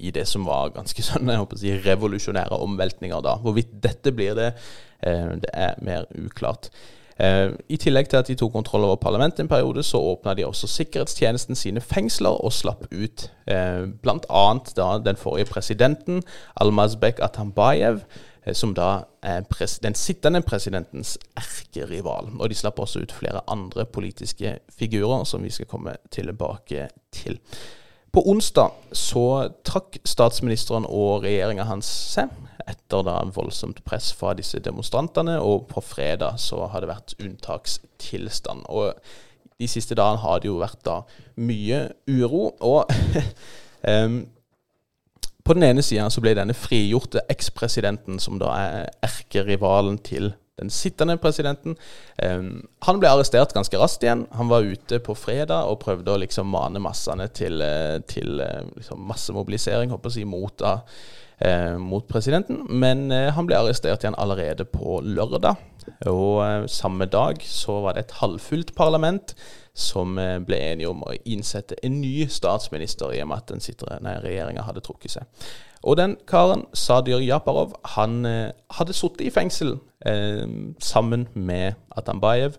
I 0.00 0.10
det 0.16 0.22
som 0.24 0.46
var 0.48 0.70
ganske 0.72 1.02
sånn, 1.06 1.28
jeg 1.28 1.42
håper 1.42 1.58
å 1.58 1.60
si, 1.60 1.72
revolusjonære 1.84 2.60
omveltninger 2.66 3.22
da. 3.22 3.36
Hvorvidt 3.42 3.74
dette 3.84 4.14
blir 4.16 4.34
det, 4.38 4.54
det 5.04 5.50
er 5.52 5.76
mer 5.84 6.06
uklart. 6.16 6.70
Eh, 7.20 7.50
I 7.68 7.78
tillegg 7.80 8.10
til 8.12 8.20
at 8.20 8.28
de 8.28 8.36
tok 8.36 8.52
kontroll 8.52 8.84
over 8.84 8.98
parlamentet 9.00 9.40
en 9.40 9.48
periode, 9.48 9.82
så 9.82 9.98
åpna 9.98 10.34
de 10.36 10.44
også 10.44 10.68
sikkerhetstjenesten 10.68 11.56
sine 11.56 11.80
fengsler 11.80 12.36
og 12.44 12.52
slapp 12.52 12.84
ut 12.92 13.30
eh, 13.48 13.86
bl.a. 14.02 14.44
den 15.04 15.16
forrige 15.16 15.48
presidenten, 15.48 16.22
Almazbek 16.60 17.22
Atambayev, 17.24 18.02
eh, 18.44 18.52
som 18.54 18.74
da 18.76 19.06
er 19.22 19.48
den 19.82 19.94
sittende 19.94 20.42
presidentens 20.42 21.16
erkerival. 21.36 22.28
Og 22.38 22.50
de 22.50 22.54
slapp 22.54 22.78
også 22.78 23.00
ut 23.00 23.12
flere 23.12 23.40
andre 23.48 23.84
politiske 23.84 24.58
figurer, 24.78 25.24
som 25.24 25.42
vi 25.42 25.50
skal 25.50 25.66
komme 25.66 25.96
tilbake 26.10 26.88
til. 27.12 27.40
På 28.12 28.22
onsdag 28.28 28.72
så 28.92 29.48
trakk 29.64 29.98
statsministeren 30.04 30.86
og 30.88 31.24
regjeringa 31.24 31.64
hans 31.68 31.86
seg 31.86 32.28
etter 32.66 33.04
da 33.06 33.20
voldsomt 33.34 33.82
press 33.86 34.10
fra 34.16 34.34
disse 34.36 34.60
demonstrantene. 34.62 35.38
Og 35.40 35.66
på 35.70 35.82
fredag 35.84 36.40
så 36.42 36.66
har 36.72 36.82
det 36.82 36.90
vært 36.90 37.16
unntakstilstand. 37.22 38.66
Og 38.68 38.94
de 39.60 39.68
siste 39.70 39.96
dagene 39.96 40.22
har 40.24 40.40
det 40.40 40.50
jo 40.50 40.60
vært 40.60 40.82
da 40.86 41.00
mye 41.40 41.86
uro. 42.10 42.50
Og 42.60 42.90
um, 43.90 44.24
på 45.46 45.54
den 45.54 45.68
ene 45.68 45.84
sida 45.86 46.08
så 46.10 46.22
ble 46.24 46.34
denne 46.36 46.56
frigjorte 46.58 47.22
ekspresidenten, 47.32 48.18
som 48.22 48.40
da 48.42 48.50
er 48.58 48.90
erkerivalen 49.06 50.00
til 50.02 50.32
den 50.56 50.70
sittende 50.72 51.18
presidenten. 51.20 51.76
Um, 52.16 52.64
han 52.86 53.00
ble 53.00 53.10
arrestert 53.12 53.52
ganske 53.54 53.78
raskt 53.78 54.04
igjen. 54.04 54.24
Han 54.36 54.50
var 54.50 54.66
ute 54.66 54.98
på 55.04 55.14
fredag 55.14 55.68
og 55.68 55.82
prøvde 55.84 56.14
å 56.14 56.20
liksom 56.22 56.48
mane 56.50 56.80
massene 56.82 57.28
til, 57.28 57.60
eh, 57.62 58.00
til 58.08 58.40
eh, 58.40 58.64
liksom 58.78 59.04
massemobilisering 59.08 59.92
håper 59.92 60.16
jeg, 60.16 60.28
mot 60.28 60.56
da, 60.58 60.78
mot 61.78 62.06
presidenten. 62.08 62.62
Men 62.68 63.10
eh, 63.12 63.32
han 63.36 63.48
ble 63.48 63.58
arrestert 63.58 64.04
igjen 64.04 64.16
allerede 64.16 64.64
på 64.64 65.00
lørdag. 65.04 65.60
Og 66.06 66.42
eh, 66.44 66.66
samme 66.66 67.06
dag 67.06 67.42
så 67.44 67.80
var 67.84 67.96
det 67.96 68.06
et 68.06 68.18
halvfullt 68.20 68.74
parlament 68.76 69.34
som 69.76 70.18
eh, 70.18 70.38
ble 70.42 70.58
enige 70.72 70.90
om 70.90 71.04
å 71.04 71.14
innsette 71.28 71.78
en 71.84 72.00
ny 72.00 72.26
statsminister, 72.32 73.12
i 73.12 73.22
og 73.22 73.30
med 73.30 73.42
at 73.42 73.52
den 73.52 73.64
sittende 73.64 74.16
regjeringa 74.24 74.64
hadde 74.66 74.82
trukket 74.84 75.18
seg. 75.18 75.46
Og 75.86 75.98
den 76.00 76.16
karen, 76.26 76.64
Sadir 76.74 77.22
Japarov, 77.22 77.76
han 77.96 78.24
eh, 78.26 78.50
hadde 78.78 78.96
sittet 78.96 79.28
i 79.28 79.34
fengsel 79.34 79.76
eh, 80.08 80.46
sammen 80.82 81.28
med 81.34 81.76
Atambayev 81.96 82.58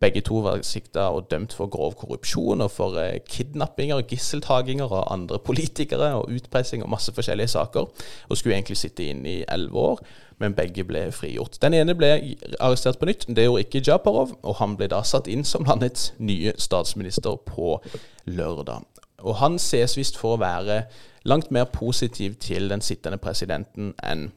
begge 0.00 0.20
to 0.20 0.40
var 0.44 0.62
sikta 0.62 1.08
og 1.14 1.30
dømt 1.30 1.52
for 1.52 1.70
grov 1.70 1.94
korrupsjon 1.98 2.60
og 2.60 2.70
for 2.70 2.98
eh, 3.00 3.20
kidnappinger, 3.28 4.02
gisseltaginger 4.08 4.90
av 4.90 5.08
andre 5.12 5.38
politikere 5.38 6.12
og 6.18 6.30
utpressing 6.32 6.84
og 6.84 6.90
masse 6.90 7.12
forskjellige 7.12 7.54
saker. 7.54 7.88
Og 8.28 8.36
skulle 8.36 8.56
egentlig 8.56 8.76
sitte 8.80 9.06
inn 9.10 9.26
i 9.26 9.40
elleve 9.48 9.84
år, 9.92 10.02
men 10.38 10.56
begge 10.56 10.84
ble 10.84 11.06
frigjort. 11.12 11.60
Den 11.62 11.74
ene 11.74 11.94
ble 11.94 12.12
arrestert 12.60 12.98
på 12.98 13.10
nytt, 13.10 13.28
det 13.28 13.44
gjorde 13.44 13.66
ikke 13.66 13.84
Japarov, 13.86 14.36
og 14.42 14.58
han 14.62 14.76
ble 14.76 14.88
da 14.92 15.02
satt 15.04 15.28
inn 15.28 15.44
som 15.44 15.66
landets 15.68 16.12
nye 16.18 16.54
statsminister 16.58 17.36
på 17.46 17.78
lørdag. 18.26 18.86
og 19.20 19.34
han 19.36 19.58
ses 19.58 19.96
visst 19.96 20.16
for 20.16 20.34
å 20.34 20.40
være 20.40 20.84
langt 21.28 21.50
mer 21.50 21.64
positiv 21.64 22.34
til 22.40 22.70
den 22.70 22.80
sittende 22.80 23.18
presidenten 23.18 23.92
enn 24.02 24.30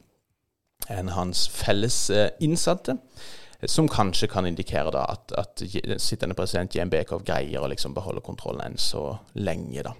enn 0.90 1.08
hans 1.14 1.46
felles 1.48 2.10
eh, 2.10 2.30
innsatte. 2.44 2.98
Som 3.70 3.88
kanskje 3.88 4.28
kan 4.32 4.46
indikere 4.46 4.92
da 4.94 5.04
at, 5.14 5.34
at 5.38 5.62
sittende 6.02 6.36
president 6.38 6.74
Jembekov 6.76 7.24
greier 7.26 7.64
å 7.64 7.70
liksom 7.70 7.94
beholde 7.96 8.24
kontrollen 8.24 8.64
enn 8.66 8.80
så 8.80 9.16
lenge. 9.34 9.84
da. 9.86 9.94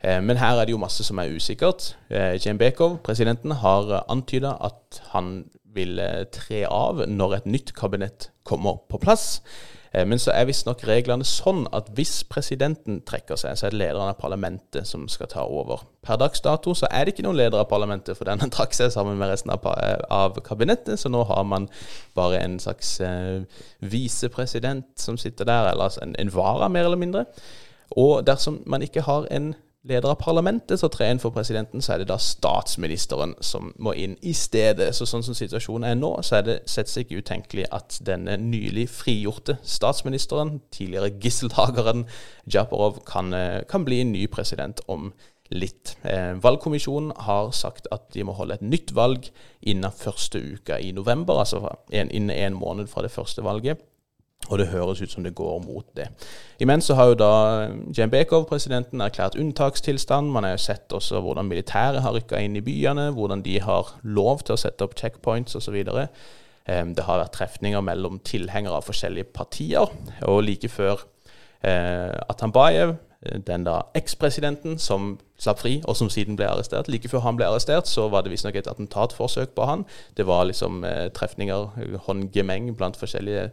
Eh, 0.00 0.20
men 0.22 0.40
her 0.40 0.60
er 0.60 0.68
det 0.68 0.74
jo 0.74 0.82
masse 0.82 1.04
som 1.06 1.20
er 1.20 1.34
usikkert. 1.34 1.94
Jembekov, 2.10 2.58
Bekov, 2.64 2.98
presidenten, 3.06 3.56
har 3.60 4.04
antyda 4.08 4.56
at 4.60 5.02
han 5.12 5.46
vil 5.74 5.98
tre 6.30 6.64
av 6.70 7.02
når 7.10 7.40
et 7.40 7.46
nytt 7.50 7.72
kabinett 7.74 8.30
kommer 8.46 8.84
på 8.88 9.00
plass. 9.02 9.40
Eh, 9.94 10.06
men 10.06 10.18
så 10.18 10.32
er 10.34 10.48
visstnok 10.48 10.82
reglene 10.88 11.26
sånn 11.26 11.64
at 11.76 11.90
hvis 11.94 12.22
presidenten 12.30 13.00
trekker 13.06 13.38
seg, 13.38 13.56
så 13.56 13.68
er 13.68 13.74
det 13.74 13.80
lederen 13.80 14.10
av 14.10 14.18
parlamentet 14.18 14.88
som 14.90 15.06
skal 15.10 15.30
ta 15.30 15.44
over. 15.46 15.84
Per 16.04 16.18
dags 16.20 16.42
dato 16.44 16.74
så 16.76 16.88
er 16.90 17.06
det 17.06 17.14
ikke 17.14 17.26
noen 17.26 17.38
leder 17.38 17.62
av 17.62 17.68
parlamentet, 17.70 18.18
for 18.18 18.28
den 18.28 18.42
trakk 18.54 18.74
seg 18.76 18.92
sammen 18.94 19.20
med 19.20 19.30
resten 19.30 19.54
av, 19.54 19.66
av 20.10 20.40
kabinettet. 20.46 20.98
Så 21.00 21.12
nå 21.12 21.22
har 21.30 21.44
man 21.48 21.68
bare 22.18 22.42
en 22.42 22.58
slags 22.62 22.96
eh, 23.04 23.44
visepresident 23.80 24.90
som 25.00 25.20
sitter 25.20 25.48
der, 25.48 25.70
eller 25.72 25.90
altså 25.90 26.02
en, 26.04 26.16
en 26.18 26.34
vara, 26.34 26.68
mer 26.68 26.90
eller 26.90 27.00
mindre. 27.00 27.28
Og 28.00 28.24
dersom 28.26 28.62
man 28.66 28.82
ikke 28.82 29.04
har 29.06 29.28
en 29.30 29.52
leder 29.84 30.08
av 30.08 30.16
parlamentet 30.20 30.80
så 30.80 30.88
trer 30.92 31.12
inn 31.12 31.20
for 31.20 31.34
presidenten, 31.34 31.82
så 31.84 31.94
er 31.94 32.02
det 32.02 32.08
da 32.08 32.16
statsministeren 32.20 33.34
som 33.44 33.72
må 33.76 33.92
inn 34.00 34.16
i 34.24 34.32
stedet. 34.36 34.90
Så 34.96 35.06
sånn 35.08 35.24
som 35.26 35.36
situasjonen 35.36 35.90
er 35.90 35.98
nå, 35.98 36.10
så 36.24 36.38
er 36.38 36.46
det 36.46 36.56
sett 36.70 36.92
ikke 37.02 37.20
utenkelig 37.20 37.68
at 37.74 37.98
denne 38.06 38.38
nylig 38.40 38.88
frigjorte 38.92 39.58
statsministeren, 39.60 40.58
tidligere 40.74 41.12
gisseltakeren 41.20 42.06
Japarov, 42.50 43.02
kan, 43.04 43.32
eh, 43.34 43.62
kan 43.68 43.84
bli 43.84 44.02
ny 44.04 44.26
president 44.26 44.80
om 44.88 45.12
litt. 45.50 45.96
Eh, 46.02 46.34
valgkommisjonen 46.40 47.12
har 47.16 47.50
sagt 47.52 47.88
at 47.92 48.10
de 48.14 48.24
må 48.24 48.32
holde 48.32 48.54
et 48.54 48.62
nytt 48.62 48.94
valg 48.94 49.28
innen 49.62 49.92
første 49.92 50.40
uka 50.40 50.78
i 50.80 50.92
november, 50.92 51.34
altså 51.38 51.76
innen 51.90 52.30
en 52.30 52.54
måned 52.54 52.88
fra 52.88 53.02
det 53.02 53.12
første 53.12 53.44
valget. 53.44 53.78
Og 54.50 54.58
det 54.60 54.68
høres 54.72 55.00
ut 55.00 55.12
som 55.12 55.24
det 55.24 55.34
går 55.34 55.62
mot 55.64 55.86
det. 55.96 56.08
Imens 56.60 56.88
så 56.88 56.96
har 56.98 57.10
jo 57.10 57.18
da 57.18 57.32
Djembekov, 57.96 58.46
presidenten, 58.48 59.00
erklært 59.00 59.38
unntakstilstand. 59.40 60.30
Man 60.32 60.44
har 60.44 60.56
jo 60.56 60.64
sett 60.66 60.92
også 60.92 61.22
hvordan 61.24 61.48
militæret 61.48 62.02
har 62.04 62.14
rykka 62.16 62.40
inn 62.44 62.56
i 62.56 62.64
byene, 62.64 63.10
hvordan 63.16 63.42
de 63.44 63.58
har 63.64 63.94
lov 64.02 64.44
til 64.44 64.56
å 64.56 64.60
sette 64.60 64.84
opp 64.84 64.98
checkpoints 65.00 65.56
osv. 65.56 65.80
Det 66.64 67.08
har 67.08 67.20
vært 67.20 67.34
trefninger 67.36 67.82
mellom 67.84 68.20
tilhengere 68.24 68.78
av 68.78 68.86
forskjellige 68.86 69.32
partier. 69.36 69.90
Og 70.28 70.44
like 70.44 70.68
før 70.72 71.06
eh, 71.64 72.14
Atambayev, 72.28 72.96
den 73.46 73.64
da 73.64 73.78
ekspresidenten 73.96 74.78
som 74.78 75.14
slapp 75.40 75.62
fri, 75.62 75.78
og 75.88 75.96
som 75.96 76.10
siden 76.12 76.36
ble 76.36 76.46
arrestert. 76.48 76.88
Like 76.92 77.08
før 77.08 77.24
han 77.24 77.38
ble 77.38 77.48
arrestert, 77.48 77.88
så 77.88 78.06
var 78.12 78.24
det 78.24 78.32
visstnok 78.34 78.56
et 78.58 78.68
attentatforsøk 78.70 79.54
på 79.56 79.68
han. 79.68 79.84
Det 80.16 80.26
var 80.28 80.44
liksom 80.48 80.84
eh, 80.84 81.08
trefninger, 81.16 81.98
håndgemeng 82.06 82.74
blant 82.76 82.98
forskjellige 83.00 83.50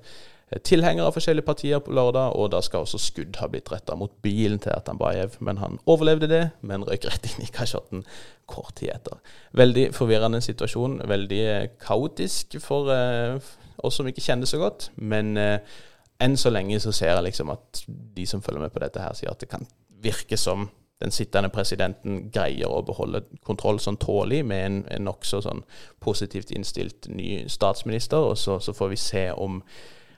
tilhengere 0.60 1.08
av 1.08 1.16
forskjellige 1.16 1.48
partier 1.48 1.80
på 1.80 1.94
lørdag, 1.96 2.34
og 2.36 2.50
da 2.52 2.60
skal 2.64 2.84
også 2.84 3.00
skudd 3.00 3.38
ha 3.40 3.48
blitt 3.48 3.72
retta 3.72 3.96
mot 3.96 4.12
bilen 4.24 4.60
til 4.60 4.74
Atambayev. 4.76 5.38
Men 5.40 5.62
han 5.62 5.80
overlevde 5.86 6.28
det, 6.28 6.42
men 6.62 6.84
røyk 6.88 7.08
rett 7.08 7.30
inn 7.30 7.46
i 7.46 7.52
kasjotten 7.54 8.04
kort 8.52 8.76
tid 8.82 8.92
etter. 8.96 9.22
Veldig 9.56 9.92
forvirrende 9.96 10.42
situasjon, 10.44 11.00
veldig 11.08 11.46
kaotisk 11.80 12.60
for 12.64 12.92
eh, 12.92 13.38
oss 13.80 14.02
som 14.02 14.10
ikke 14.12 14.26
kjenner 14.26 14.50
så 14.50 14.60
godt. 14.60 14.90
Men 15.00 15.38
eh, 15.40 15.80
enn 16.22 16.36
så 16.38 16.52
lenge 16.52 16.82
så 16.84 16.92
ser 16.92 17.14
jeg 17.14 17.30
liksom 17.30 17.54
at 17.56 17.86
de 17.88 18.28
som 18.28 18.44
følger 18.44 18.66
med 18.66 18.76
på 18.76 18.84
dette 18.84 19.02
her, 19.02 19.16
sier 19.16 19.32
at 19.32 19.40
det 19.40 19.50
kan 19.54 19.64
virke 20.04 20.38
som 20.38 20.68
den 21.02 21.12
sittende 21.12 21.50
presidenten 21.50 22.28
greier 22.34 22.70
å 22.70 22.84
beholde 22.86 23.24
kontroll 23.48 23.80
sånn 23.82 23.98
tålig 23.98 24.44
med 24.46 24.66
en, 24.66 24.78
en 24.86 25.08
nokså 25.08 25.40
sånn 25.42 25.64
positivt 26.04 26.52
innstilt 26.54 27.08
ny 27.10 27.48
statsminister. 27.50 28.22
Og 28.22 28.38
så, 28.38 28.60
så 28.62 28.76
får 28.78 28.94
vi 28.94 29.00
se 29.02 29.26
om 29.32 29.64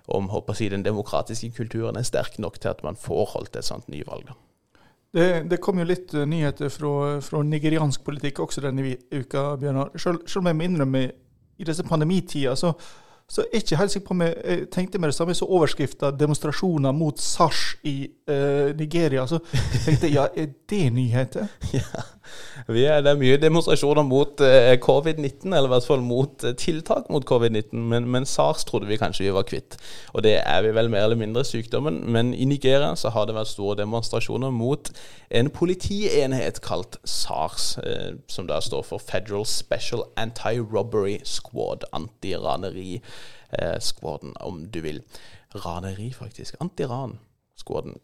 om 0.08 0.30
håper 0.30 0.58
si, 0.58 0.70
den 0.70 0.84
demokratiske 0.86 1.52
kulturen 1.56 1.98
er 2.00 2.08
sterk 2.08 2.40
nok 2.40 2.60
til 2.60 2.74
at 2.74 2.84
man 2.84 3.00
får 3.00 3.30
holdt 3.36 3.56
et 3.56 3.68
sånt 3.68 3.88
nyvalg. 3.92 4.34
Det, 5.14 5.46
det, 5.50 5.62
kom 5.62 5.78
jo 5.78 5.86
litt 5.86 6.14
uh, 6.18 6.26
nyheter 6.26 6.72
fra, 6.74 7.20
fra, 7.22 7.44
nigeriansk 7.46 8.04
politikk 8.04 8.42
også 8.44 8.64
denne 8.66 8.96
uka, 9.14 9.54
Bjørnar. 9.62 9.94
Selv, 9.96 10.26
selv 10.26 10.42
om 10.42 10.50
jeg 10.50 10.58
må 10.58 10.68
innrømme 10.68 11.04
i 11.62 11.68
disse 11.68 11.86
pandemitida 11.86 12.56
så 12.58 12.74
så 13.34 13.42
jeg 13.42 13.48
er 13.54 13.62
ikke 13.64 13.78
helt 13.80 13.92
sikker 13.92 14.08
på 14.08 14.14
om 14.14 14.22
jeg 14.22 14.66
tenkte 14.72 15.00
med 15.00 15.10
det 15.10 15.16
samme 15.16 15.34
som 15.34 15.48
overskrifta 15.48 16.12
'demonstrasjoner 16.12 16.92
mot 16.92 17.20
SARS 17.20 17.76
i 17.84 18.10
uh, 18.30 18.76
Nigeria'. 18.76 19.26
Så 19.28 19.40
tenkte 19.86 20.08
jeg 20.08 20.14
ja, 20.14 20.28
er 20.36 20.48
det 20.70 20.94
nyheter? 20.94 21.48
ja, 21.74 22.04
det 22.68 23.12
er 23.12 23.20
mye 23.20 23.40
demonstrasjoner 23.42 24.06
mot 24.08 24.42
eh, 24.46 24.76
covid-19, 24.82 25.48
eller 25.50 25.70
i 25.70 25.74
hvert 25.74 25.88
fall 25.88 26.04
mot 26.06 26.46
eh, 26.48 26.56
tiltak 26.60 27.10
mot 27.14 27.26
covid-19. 27.28 27.74
Men, 27.92 28.08
men, 28.12 28.28
SARS 28.30 28.66
trodde 28.70 28.88
vi 28.90 29.00
kanskje 29.02 29.28
vi 29.28 29.36
var 29.36 29.48
kvitt. 29.50 29.78
Og 30.14 30.24
det 30.26 30.38
er 30.42 30.64
vi 30.66 30.74
vel 30.76 30.92
mer 30.94 31.08
eller 31.08 31.20
mindre 31.20 31.46
sykdommen. 31.48 32.02
Men 32.14 32.34
i 32.34 32.48
Nigeria 32.50 32.94
så 33.00 33.12
har 33.14 33.28
det 33.28 33.38
vært 33.38 33.52
store 33.52 33.80
demonstrasjoner 33.82 34.54
mot 34.54 34.92
en 35.34 35.50
politienhet 35.54 36.62
kalt 36.64 37.00
SARS, 37.04 37.78
som 38.30 38.48
da 38.48 38.60
står 38.62 38.84
for 38.88 39.02
Federal 39.02 39.46
Special 39.50 40.06
Anti-Robbery 40.20 41.20
Squad, 41.26 41.88
antiraneri 41.94 43.02
eh, 43.60 43.78
om 44.40 44.66
du 44.72 44.82
vil. 44.82 45.02
Raneri, 45.56 46.14
faktisk. 46.14 46.56
Antiran-squaden. 46.60 48.00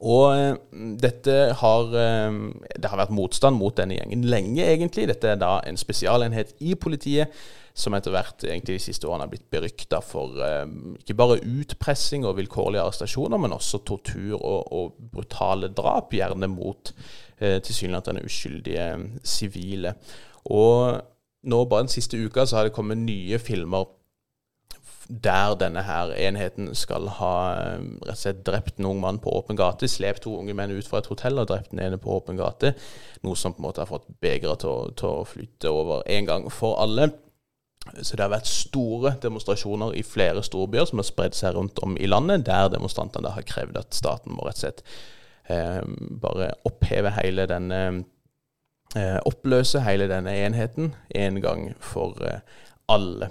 Og 0.00 0.24
eh, 0.36 0.56
dette 1.00 1.36
har 1.60 1.94
eh, 1.96 2.40
Det 2.76 2.90
har 2.90 3.00
vært 3.00 3.14
motstand 3.16 3.56
mot 3.56 3.76
denne 3.76 3.96
gjengen 3.98 4.26
lenge, 4.28 4.64
egentlig. 4.64 5.08
Dette 5.08 5.32
er 5.32 5.40
da 5.40 5.58
en 5.64 5.78
spesialenhet 5.80 6.56
i 6.60 6.74
politiet 6.74 7.32
som 7.76 7.92
etter 7.92 8.12
hvert 8.14 8.40
egentlig 8.46 8.78
de 8.78 8.84
siste 8.86 9.04
årene 9.04 9.26
har 9.26 9.32
blitt 9.34 9.50
berykta 9.52 10.00
for 10.04 10.38
eh, 10.40 10.64
ikke 11.02 11.16
bare 11.18 11.42
utpressing 11.44 12.24
og 12.24 12.38
vilkårlige 12.38 12.80
arrestasjoner, 12.82 13.40
men 13.40 13.52
også 13.56 13.82
tortur 13.84 14.38
og, 14.38 14.72
og 14.72 15.10
brutale 15.12 15.68
drap, 15.76 16.14
gjerne 16.16 16.48
mot 16.48 16.92
eh, 17.38 17.58
tilsynelatende 17.60 18.24
uskyldige 18.24 18.88
sivile. 19.24 19.92
Og 20.48 20.96
nå 21.46 21.60
bare 21.68 21.84
den 21.84 21.92
siste 21.92 22.18
uka 22.18 22.46
så 22.46 22.58
har 22.58 22.68
det 22.68 22.74
kommet 22.76 23.02
nye 23.02 23.38
filmer 23.38 23.84
der 25.08 25.54
denne 25.60 25.82
her 25.86 26.10
enheten 26.18 26.72
skal 26.74 27.08
ha 27.18 27.34
eh, 27.54 27.84
rett 28.06 28.16
og 28.16 28.20
slett 28.20 28.40
drept 28.46 28.80
en 28.80 28.88
ung 28.90 29.00
mann 29.02 29.20
på 29.22 29.30
åpen 29.38 29.58
gate, 29.58 29.88
slept 29.88 30.24
to 30.24 30.34
unge 30.40 30.54
menn 30.56 30.74
ut 30.74 30.88
fra 30.88 31.02
et 31.02 31.10
hotell 31.10 31.38
og 31.38 31.48
drept 31.50 31.70
den 31.70 31.82
ene 31.84 31.98
på 32.00 32.10
åpen 32.16 32.38
gate. 32.40 32.74
Noe 33.26 33.38
som 33.38 33.54
på 33.54 33.62
en 33.62 33.68
måte 33.68 33.84
har 33.84 33.90
fått 33.90 34.08
begeret 34.22 34.64
til, 34.64 34.90
til, 34.98 35.22
å 35.22 35.28
flytte 35.28 35.70
over 35.70 36.02
en 36.10 36.28
gang 36.28 36.50
for 36.50 36.80
alle. 36.82 37.12
Så 38.02 38.16
det 38.16 38.24
har 38.24 38.32
vært 38.32 38.50
store 38.50 39.14
demonstrasjoner 39.22 39.94
i 39.94 40.02
flere 40.02 40.42
storbyer 40.42 40.88
som 40.90 40.98
har 40.98 41.06
spredd 41.06 41.38
seg 41.38 41.54
rundt 41.54 41.78
om 41.86 41.94
i 41.94 42.10
landet, 42.10 42.48
der 42.48 42.72
demonstrantene 42.74 43.30
har 43.36 43.46
krevd 43.46 43.78
at 43.78 43.94
staten 43.94 44.34
må 44.34 44.48
rett 44.48 44.58
og 44.58 44.64
slett 44.64 44.82
eh, 45.46 45.82
bare 46.22 46.50
oppheve 46.66 47.14
hele 47.20 47.46
denne 47.46 47.80
eh, 48.96 49.18
Oppløse 49.26 49.84
hele 49.86 50.10
denne 50.10 50.34
enheten 50.34 50.96
en 51.14 51.42
gang 51.44 51.68
for 51.78 52.18
eh, 52.26 52.42
alle. 52.90 53.30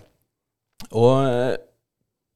Og 0.91 1.25
eh, 1.25 1.55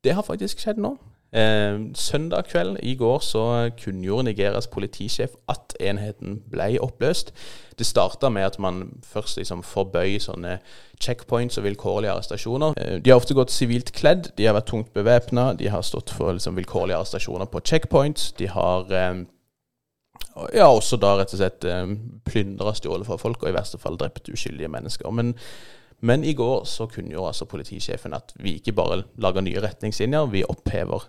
det 0.04 0.16
har 0.16 0.28
faktisk 0.28 0.62
skjedd 0.64 0.80
nå. 0.82 0.96
Eh, 1.30 1.80
søndag 1.94 2.48
kveld 2.50 2.80
i 2.82 2.96
går 2.96 3.20
så 3.22 3.70
kunngjorde 3.84 4.24
Nigerias 4.24 4.68
politisjef 4.68 5.36
at 5.50 5.76
enheten 5.80 6.40
ble 6.50 6.80
oppløst. 6.82 7.34
Det 7.78 7.86
starta 7.86 8.30
med 8.30 8.48
at 8.48 8.60
man 8.60 9.00
først 9.06 9.38
liksom 9.38 9.62
forbøy 9.64 10.18
sånne 10.20 10.58
checkpoints 11.02 11.58
og 11.58 11.64
vilkårlige 11.64 12.12
arrestasjoner. 12.12 12.74
Eh, 12.78 12.98
de 13.04 13.12
har 13.12 13.22
ofte 13.22 13.38
gått 13.38 13.54
sivilt 13.54 13.92
kledd, 13.94 14.32
de 14.38 14.48
har 14.50 14.58
vært 14.58 14.72
tungt 14.72 14.94
bevæpna, 14.94 15.54
de 15.54 15.70
har 15.70 15.86
stått 15.86 16.10
for 16.10 16.34
liksom, 16.34 16.58
vilkårlige 16.58 16.98
arrestasjoner 16.98 17.46
på 17.46 17.62
checkpoints. 17.62 18.32
De 18.40 18.48
har 18.48 18.90
eh, 18.92 19.22
ja, 20.54 20.68
også 20.68 20.98
da 20.98 21.14
rett 21.20 21.34
og 21.36 21.44
slett 21.44 21.68
eh, 21.68 21.94
plyndra 22.26 22.74
stjålet 22.74 23.06
fra 23.06 23.20
folk, 23.22 23.44
og 23.44 23.52
i 23.52 23.56
verste 23.56 23.78
fall 23.78 24.02
drept 24.02 24.32
uskyldige 24.34 24.72
mennesker. 24.72 25.12
Men 25.12 25.36
men 26.02 26.24
i 26.24 26.34
går 26.34 26.64
så 26.70 26.88
kunngjorde 26.88 27.34
altså 27.34 27.46
politisjefen 27.50 28.14
at 28.16 28.32
vi 28.40 28.56
ikke 28.60 28.76
bare 28.78 29.04
lager 29.18 29.44
nye 29.44 29.62
retningslinjer, 29.64 30.32
vi 30.32 30.46
opphever 30.48 31.04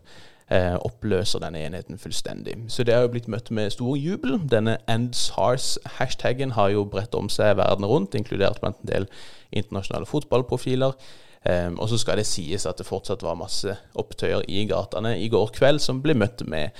eh, 0.50 0.74
oppløser 0.74 1.42
denne 1.42 1.62
enheten 1.62 1.98
fullstendig. 1.98 2.56
Så 2.68 2.84
det 2.84 2.94
har 2.94 3.06
jo 3.06 3.14
blitt 3.14 3.30
møtt 3.30 3.50
med 3.54 3.70
stor 3.70 3.96
jubel. 3.96 4.40
Denne 4.50 4.78
EndSARS-hashtaggen 4.90 6.56
har 6.58 6.72
jo 6.74 6.84
bredt 6.90 7.14
om 7.14 7.30
seg 7.30 7.56
verden 7.60 7.86
rundt, 7.86 8.18
inkludert 8.18 8.60
blant 8.62 8.80
en 8.82 8.92
del 8.92 9.10
internasjonale 9.50 10.08
fotballprofiler. 10.10 10.96
Um, 11.40 11.78
og 11.80 11.88
så 11.88 11.96
skal 11.96 12.18
det 12.20 12.26
sies 12.28 12.66
at 12.68 12.76
det 12.76 12.84
fortsatt 12.84 13.22
var 13.24 13.38
masse 13.40 13.72
opptøyer 13.96 14.42
i 14.52 14.66
gatene 14.68 15.14
i 15.16 15.30
går 15.32 15.54
kveld 15.56 15.80
som 15.80 16.02
ble 16.04 16.12
møtt 16.12 16.42
med 16.44 16.76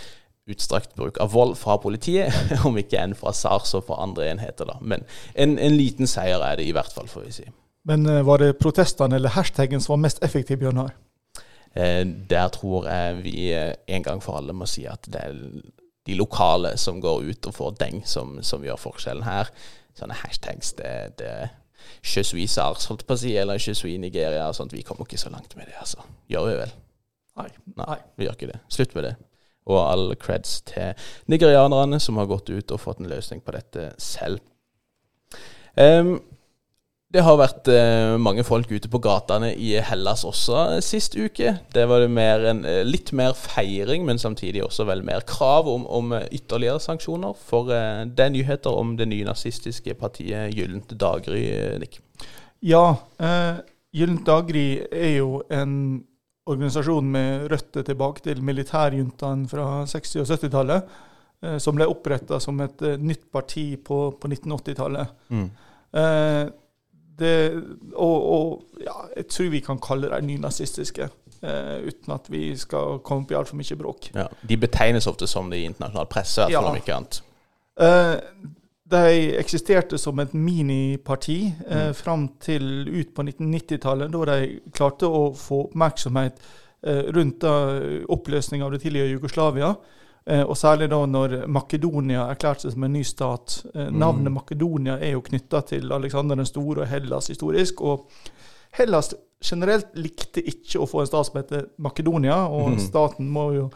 utstrakt 0.51 0.93
bruk 0.99 1.17
av 1.23 1.33
vold 1.33 1.55
fra 1.57 1.79
politiet, 1.81 2.35
om 2.69 2.77
ikke 2.77 3.01
enn 3.01 3.17
fra 3.17 3.33
SARS 3.33 3.73
og 3.79 3.87
fra 3.89 4.03
andre 4.05 4.29
enheter. 4.35 4.69
da. 4.69 4.77
Men 4.83 5.07
en, 5.35 5.57
en 5.57 5.79
liten 5.79 6.11
seier 6.11 6.43
er 6.45 6.61
det 6.61 6.69
i 6.69 6.77
hvert 6.77 6.93
fall, 6.93 7.09
får 7.09 7.29
vi 7.29 7.37
si. 7.39 7.49
Men 7.89 8.07
eh, 8.07 8.23
var 8.27 8.43
det 8.43 8.59
protestene 8.61 9.17
eller 9.17 9.33
hashtaggen 9.37 9.81
som 9.81 9.95
var 9.95 10.03
mest 10.05 10.25
effektiv, 10.25 10.61
Bjørnar? 10.61 10.93
Eh, 11.73 12.03
der 12.31 12.49
tror 12.53 12.89
jeg 12.91 13.23
vi 13.25 13.53
eh, 13.55 13.75
en 13.87 14.03
gang 14.03 14.23
for 14.23 14.41
alle 14.41 14.57
må 14.57 14.69
si 14.69 14.85
at 14.91 15.07
det 15.09 15.23
er 15.23 15.39
de 16.07 16.17
lokale 16.17 16.75
som 16.81 17.01
går 17.01 17.31
ut 17.31 17.47
og 17.47 17.55
får 17.55 17.79
deng, 17.81 18.03
som, 18.09 18.39
som 18.43 18.65
gjør 18.65 18.81
forskjellen 18.81 19.25
her. 19.25 19.51
Sånne 19.97 20.17
hashtags 20.23 20.75
det, 20.79 20.93
det 21.21 21.33
Je 22.05 22.23
suis 22.25 22.53
SARS, 22.53 22.87
holdt 22.89 23.07
på 23.09 23.17
å 23.17 23.21
si, 23.21 23.33
eller 23.37 23.61
Je 23.61 23.75
suis 23.75 23.99
Nigeria. 24.01 24.49
og 24.49 24.55
sånt. 24.55 24.73
Vi 24.73 24.83
kommer 24.83 25.05
ikke 25.05 25.21
så 25.21 25.31
langt 25.33 25.57
med 25.57 25.67
det, 25.69 25.77
altså. 25.81 26.05
Gjør 26.29 26.47
vi 26.49 26.55
vel? 26.61 26.73
Nei. 27.41 27.49
Nei, 27.77 27.99
vi 28.17 28.27
gjør 28.27 28.37
ikke 28.37 28.51
det. 28.53 28.61
Slutt 28.73 28.95
med 28.95 29.05
det. 29.05 29.15
Og 29.71 29.79
all 29.81 30.15
creds 30.21 30.61
til 30.69 30.95
nigerianerne 31.29 32.01
som 32.01 32.17
har 32.21 32.29
gått 32.31 32.51
ut 32.51 32.73
og 32.73 32.81
fått 32.81 33.01
en 33.01 33.11
løsning 33.11 33.43
på 33.45 33.55
dette 33.57 33.91
selv. 34.01 34.41
Um, 35.77 36.19
det 37.11 37.25
har 37.27 37.39
vært 37.41 37.67
eh, 37.73 38.13
mange 38.23 38.45
folk 38.47 38.71
ute 38.71 38.89
på 38.91 39.01
gatene 39.03 39.49
i 39.59 39.73
Hellas 39.83 40.23
også 40.27 40.59
uh, 40.77 40.81
sist 40.85 41.17
uke. 41.19 41.57
Det 41.75 41.87
var 41.91 42.05
det 42.05 42.11
mer 42.15 42.45
en, 42.53 42.61
uh, 42.63 42.85
litt 42.87 43.11
mer 43.19 43.35
feiring, 43.35 44.05
men 44.07 44.21
samtidig 44.23 44.63
også 44.63 44.87
vel 44.87 45.03
mer 45.07 45.25
krav 45.27 45.67
om, 45.73 45.89
om 45.91 46.15
ytterligere 46.21 46.79
sanksjoner. 46.83 47.35
For 47.49 47.67
det 47.67 48.23
er 48.23 48.31
nyheter 48.31 48.79
om 48.79 48.93
det 48.99 49.09
nye 49.11 49.27
nazistiske 49.27 49.97
partiet 49.99 50.55
Gyllent 50.55 50.95
daggry, 51.01 51.43
Nick. 51.83 51.99
Ja, 52.63 52.85
Gyllent 53.91 54.23
daggry 54.29 54.85
er 54.87 55.17
jo 55.17 55.41
en 55.51 55.75
organisasjon 56.51 57.11
med 57.11 57.49
røtter 57.51 57.87
tilbake 57.87 58.23
til 58.29 58.43
militærjuntaen 58.45 59.49
fra 59.51 59.83
60- 59.89 60.23
og 60.23 60.31
70-tallet. 60.31 60.95
Som 61.63 61.79
ble 61.79 61.87
oppretta 61.89 62.37
som 62.43 62.59
et 62.61 62.83
nytt 63.01 63.31
parti 63.33 63.73
på, 63.83 64.01
på 64.21 64.31
1980-tallet. 64.31 65.19
Mm 65.33 65.51
det, 67.21 67.35
og, 67.95 68.31
og 68.35 68.83
ja, 68.83 68.97
jeg 69.17 69.27
tror 69.33 69.51
vi 69.53 69.63
kan 69.65 69.81
kalle 69.83 70.11
dem 70.13 70.29
nynazistiske. 70.31 71.11
Uh, 71.41 71.87
uten 71.89 72.13
at 72.13 72.27
vi 72.29 72.51
skal 72.61 72.99
komme 73.01 73.25
opp 73.25 73.31
i 73.33 73.37
altfor 73.39 73.57
mye 73.57 73.77
bråk. 73.81 74.11
Ja, 74.13 74.27
de 74.45 74.57
betegnes 74.61 75.07
ofte 75.09 75.25
som 75.31 75.49
det 75.49 75.63
i 75.63 75.69
internasjonal 75.71 76.09
presse, 76.13 76.49
ja. 76.53 76.61
om 76.61 76.77
ikke 76.77 76.93
annet. 76.99 77.23
Uh, 77.81 78.19
de 78.91 79.39
eksisterte 79.41 79.97
som 80.03 80.21
et 80.21 80.35
miniparti 80.37 81.39
uh, 81.49 81.77
mm. 81.89 81.95
fram 81.97 82.27
til 82.45 82.67
ut 82.91 83.15
på 83.17 83.25
1990-tallet, 83.25 84.13
da 84.13 84.27
de 84.35 84.51
klarte 84.77 85.09
å 85.09 85.31
få 85.37 85.67
oppmerksomhet 85.71 86.43
rundt 87.13 87.45
oppløsning 87.45 88.63
av 88.65 88.71
det 88.73 88.79
tidligere 88.81 89.11
Jugoslavia. 89.13 89.75
Eh, 90.27 90.43
og 90.43 90.57
særlig 90.59 90.91
da 90.93 91.01
når 91.09 91.37
Makedonia 91.49 92.27
erklærte 92.31 92.67
seg 92.67 92.75
som 92.77 92.85
en 92.87 92.95
ny 92.95 93.05
stat. 93.07 93.61
Navnet 93.75 93.95
mm. 93.95 94.03
Navnet 94.03 94.37
Makedonia 94.37 94.99
er 94.99 95.17
jo 95.17 95.25
knytta 95.27 95.65
til 95.73 95.93
Alexander 95.97 96.39
den 96.39 96.49
store 96.49 96.85
og 96.85 96.91
Hellas 96.91 97.31
historisk. 97.33 97.81
Og 97.81 98.11
Hellas 98.77 99.15
generelt 99.45 99.95
likte 99.97 100.43
ikke 100.45 100.83
å 100.83 100.89
få 100.89 101.03
en 101.03 101.09
stat 101.09 101.31
som 101.31 101.41
heter 101.41 101.71
Makedonia, 101.81 102.43
og 102.53 102.75
mm. 102.75 102.85
staten 102.85 103.31
må 103.33 103.51
jo 103.57 103.71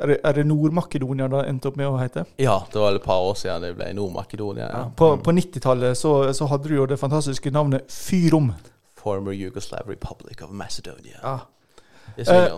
er 0.00 0.06
det, 0.14 0.32
det 0.34 0.46
Nord-Makedonia 0.48 1.26
det 1.28 1.42
endte 1.50 1.68
opp 1.68 1.76
med 1.76 1.90
å 1.90 1.98
hete? 2.00 2.22
Ja, 2.40 2.54
det 2.72 2.80
var 2.80 2.96
et 2.96 3.04
par 3.04 3.20
år 3.20 3.34
siden 3.36 3.66
det 3.66 3.74
ble 3.76 3.90
Nord-Makedonia. 3.98 4.64
Ja. 4.64 4.78
Ja, 4.78 4.92
på, 4.96 5.10
mm. 5.12 5.24
på 5.26 5.34
90-tallet 5.36 5.98
så, 6.00 6.14
så, 6.32 6.48
hadde 6.48 6.70
du 6.70 6.78
jo 6.78 6.86
det 6.88 6.96
fantastiske 6.96 7.52
navnet 7.52 7.84
Fyrom. 7.92 8.54
Former 8.96 9.36
Yugoslav 9.36 9.92
Republic 9.92 10.40
of 10.46 10.54
Macedonia. 10.56 11.20
Ja. 11.20 11.36
Yes, 12.16 12.32
eh, 12.32 12.56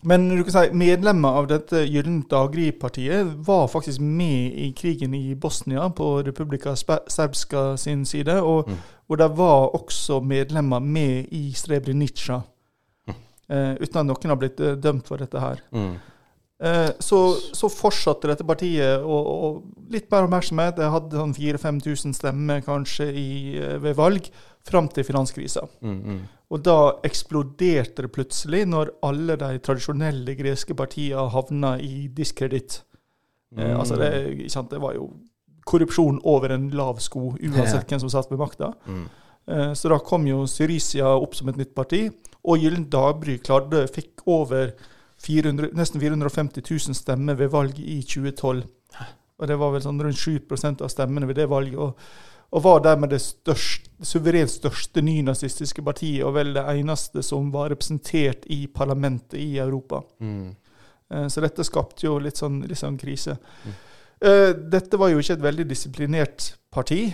men 0.00 0.28
du 0.32 0.44
kan 0.46 0.54
si 0.54 0.76
medlemmer 0.80 1.36
av 1.42 1.48
dette 1.50 1.82
Gyllent 1.84 2.30
daggry-partiet 2.32 3.34
var 3.44 3.66
faktisk 3.68 4.00
med 4.00 4.54
i 4.56 4.70
krigen 4.76 5.14
i 5.14 5.34
Bosnia 5.36 5.90
på 5.92 6.22
Republika 6.24 6.72
Serbska 6.76 7.76
sin 7.76 8.06
side. 8.08 8.38
Og, 8.40 8.68
mm. 8.68 8.78
og 9.08 9.20
de 9.20 9.28
var 9.36 9.74
også 9.76 10.22
medlemmer 10.24 10.80
med 10.80 11.28
i 11.36 11.50
Srebrenica. 11.52 12.40
Mm. 13.08 13.18
Eh, 13.52 13.74
uten 13.82 14.00
at 14.00 14.08
noen 14.08 14.32
har 14.32 14.40
blitt 14.40 14.64
eh, 14.64 14.78
dømt 14.80 15.10
for 15.10 15.20
dette 15.20 15.42
her. 15.42 15.60
Mm. 15.76 15.98
Eh, 16.60 16.90
så, 17.00 17.20
så, 17.56 17.68
fortsatte 17.72 18.28
dette 18.28 18.44
partiet 18.44 19.00
og, 19.00 19.28
og 19.28 19.92
litt 19.92 20.10
mer 20.12 20.26
oppmerksomhet. 20.26 20.80
Jeg 20.80 20.92
hadde 20.92 21.16
sånn 21.16 21.36
4000-5000 21.36 22.16
stemmer 22.18 22.64
kanskje 22.64 23.06
i, 23.12 23.30
eh, 23.60 23.78
ved 23.80 23.96
valg 24.00 24.28
fram 24.66 24.88
til 24.88 25.06
finanskrisa. 25.06 25.64
Mm, 25.80 25.96
mm. 26.04 26.20
Og 26.50 26.62
da 26.66 26.76
eksploderte 27.06 28.04
det 28.04 28.12
plutselig, 28.12 28.64
når 28.68 28.94
alle 29.06 29.36
de 29.38 29.58
tradisjonelle 29.62 30.34
greske 30.38 30.74
partiene 30.74 31.28
havna 31.30 31.76
i 31.78 32.08
diskreditt. 32.14 32.82
Eh, 33.56 33.58
mm. 33.58 33.66
Eh, 33.66 33.78
altså 33.78 33.98
det, 34.00 34.10
det, 34.70 34.80
var 34.82 34.96
jo 34.98 35.10
korrupsjon 35.66 36.20
over 36.24 36.56
en 36.56 36.70
lav 36.74 36.98
sko, 37.02 37.34
uansett 37.38 37.88
hvem 37.88 38.02
som 38.02 38.12
satt 38.12 38.30
ved 38.32 38.40
makta. 38.42 38.72
Mm. 38.86 39.04
Eh, 39.46 39.72
så 39.78 39.92
da 39.92 40.00
kom 40.04 40.26
jo 40.26 40.46
Syricia 40.50 41.14
opp 41.14 41.36
som 41.38 41.52
et 41.52 41.60
nytt 41.60 41.74
parti, 41.74 42.08
og 42.40 42.58
Gyllen 42.58 42.88
dagbry 42.90 43.38
klarte, 43.44 43.84
fikk 43.92 44.24
over 44.30 44.72
400, 45.20 45.74
nesten 45.76 46.00
450 46.00 46.64
000 46.64 46.96
stemmer 46.96 47.36
ved 47.36 47.52
valget 47.52 47.84
i 47.84 48.00
2012. 48.02 48.62
Og 49.40 49.48
det 49.48 49.56
var 49.60 49.72
vel 49.72 49.84
sånn 49.84 50.00
rundt 50.02 50.20
7% 50.20 50.82
av 50.84 50.90
stemmene 50.92 51.28
ved 51.28 51.38
det 51.40 51.48
valget. 51.48 51.78
og 51.78 51.96
og 52.50 52.64
var 52.64 52.80
dermed 52.82 53.12
det 53.14 53.20
største, 53.22 53.90
suverent 54.02 54.50
største 54.50 55.02
nynazistiske 55.04 55.84
partiet, 55.86 56.24
og 56.26 56.34
vel 56.34 56.54
det 56.56 56.64
eneste 56.72 57.22
som 57.22 57.52
var 57.54 57.70
representert 57.70 58.48
i 58.50 58.64
parlamentet 58.66 59.38
i 59.38 59.52
Europa. 59.62 60.02
Mm. 60.18 60.56
Eh, 61.14 61.28
så 61.30 61.44
dette 61.44 61.66
skapte 61.66 62.08
jo 62.08 62.16
litt 62.22 62.40
sånn, 62.40 62.62
litt 62.66 62.80
sånn 62.80 62.98
krise. 63.00 63.36
Mm. 63.64 63.78
Uh, 64.20 64.50
dette 64.52 64.98
var 65.00 65.08
jo 65.08 65.20
ikke 65.22 65.38
et 65.38 65.44
veldig 65.46 65.64
disiplinert 65.70 66.50
parti, 66.68 67.06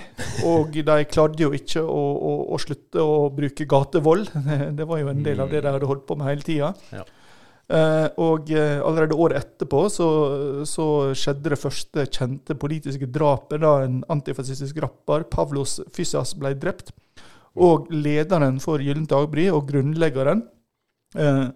og 0.42 0.72
de 0.88 0.96
klarte 1.06 1.44
jo 1.44 1.52
ikke 1.54 1.84
å, 1.84 2.00
å, 2.16 2.32
å 2.50 2.58
slutte 2.58 3.04
å 3.04 3.28
bruke 3.34 3.68
gatevold. 3.68 4.32
Det 4.78 4.88
var 4.88 5.04
jo 5.04 5.12
en 5.12 5.22
del 5.22 5.44
av 5.44 5.52
det 5.52 5.62
de 5.62 5.70
hadde 5.76 5.90
holdt 5.90 6.02
på 6.08 6.16
med 6.18 6.32
hele 6.32 6.46
tida. 6.46 6.72
Ja. 6.90 7.04
Uh, 7.66 8.06
og 8.22 8.46
uh, 8.54 8.78
allerede 8.86 9.16
året 9.18 9.40
etterpå 9.40 9.80
så, 9.90 10.06
så, 10.70 11.10
skjedde 11.18 11.50
det 11.50 11.56
første 11.58 12.04
kjente 12.14 12.54
politiske 12.54 13.08
drapet 13.10 13.58
da 13.64 13.82
en 13.82 14.04
antifascistisk 14.12 14.76
rapper, 14.84 15.24
Pavlos 15.32 15.80
Fyssas, 15.94 16.34
ble 16.38 16.54
drept. 16.62 16.92
Og 17.58 17.86
lederen 17.90 18.60
for 18.62 18.78
Gyllent 18.84 19.10
dagbry 19.10 19.48
og 19.50 19.66
grunnleggeren, 19.70 20.42
eh, 21.16 21.46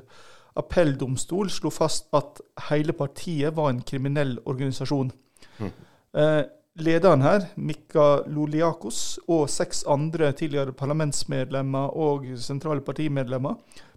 appelldomstol 0.56 1.50
slo 1.52 1.70
fast 1.74 2.08
at 2.16 2.40
hele 2.70 2.94
partiet 2.96 3.54
var 3.56 3.70
en 3.70 3.82
kriminell 3.86 4.36
organisasjon. 4.44 5.10
Mm. 5.58 5.72
Eh, 6.16 6.42
lederen 6.80 7.24
her, 7.24 7.48
Mika 7.54 8.22
Loliakos, 8.26 9.18
og 9.28 9.48
seks 9.52 9.84
andre 9.88 10.32
tidligere 10.36 10.76
parlamentsmedlemmer 10.76 11.96
og 11.96 12.26
sentrale 12.40 12.84
partimedlemmer 12.84 13.56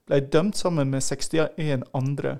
ble 0.10 0.22
dømt 0.34 0.58
sammen 0.58 0.92
med 0.92 1.04
61 1.06 1.86
andre. 1.94 2.40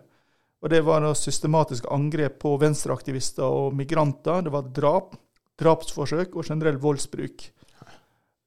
Og 0.60 0.70
Det 0.70 0.82
var 0.84 1.06
systematiske 1.16 1.88
angrep 1.92 2.40
på 2.44 2.58
venstreaktivister 2.60 3.44
og 3.44 3.76
migranter. 3.76 4.42
Det 4.44 4.52
var 4.52 4.68
drap, 4.76 5.16
drapsforsøk 5.60 6.36
og 6.36 6.46
generell 6.46 6.80
voldsbruk. 6.82 7.46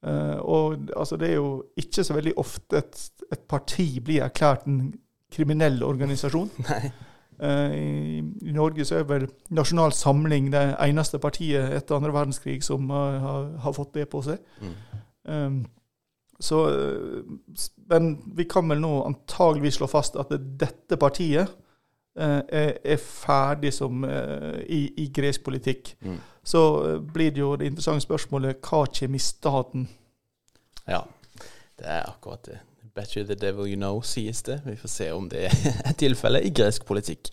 Uh, 0.03 0.39
og 0.43 0.91
altså, 0.97 1.17
Det 1.17 1.31
er 1.31 1.35
jo 1.35 1.65
ikke 1.79 2.05
så 2.05 2.15
veldig 2.15 2.35
ofte 2.37 2.77
et, 2.83 3.11
et 3.33 3.45
parti 3.49 4.01
blir 4.01 4.25
erklært 4.25 4.67
en 4.67 4.93
kriminell 5.33 5.83
organisasjon. 5.87 6.53
Uh, 7.43 7.75
i, 7.75 8.19
i, 8.43 8.53
Norge 8.55 8.85
så 8.87 9.01
er 9.01 9.07
vel 9.09 9.25
Nasjonal 9.51 9.91
Samling 9.97 10.53
det 10.53 10.61
eneste 10.85 11.19
partiet 11.19 11.73
etter 11.75 11.97
andre 11.97 12.13
verdenskrig 12.15 12.61
som 12.63 12.91
uh, 12.91 13.17
har, 13.19 13.49
har, 13.65 13.75
fått 13.75 13.97
det 13.97 14.05
på 14.13 14.21
seg. 14.23 14.39
Mm. 14.63 14.77
Um, 15.27 15.57
så, 16.39 16.61
uh, 16.71 17.65
men 17.91 18.13
vi 18.37 18.47
kan 18.47 18.69
vel 18.71 18.85
nå 18.85 18.93
antageligvis 19.09 19.81
slå 19.81 19.91
fast 19.91 20.21
at 20.21 20.31
dette 20.61 20.99
partiet 21.01 21.51
er, 22.15 22.43
er, 22.85 22.99
ferdig 23.01 23.71
som 23.73 24.05
i, 24.05 24.83
i 25.01 25.07
gresk 25.17 25.47
politikk. 25.47 25.95
Mm. 26.05 26.19
Så 26.45 26.61
blir 27.15 27.33
det 27.33 27.41
jo 27.41 27.55
det 27.57 27.71
interessante 27.71 28.05
spørsmålet 28.05 28.61
hva 28.61 28.83
kommer 28.85 29.17
i 29.17 29.23
staten? 29.25 29.87
Ja, 30.85 31.01
det 31.81 31.89
er 31.89 32.11
akkurat 32.11 32.45
det. 32.51 32.59
Bet 32.95 33.17
you 33.17 33.25
the 33.25 33.35
devil 33.35 33.67
you 33.67 33.77
know, 33.77 34.03
sies 34.05 34.43
det. 34.43 34.61
Vi 34.67 34.77
får 34.77 34.89
se 34.89 35.11
om 35.13 35.29
det 35.33 35.47
er 35.49 35.93
tilfellet 36.03 36.45
i 36.45 36.53
gresk 36.53 36.85
politikk. 36.89 37.33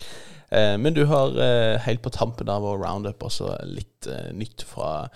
Eh, 0.50 0.78
men 0.78 0.94
du 0.94 1.04
har 1.04 1.36
eh, 1.36 1.78
helt 1.84 2.02
på 2.02 2.10
tampen 2.10 2.48
av 2.48 2.62
vår 2.62 2.80
roundup 2.82 3.22
også 3.22 3.52
litt 3.68 4.08
eh, 4.10 4.32
nytt 4.34 4.64
fra 4.66 5.08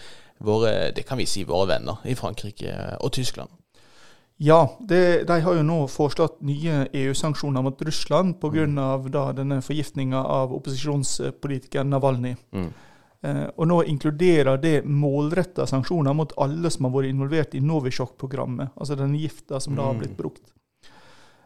våre, 0.45 0.93
det 0.95 1.07
kan 1.09 1.19
vi 1.19 1.27
si, 1.27 1.45
våre 1.49 1.71
venner 1.73 2.05
i 2.05 2.15
Frankrike 2.15 2.75
og 3.01 3.13
Tyskland. 3.17 3.51
Ja, 4.37 4.77
det, 4.81 5.27
de 5.29 5.41
har 5.41 5.55
jo 5.55 5.63
nå 5.63 5.77
foreslått 5.89 6.41
nye 6.43 6.89
EU-sanksjoner 6.93 7.63
mot 7.63 7.83
Russland 7.87 8.41
pga. 8.43 8.67
Mm. 8.67 9.37
denne 9.37 9.61
forgiftninga 9.63 10.25
av 10.25 10.55
opposisjonspolitikeren 10.55 11.91
Navalny. 11.91 12.35
Mm. 12.53 12.73
Eh, 13.25 13.47
og 13.57 13.69
nå 13.71 13.79
inkluderer 13.89 14.59
det 14.61 14.83
målretta 14.85 15.65
sanksjoner 15.69 16.13
mot 16.17 16.35
alle 16.45 16.69
som 16.73 16.85
har 16.85 16.93
vært 16.93 17.09
involvert 17.09 17.55
i 17.57 17.63
Novisjok-programmet, 17.65 18.75
altså 18.77 18.99
den 19.01 19.15
gifta 19.17 19.61
som 19.65 19.79
da 19.79 19.87
har 19.89 19.97
blitt 19.97 20.13
mm. 20.13 20.19
brukt. 20.19 20.51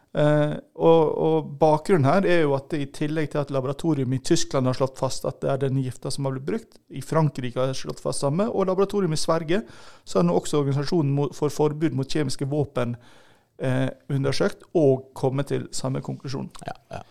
Uh, 0.09 0.57
og, 0.73 1.01
og, 1.21 1.49
Bakgrunnen 1.61 2.07
her 2.09 2.25
er 2.25 2.39
jo 2.41 2.55
at 2.57 2.71
det, 2.71 2.79
i 2.81 2.87
tillegg 2.89 3.27
til 3.29 3.43
at 3.43 3.51
laboratorium 3.53 4.15
i 4.17 4.19
Tyskland 4.25 4.65
har 4.65 4.73
slått 4.73 4.97
fast 4.97 5.27
at 5.29 5.37
det 5.43 5.51
er 5.53 5.59
den 5.61 5.77
gifta 5.83 6.09
som 6.09 6.25
har 6.25 6.33
blitt 6.33 6.47
brukt, 6.47 6.79
i 6.89 7.03
Frankrike 7.05 7.61
har 7.61 7.75
slått 7.77 8.01
fast 8.01 8.25
samme, 8.25 8.47
og 8.49 8.65
laboratorium 8.71 9.13
i 9.13 9.21
Sverige, 9.21 9.61
så 10.03 10.19
har 10.19 10.25
nå 10.25 10.33
også 10.39 10.63
Organisasjonen 10.63 11.29
for 11.37 11.53
forbud 11.53 11.93
mot 11.95 12.09
kjemiske 12.09 12.49
våpen 12.49 12.97
uh, 12.97 13.89
undersøkt 14.09 14.65
og 14.73 15.11
kommet 15.13 15.53
til 15.53 15.69
samme 15.77 16.01
konklusjon. 16.03 16.49
Ja, 16.65 16.75
ja. 16.97 17.03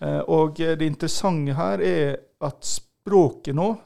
Uh, 0.00 0.20
og 0.40 0.58
det 0.58 0.82
interessante 0.84 1.54
her 1.54 1.84
er 1.86 2.18
at 2.44 2.66
språket 2.66 3.54
nå 3.56 3.76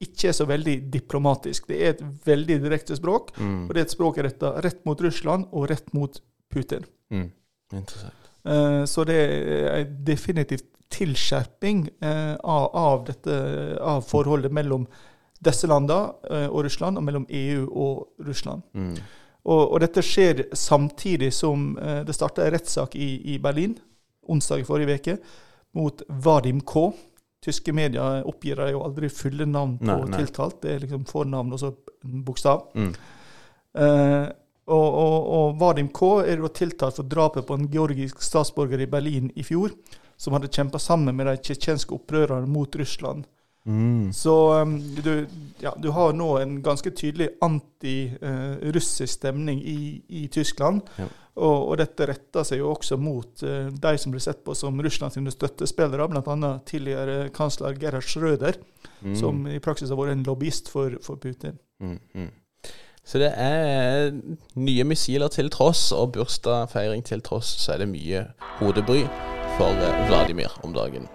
ikke 0.00 0.30
er 0.30 0.36
så 0.36 0.46
veldig 0.48 0.76
diplomatisk. 0.92 1.68
Det 1.68 1.80
er 1.80 1.92
et 1.94 2.00
veldig 2.26 2.56
direkte 2.62 2.96
språk, 2.96 3.34
mm. 3.36 3.68
og 3.68 3.74
det 3.74 3.82
er 3.82 3.88
et 3.88 3.94
språk 3.94 4.22
retta 4.24 4.54
rett 4.64 4.80
mot 4.88 5.00
Russland 5.04 5.50
og 5.52 5.68
rett 5.70 5.92
mot 5.96 6.16
Putin. 6.50 6.86
Mm. 7.12 7.28
Interessant. 7.74 8.16
Uh, 8.44 8.84
så 8.88 9.04
det 9.04 9.18
er 9.20 9.84
definitivt 10.06 10.64
tilskjerping 10.90 11.84
uh, 12.02 12.36
av, 12.40 12.64
av, 12.74 13.02
dette, 13.06 13.34
av, 13.76 14.00
forholdet 14.08 14.52
mellom 14.52 14.86
disse 15.44 15.68
landene 15.68 16.14
uh, 16.30 16.48
og 16.48 16.64
Russland, 16.64 16.98
og 16.98 17.04
mellom 17.04 17.26
EU 17.28 17.66
og 17.68 18.24
Russland. 18.26 18.64
Mm. 18.72 18.96
Og, 19.44 19.60
og, 19.66 19.76
dette 19.84 20.02
skjer 20.04 20.46
samtidig 20.56 21.30
som 21.32 21.70
det 22.04 22.12
starta 22.12 22.44
en 22.44 22.52
rettssak 22.52 22.92
i, 22.92 23.14
i, 23.32 23.38
Berlin 23.40 23.72
onsdag 24.28 24.60
i 24.60 24.66
forrige 24.68 24.98
uke 24.98 25.14
mot 25.80 26.02
Vadim 26.08 26.60
K. 26.60 26.90
Tyske 27.40 27.72
medier 27.72 28.26
oppgir 28.28 28.60
jo 28.68 28.82
aldri 28.84 29.08
fulle 29.08 29.46
navn 29.48 29.78
på 29.80 29.88
nei, 29.88 30.10
nei. 30.12 30.20
tiltalt. 30.20 30.60
Det 30.60 30.74
er 30.74 30.84
liksom 30.84 31.06
fornavn 31.08 31.56
og 31.56 31.62
så 31.62 31.72
bokstav. 32.26 32.66
Mm. 32.76 32.92
Og, 34.70 34.86
og, 34.86 35.16
og, 35.34 35.56
Vadim 35.58 35.88
K. 35.94 36.10
er 36.28 36.42
jo 36.42 36.50
tiltalt 36.54 37.00
for 37.00 37.08
drapet 37.08 37.46
på 37.48 37.56
en 37.56 37.66
georgisk 37.72 38.20
statsborger 38.22 38.84
i 38.84 38.88
Berlin 38.90 39.30
i 39.34 39.44
fjor, 39.46 39.72
som 40.20 40.36
hadde 40.36 40.52
kjempa 40.52 40.78
sammen 40.78 41.16
med 41.16 41.26
de 41.26 41.38
tsjetsjenske 41.40 41.96
opprørerne 41.96 42.50
mot 42.50 42.76
Russland. 42.76 43.24
Mm. 43.70 44.12
Så 44.12 44.34
um, 44.62 44.78
du, 45.02 45.26
ja, 45.62 45.74
du, 45.78 45.90
har 45.94 46.12
nå 46.12 46.30
en 46.40 46.56
ganske 46.62 46.90
tydelig 46.90 47.28
anti-russisk 47.44 49.12
stemning 49.20 49.60
i, 49.62 50.02
i 50.08 50.26
Tyskland. 50.32 50.82
Ja. 50.98 51.06
Og, 51.40 51.68
og, 51.70 51.76
dette 51.78 52.08
retter 52.10 52.44
seg 52.44 52.60
jo 52.60 52.72
også 52.72 52.98
mot 53.00 53.44
uh, 53.46 53.70
de 53.70 53.94
som 54.02 54.12
blir 54.12 54.24
sett 54.24 54.42
på 54.44 54.56
som 54.58 54.80
Russlands 54.82 55.16
støttespillere, 55.36 56.08
bl.a. 56.10 56.52
tidligere 56.66 57.30
kansler 57.36 57.78
Gerhard 57.78 58.08
Schröder, 58.08 58.58
mm. 59.00 59.14
som 59.16 59.46
i 59.46 59.60
praksis 59.62 59.92
har 59.92 60.00
vært 60.00 60.18
en 60.18 60.26
lobbyist 60.26 60.72
for, 60.72 60.98
for 61.04 61.22
Putin. 61.22 61.60
Mm, 61.80 61.98
mm. 62.14 62.30
Så 63.06 63.18
det 63.22 63.30
er 63.38 64.10
nye 64.60 64.84
missiler 64.84 65.30
til 65.32 65.48
tross, 65.50 65.88
og 65.92 66.12
bursdagsfeiring 66.18 67.06
til 67.06 67.22
tross, 67.24 67.54
så 67.62 67.74
er 67.74 67.84
det 67.84 67.92
mye 67.94 68.26
hodebry 68.58 69.06
for 69.56 69.72
eh, 69.86 70.04
Vladimir 70.10 70.60
om 70.62 70.76
dagen. 70.76 71.08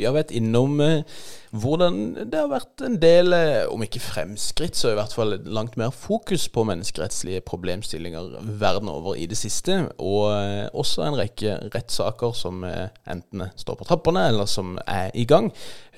Vi 0.00 0.06
har 0.08 0.16
vært 0.16 0.32
innom 0.32 0.78
eh, 0.80 1.02
hvordan 1.50 1.98
det 2.30 2.38
har 2.38 2.48
vært 2.48 2.84
en 2.86 2.96
del, 3.02 3.34
eh, 3.36 3.66
om 3.68 3.82
ikke 3.84 4.00
fremskritt, 4.00 4.78
så 4.78 4.92
i 4.92 4.96
hvert 4.96 5.12
fall 5.12 5.36
langt 5.44 5.76
mer 5.80 5.92
fokus 5.92 6.46
på 6.52 6.64
menneskerettslige 6.68 7.42
problemstillinger 7.44 8.38
verden 8.60 8.88
over 8.88 9.18
i 9.20 9.26
det 9.28 9.36
siste. 9.36 9.82
Og 10.00 10.30
eh, 10.32 10.70
også 10.72 11.04
en 11.04 11.18
rekke 11.20 11.58
rettssaker 11.74 12.32
som 12.38 12.64
enten 12.64 13.44
står 13.60 13.76
på 13.76 13.90
trappene, 13.90 14.24
eller 14.30 14.48
som 14.48 14.78
er 14.86 15.12
i 15.12 15.26
gang. 15.28 15.50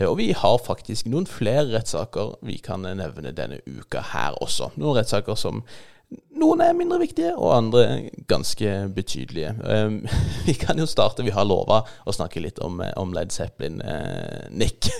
Og 0.02 0.16
vi 0.18 0.32
har 0.34 0.58
faktisk 0.66 1.06
noen 1.12 1.28
flere 1.30 1.68
rettssaker 1.76 2.36
vi 2.42 2.58
kan 2.64 2.82
nevne 2.82 3.34
denne 3.36 3.62
uka 3.68 4.02
her 4.12 4.34
også. 4.42 4.72
Noen 4.80 4.98
rettssaker 4.98 5.38
som 5.38 5.62
noen 6.42 6.62
er 6.64 6.76
mindre 6.76 6.98
viktige, 7.02 7.32
og 7.36 7.54
andre 7.56 7.84
ganske 8.30 8.72
betydelige. 8.94 9.54
Um, 9.62 10.00
vi 10.48 10.56
kan 10.58 10.80
jo 10.80 10.88
starte, 10.90 11.24
vi 11.26 11.34
har 11.34 11.46
lova 11.48 11.82
å 12.06 12.14
snakke 12.14 12.42
litt 12.42 12.60
om, 12.64 12.80
eh, 12.84 12.94
om 13.00 13.14
Led 13.16 13.32
Zeppelin. 13.34 13.80
Uh, 13.84 14.48
Nick? 14.50 14.90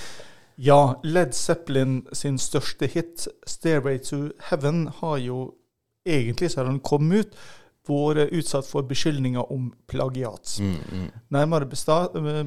ja, 0.68 0.94
Led 1.02 1.34
Zeppelin 1.34 2.02
sin 2.12 2.38
største 2.38 2.88
hit, 2.90 3.28
'Stairway 3.46 3.98
to 3.98 4.28
Heaven', 4.50 4.88
har 5.00 5.18
jo 5.18 5.54
egentlig, 6.06 6.50
så 6.50 6.62
har 6.62 6.70
den 6.70 6.82
kommet 6.84 7.26
ut, 7.26 7.36
vært 7.84 8.32
utsatt 8.32 8.64
for 8.64 8.86
beskyldninger 8.88 9.50
om 9.52 9.66
plagiat. 9.92 10.54
Mm, 10.60 10.76
mm. 10.88 11.08
Nærmere 11.36 11.66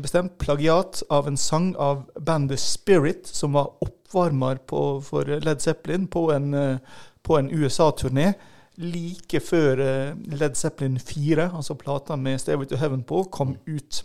bestemt 0.02 0.40
plagiat 0.42 1.04
av 1.14 1.28
en 1.30 1.38
sang 1.38 1.76
av 1.78 2.08
bandet 2.18 2.60
Spirit, 2.60 3.28
som 3.28 3.54
var 3.54 3.76
oppvarmer 3.86 4.58
på, 4.66 4.82
for 5.06 5.30
Led 5.30 5.62
Zeppelin 5.62 6.08
på 6.10 6.32
en 6.34 6.54
uh, 6.58 6.80
på 7.24 7.38
en 7.40 7.50
USA-turné 7.52 8.34
like 8.78 9.40
før 9.42 9.80
eh, 9.82 10.18
Led 10.38 10.56
Zeppelin 10.56 11.00
4, 11.00 11.52
altså 11.56 11.74
plata 11.74 12.16
med 12.16 12.40
'Stairway 12.40 12.66
to 12.66 12.76
Heaven' 12.76 13.04
på, 13.04 13.24
kom 13.32 13.58
ut. 13.68 14.04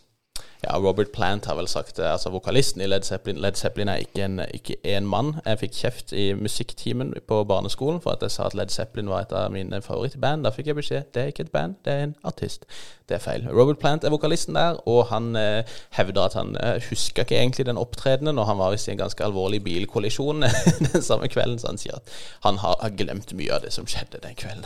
Ja, 0.62 0.78
Robert 0.78 1.12
Plant 1.12 1.46
har 1.46 1.56
vel 1.56 1.68
sagt 1.68 1.96
det. 1.96 2.04
altså 2.06 2.30
Vokalisten 2.30 2.80
i 2.80 2.86
Led 2.86 3.02
Zeppelin 3.02 3.40
Led 3.40 3.54
Zeppelin 3.54 3.88
er 3.88 3.96
ikke 3.96 4.24
en, 4.24 4.40
ikke 4.54 4.76
en 4.84 5.06
mann. 5.06 5.34
Jeg 5.46 5.58
fikk 5.58 5.72
kjeft 5.72 6.12
i 6.12 6.34
musikktimen 6.34 7.14
på 7.28 7.44
barneskolen 7.44 8.00
for 8.00 8.10
at 8.10 8.22
jeg 8.22 8.30
sa 8.30 8.46
at 8.46 8.54
Led 8.54 8.68
Zeppelin 8.70 9.10
var 9.10 9.20
et 9.20 9.32
av 9.32 9.50
mine 9.50 9.82
favorittband. 9.82 10.44
Da 10.44 10.50
fikk 10.54 10.66
jeg 10.66 10.78
beskjed 10.78 11.10
det 11.14 11.22
er 11.22 11.26
ikke 11.26 11.48
et 11.48 11.50
band, 11.50 11.74
det 11.84 11.92
er 11.92 12.04
en 12.04 12.14
artist. 12.22 12.64
Det 13.12 13.18
er 13.18 13.24
feil. 13.26 13.42
Robert 13.52 13.76
Plant 13.76 14.06
er 14.08 14.12
vokalisten 14.14 14.56
der, 14.56 14.78
og 14.88 15.10
han 15.10 15.34
eh, 15.36 15.68
hevder 15.92 16.30
at 16.30 16.36
han 16.38 16.54
eh, 16.56 16.78
husker 16.88 17.26
ikke 17.26 17.36
egentlig 17.36 17.66
den 17.68 17.76
opptredenen, 17.76 18.38
og 18.40 18.46
han 18.48 18.56
var 18.56 18.72
visst 18.72 18.88
i 18.88 18.94
en 18.94 19.02
ganske 19.02 19.24
alvorlig 19.24 19.60
bilkollisjon 19.66 20.46
den 20.94 21.04
samme 21.04 21.28
kvelden, 21.28 21.58
så 21.60 21.74
han 21.74 21.80
sier 21.82 21.98
at 21.98 22.14
han 22.46 22.62
har, 22.62 22.78
har 22.80 22.94
glemt 22.96 23.34
mye 23.36 23.52
av 23.52 23.66
det 23.66 23.74
som 23.76 23.84
skjedde 23.84 24.22
den 24.24 24.38
kvelden. 24.38 24.64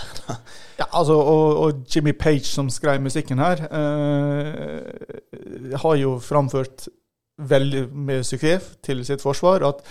ja, 0.79 0.87
altså, 0.93 1.19
og, 1.19 1.59
og, 1.65 1.83
Jimmy 1.91 2.15
Page, 2.15 2.47
som 2.47 2.71
skrev 2.71 3.03
musikken 3.03 3.43
her, 3.43 3.67
eh, 3.67 5.75
har 5.83 5.99
jo 5.99 6.21
framført 6.23 6.87
veldig 7.51 7.89
med 7.91 8.23
suksess 8.25 8.77
til 8.87 9.03
sitt 9.05 9.27
forsvar 9.27 9.67
at 9.67 9.83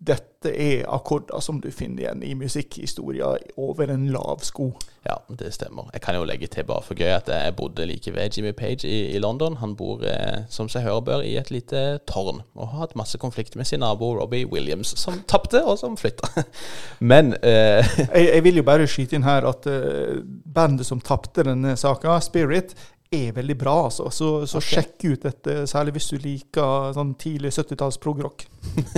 dette 0.00 0.48
er 0.48 0.86
akkorder 0.88 1.42
som 1.44 1.58
du 1.60 1.68
finner 1.72 2.06
igjen 2.06 2.22
i 2.24 2.32
musikkhistoria 2.38 3.34
over 3.60 3.90
en 3.92 4.06
lav 4.14 4.40
sko. 4.46 4.70
Ja, 5.04 5.18
det 5.28 5.50
stemmer. 5.52 5.90
Jeg 5.92 6.00
kan 6.04 6.16
jo 6.16 6.24
legge 6.28 6.48
til 6.48 6.64
bare 6.68 6.84
for 6.84 6.96
gøy 6.96 7.12
at 7.12 7.28
jeg 7.28 7.52
bodde 7.56 7.84
like 7.88 8.12
ved 8.14 8.36
Jimmy 8.36 8.52
Page 8.56 8.88
i, 8.88 9.10
i 9.12 9.20
London. 9.20 9.58
Han 9.60 9.74
bor, 9.76 10.00
eh, 10.08 10.46
som 10.48 10.68
seg 10.72 10.86
hører 10.88 11.04
bør, 11.04 11.24
i 11.24 11.34
et 11.40 11.52
lite 11.52 12.00
tårn 12.08 12.40
og 12.54 12.68
har 12.72 12.86
hatt 12.86 12.96
masse 12.96 13.20
konflikter 13.20 13.60
med 13.60 13.68
sin 13.68 13.84
nabo 13.84 14.14
Robbie 14.16 14.48
Williams, 14.48 14.94
som 15.00 15.20
tapte, 15.28 15.60
og 15.64 15.78
som 15.80 15.96
flytta. 16.00 16.44
Men 17.12 17.34
eh, 17.42 17.84
jeg, 18.00 18.24
jeg, 18.30 18.44
vil 18.44 18.62
jo 18.62 18.64
bare 18.68 18.88
skyte 18.88 19.16
inn 19.18 19.28
her 19.28 19.48
at 19.48 19.68
eh, 19.68 20.20
bandet 20.24 20.88
som 20.88 21.00
tapte 21.04 21.44
denne 21.44 21.76
saka, 21.80 22.16
Spirit, 22.24 22.72
er 23.10 23.32
veldig 23.34 23.56
bra, 23.58 23.72
altså. 23.84 24.04
Så, 24.10 24.26
så 24.46 24.60
okay. 24.60 24.76
sjekk 24.76 25.04
ut 25.10 25.24
dette, 25.24 25.54
særlig 25.66 25.96
hvis 25.96 26.08
du 26.12 26.18
liker 26.22 26.92
sånn 26.94 27.16
tidlig 27.18 27.50
70-talls 27.56 27.98
progrock. 27.98 28.44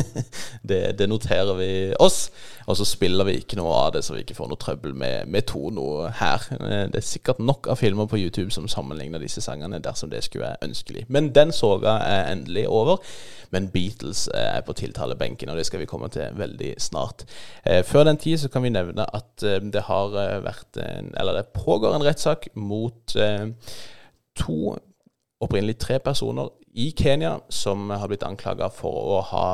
det, 0.68 0.80
det, 0.98 1.06
noterer 1.08 1.54
vi 1.56 1.68
oss, 1.96 2.26
og 2.66 2.76
så 2.76 2.84
spiller 2.84 3.24
vi 3.24 3.38
ikke 3.40 3.56
noe 3.56 3.72
av 3.72 3.94
det, 3.94 4.02
så 4.04 4.12
vi 4.12 4.20
ikke 4.26 4.36
får 4.36 4.50
noe 4.50 4.60
trøbbel 4.60 4.92
med, 5.00 5.30
med 5.32 5.46
Tono 5.48 5.86
her. 6.18 6.44
Eh, 6.58 6.82
det 6.92 7.00
er 7.00 7.06
sikkert 7.08 7.40
nok 7.40 7.70
av 7.72 7.80
filmer 7.80 8.10
på 8.10 8.20
YouTube 8.20 8.52
som 8.52 8.68
sammenligner 8.68 9.22
disse 9.22 9.40
sangene, 9.44 9.80
dersom 9.80 10.12
det 10.12 10.20
skulle 10.26 10.50
være 10.50 10.68
ønskelig. 10.68 11.06
Men 11.08 11.32
den 11.32 11.54
soga 11.56 11.96
er 12.04 12.34
endelig 12.34 12.66
over. 12.68 13.00
Men 13.52 13.70
Beatles 13.72 14.26
er 14.36 14.60
på 14.64 14.76
tiltalebenken, 14.76 15.48
og 15.52 15.56
det 15.56 15.66
skal 15.68 15.80
vi 15.80 15.88
komme 15.88 16.12
til 16.12 16.36
veldig 16.36 16.74
snart. 16.80 17.24
Eh, 17.64 17.80
før 17.80 18.04
den 18.08 18.20
tid 18.20 18.44
så 18.44 18.52
kan 18.52 18.64
vi 18.64 18.76
nevne 18.76 19.08
at 19.08 19.48
eh, 19.48 19.56
det 19.72 19.86
har 19.88 20.12
vært 20.44 20.80
en, 20.84 21.14
eller 21.16 21.40
det 21.40 21.48
pågår 21.56 21.96
en 21.96 22.04
rettssak 22.04 22.50
mot 22.60 23.16
to, 24.39 24.76
opprinnelig 25.43 25.78
tre 25.83 25.99
personer 25.99 26.51
i 26.72 26.95
Kenya 26.97 27.39
som 27.53 27.91
har 27.91 28.09
blitt 28.09 28.22
anklaga 28.24 28.70
for 28.72 29.16
å 29.16 29.18
ha 29.28 29.49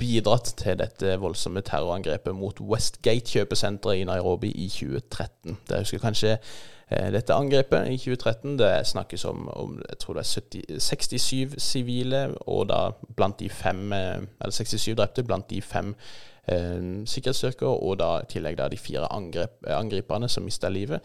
bidratt 0.00 0.54
til 0.56 0.78
dette 0.80 1.18
voldsomme 1.20 1.60
terrorangrepet 1.66 2.32
mot 2.36 2.60
Westgate 2.64 3.28
kjøpesenteret 3.34 4.00
i 4.00 4.06
Nairobi 4.08 4.54
i 4.54 4.70
2013. 4.72 5.58
Det 5.68 5.82
husker 5.82 6.00
kanskje 6.00 6.32
eh, 6.38 7.10
dette 7.12 7.36
angrepet 7.36 7.90
i 7.92 7.98
2013. 8.00 8.56
Det 8.62 8.70
snakkes 8.88 9.26
om, 9.28 9.44
om 9.52 9.76
jeg 9.82 10.00
tror 10.00 10.16
det 10.16 10.24
er 10.24 10.32
70, 10.32 10.80
67 10.88 11.60
sivile, 11.60 12.24
og 12.48 12.70
da 12.72 12.80
blant 13.16 13.40
de 13.40 13.52
fem 13.52 13.92
eh, 13.92 14.24
Eller 14.40 14.56
67 14.56 14.94
drepte 14.96 15.28
blant 15.28 15.50
de 15.50 15.60
fem 15.60 15.92
eh, 16.48 17.04
sikkerhetsstyrker, 17.04 17.68
og 17.68 17.98
da 18.00 18.14
i 18.22 18.30
tillegg 18.32 18.56
da 18.56 18.72
de 18.72 18.80
fire 18.80 19.12
angrep, 19.12 19.60
angriperne 19.76 20.32
som 20.32 20.48
mista 20.48 20.72
livet. 20.72 21.04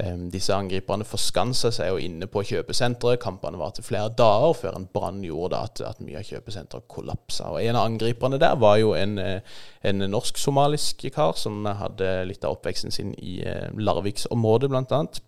Um, 0.00 0.30
disse 0.32 0.54
angriperne 0.56 1.04
forskansa 1.04 1.68
seg 1.74 1.90
jo 1.92 1.98
inne 2.00 2.26
på 2.30 2.42
kjøpesenteret. 2.48 3.20
Kampene 3.22 3.60
varte 3.60 3.84
flere 3.84 4.08
dager 4.18 4.56
før 4.56 4.78
en 4.78 4.86
brann 4.88 5.20
gjorde 5.24 5.60
at, 5.60 5.82
at, 5.84 6.00
mye 6.00 6.22
av 6.22 6.26
kjøpesenteret 6.26 6.88
kollapsa. 6.90 7.50
Og 7.52 7.60
En 7.62 7.76
av 7.76 7.90
angriperne 7.90 8.40
der 8.40 8.56
var 8.60 8.78
jo 8.80 8.94
en, 8.98 9.18
en 9.20 10.06
norsk-somalisk 10.14 11.04
kar 11.14 11.36
som 11.38 11.66
hadde 11.66 12.14
litt 12.30 12.44
av 12.44 12.56
oppveksten 12.56 12.94
sin 12.94 13.12
i 13.20 13.42
Larviksområdet, 13.76 14.72
blant 14.72 14.96
annet. 14.96 15.22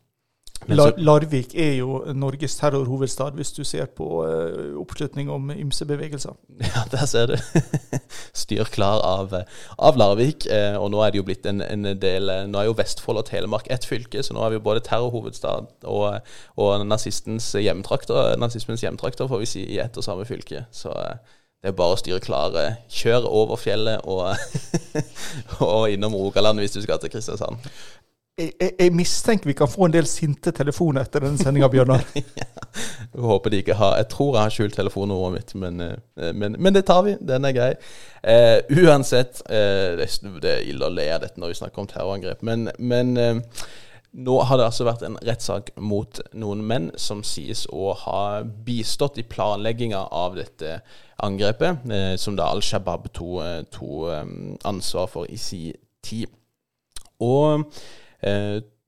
Lar 0.68 0.92
Larvik 0.96 1.54
er 1.54 1.74
jo 1.78 1.98
Norges 2.16 2.56
terrorhovedstad, 2.56 3.36
hvis 3.36 3.52
du 3.52 3.64
ser 3.64 3.86
på 3.96 4.06
uh, 4.24 4.80
oppslutning 4.80 5.30
om 5.30 5.50
ymse 5.50 5.86
bevegelser. 5.86 6.36
Ja, 6.74 6.84
der 6.90 7.06
ser 7.06 7.26
du. 7.26 7.36
Styr 8.44 8.64
klar 8.64 9.02
av, 9.04 9.34
av 9.78 9.98
Larvik. 10.00 10.46
Eh, 10.46 10.76
og 10.80 10.90
nå 10.90 11.02
er 11.04 11.12
det 11.12 11.20
jo 11.20 11.26
blitt 11.26 11.46
en, 11.46 11.62
en, 11.62 11.86
del 12.00 12.30
Nå 12.50 12.58
er 12.60 12.68
jo 12.68 12.76
Vestfold 12.78 13.20
og 13.20 13.28
Telemark 13.28 13.68
ett 13.70 13.84
fylke, 13.84 14.22
så 14.22 14.34
nå 14.34 14.42
er 14.44 14.54
vi 14.54 14.58
jo 14.60 14.64
både 14.64 14.82
terrorhovedstad 14.86 15.70
og, 15.90 16.34
og 16.56 16.86
nazistens 16.86 17.52
hjemtrakter, 17.58 18.36
nazismens 18.40 18.84
hjemtrakter, 18.84 19.28
får 19.28 19.42
vi 19.44 19.50
si, 19.50 19.64
i 19.74 19.80
ett 19.82 19.96
og 19.98 20.06
samme 20.06 20.26
fylke. 20.28 20.64
Så 20.74 20.94
eh, 20.94 21.18
det 21.62 21.72
er 21.72 21.76
bare 21.76 21.96
å 21.96 22.00
styre 22.00 22.20
klar. 22.20 22.56
Kjør 22.92 23.28
over 23.28 23.60
fjellet 23.60 24.04
og, 24.04 24.34
og 25.64 25.92
innom 25.92 26.16
Rogaland 26.16 26.60
hvis 26.60 26.76
du 26.76 26.82
skal 26.84 27.00
til 27.02 27.12
Kristiansand 27.12 27.60
jeg, 28.38 28.72
jeg, 28.78 28.90
mistenker 28.94 29.46
vi 29.46 29.54
kan 29.56 29.70
få 29.70 29.86
en 29.86 29.94
del 29.94 30.06
sinte 30.10 30.50
telefoner 30.54 31.06
etter 31.06 31.22
denne 31.22 31.38
sendinga, 31.38 31.68
Bjørnar. 31.70 32.02
ja, 32.40 32.48
jeg 33.14 33.22
håper 33.22 33.52
de 33.52 33.60
ikke 33.62 33.78
har 33.78 33.96
Jeg 34.00 34.08
tror 34.10 34.34
jeg 34.34 34.42
har 34.42 34.54
skjult 34.56 34.76
telefonnummeret 34.78 35.36
mitt, 35.36 35.54
men, 35.62 35.80
eh, 35.84 36.32
men, 36.34 36.58
men, 36.58 36.74
det 36.74 36.84
tar 36.88 37.04
vi. 37.06 37.14
Den 37.22 37.46
er 37.46 37.54
grei. 37.54 37.70
Eh, 38.22 38.58
uansett, 38.82 39.44
eh, 39.46 39.94
det, 40.00 40.50
er 40.50 40.66
ille 40.66 40.88
å 40.88 40.92
le 40.92 41.08
av 41.14 41.22
dette 41.22 41.40
når 41.40 41.54
vi 41.54 41.60
snakker 41.62 41.84
om 41.84 41.90
terrorangrep, 41.90 42.42
men, 42.42 42.68
men 42.78 43.16
eh, 43.20 43.64
nå 44.26 44.38
har 44.48 44.58
det 44.58 44.66
altså 44.66 44.86
vært 44.86 45.06
en 45.06 45.18
rettssak 45.26 45.72
mot 45.78 46.18
noen 46.34 46.66
menn 46.66 46.92
som 46.98 47.22
sies 47.26 47.66
å 47.70 47.92
ha 48.04 48.20
bistått 48.42 49.18
i 49.18 49.26
planlegginga 49.26 50.06
av 50.14 50.36
dette 50.38 50.80
angrepet, 51.22 51.82
som 52.22 52.36
da 52.38 52.46
Al 52.50 52.62
Shabaab 52.62 53.08
tok 53.14 53.74
to, 53.74 54.06
um, 54.10 54.54
ansvar 54.66 55.10
for 55.10 55.26
i 55.30 55.38
sin 55.38 55.74
tid. 56.06 56.30
Og 57.22 57.66
Eh, 57.66 58.03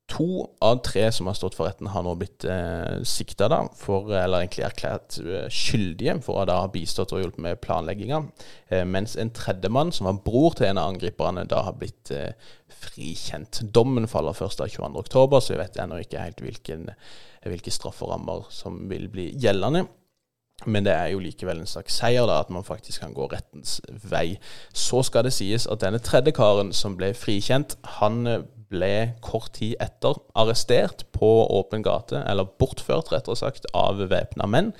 to 0.07 0.47
av 0.63 0.79
tre 0.87 1.09
som 1.13 1.27
har 1.27 1.35
stått 1.35 1.57
for 1.59 1.67
retten, 1.67 1.89
har 1.91 2.05
nå 2.07 2.13
blitt 2.19 2.47
eh, 2.47 3.03
sikta, 3.07 3.49
eller 3.49 4.39
egentlig 4.39 4.65
erklært 4.69 5.19
uh, 5.19 5.49
skyldige 5.51 6.15
for 6.23 6.41
å 6.41 6.47
da 6.47 6.61
ha 6.63 6.71
bistått 6.71 7.15
og 7.15 7.25
hjulpet 7.25 7.43
med 7.43 7.61
planlegginga. 7.65 8.23
Eh, 8.71 8.85
mens 8.87 9.17
en 9.19 9.33
tredjemann, 9.35 9.91
som 9.93 10.07
var 10.09 10.23
bror 10.23 10.55
til 10.55 10.71
en 10.71 10.81
av 10.83 10.93
angriperne, 10.93 11.47
da 11.51 11.65
har 11.67 11.77
blitt 11.81 12.15
eh, 12.15 12.55
frikjent. 12.87 13.65
Dommen 13.75 14.07
faller 14.11 14.37
først 14.37 14.63
av 14.63 14.71
22.10, 14.71 15.41
så 15.41 15.55
vi 15.55 15.61
vet 15.65 15.83
ennå 15.83 16.01
ikke 16.05 16.23
helt 16.23 16.43
hvilken, 16.45 16.91
hvilke 17.47 17.75
strafferammer 17.75 18.47
som 18.55 18.85
vil 18.91 19.11
bli 19.11 19.33
gjeldende. 19.35 19.89
Men 20.65 20.87
det 20.87 20.95
er 20.97 21.11
jo 21.13 21.21
likevel 21.21 21.59
en 21.61 21.69
slags 21.69 21.99
seier 21.99 22.25
da, 22.31 22.39
at 22.41 22.49
man 22.55 22.65
faktisk 22.65 23.03
kan 23.03 23.13
gå 23.15 23.27
rettens 23.29 23.77
vei. 24.07 24.39
Så 24.73 25.03
skal 25.05 25.27
det 25.27 25.35
sies 25.37 25.67
at 25.69 25.83
denne 25.83 26.01
tredje 26.01 26.33
karen 26.39 26.73
som 26.73 26.95
ble 26.97 27.11
frikjent, 27.19 27.77
han 27.99 28.23
eh, 28.31 28.47
ble 28.73 29.17
kort 29.25 29.53
tid 29.59 29.77
etter 29.83 30.19
arrestert 30.39 31.05
på 31.15 31.29
åpen 31.59 31.85
gate, 31.87 32.23
eller 32.27 32.49
bortført, 32.59 33.13
rettere 33.13 33.39
sagt, 33.39 33.69
av 33.75 34.01
væpna 34.11 34.49
menn. 34.51 34.73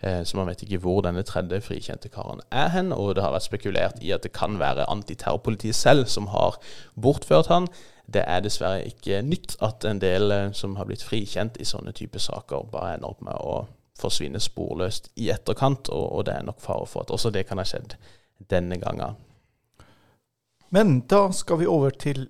Eh, 0.00 0.22
så 0.24 0.36
man 0.36 0.48
vet 0.50 0.62
ikke 0.64 0.80
hvor 0.84 1.02
denne 1.04 1.24
tredje 1.26 1.60
frikjente 1.64 2.10
karen 2.12 2.42
er 2.50 2.70
hen. 2.74 2.92
Og 2.92 3.14
det 3.16 3.24
har 3.24 3.34
vært 3.34 3.48
spekulert 3.48 4.02
i 4.04 4.12
at 4.16 4.24
det 4.26 4.34
kan 4.36 4.58
være 4.60 4.88
antiterrorpolitiet 4.92 5.76
selv 5.76 6.10
som 6.12 6.30
har 6.34 6.58
bortført 7.00 7.50
han. 7.52 7.68
Det 8.06 8.22
er 8.22 8.44
dessverre 8.44 8.84
ikke 8.86 9.22
nytt 9.26 9.56
at 9.64 9.84
en 9.88 10.00
del 10.02 10.30
eh, 10.32 10.52
som 10.56 10.76
har 10.80 10.88
blitt 10.88 11.04
frikjent 11.04 11.58
i 11.60 11.68
sånne 11.68 11.94
typer 11.96 12.22
saker, 12.22 12.68
bare 12.72 12.96
ender 12.96 13.14
opp 13.14 13.24
med 13.24 13.40
å 13.40 13.64
forsvinne 13.96 14.40
sporløst 14.42 15.08
i 15.16 15.30
etterkant, 15.32 15.88
og 15.88 16.26
det 16.28 16.34
er 16.36 16.44
nok 16.44 16.60
fare 16.60 16.84
for 16.84 17.06
at 17.06 17.12
også 17.14 17.30
det 17.32 17.46
kan 17.48 17.56
ha 17.56 17.64
skjedd 17.64 17.94
denne 18.52 18.76
gangen. 18.76 19.16
Men 20.68 20.98
da 21.08 21.30
skal 21.32 21.62
vi 21.62 21.68
over 21.70 21.94
til 21.96 22.26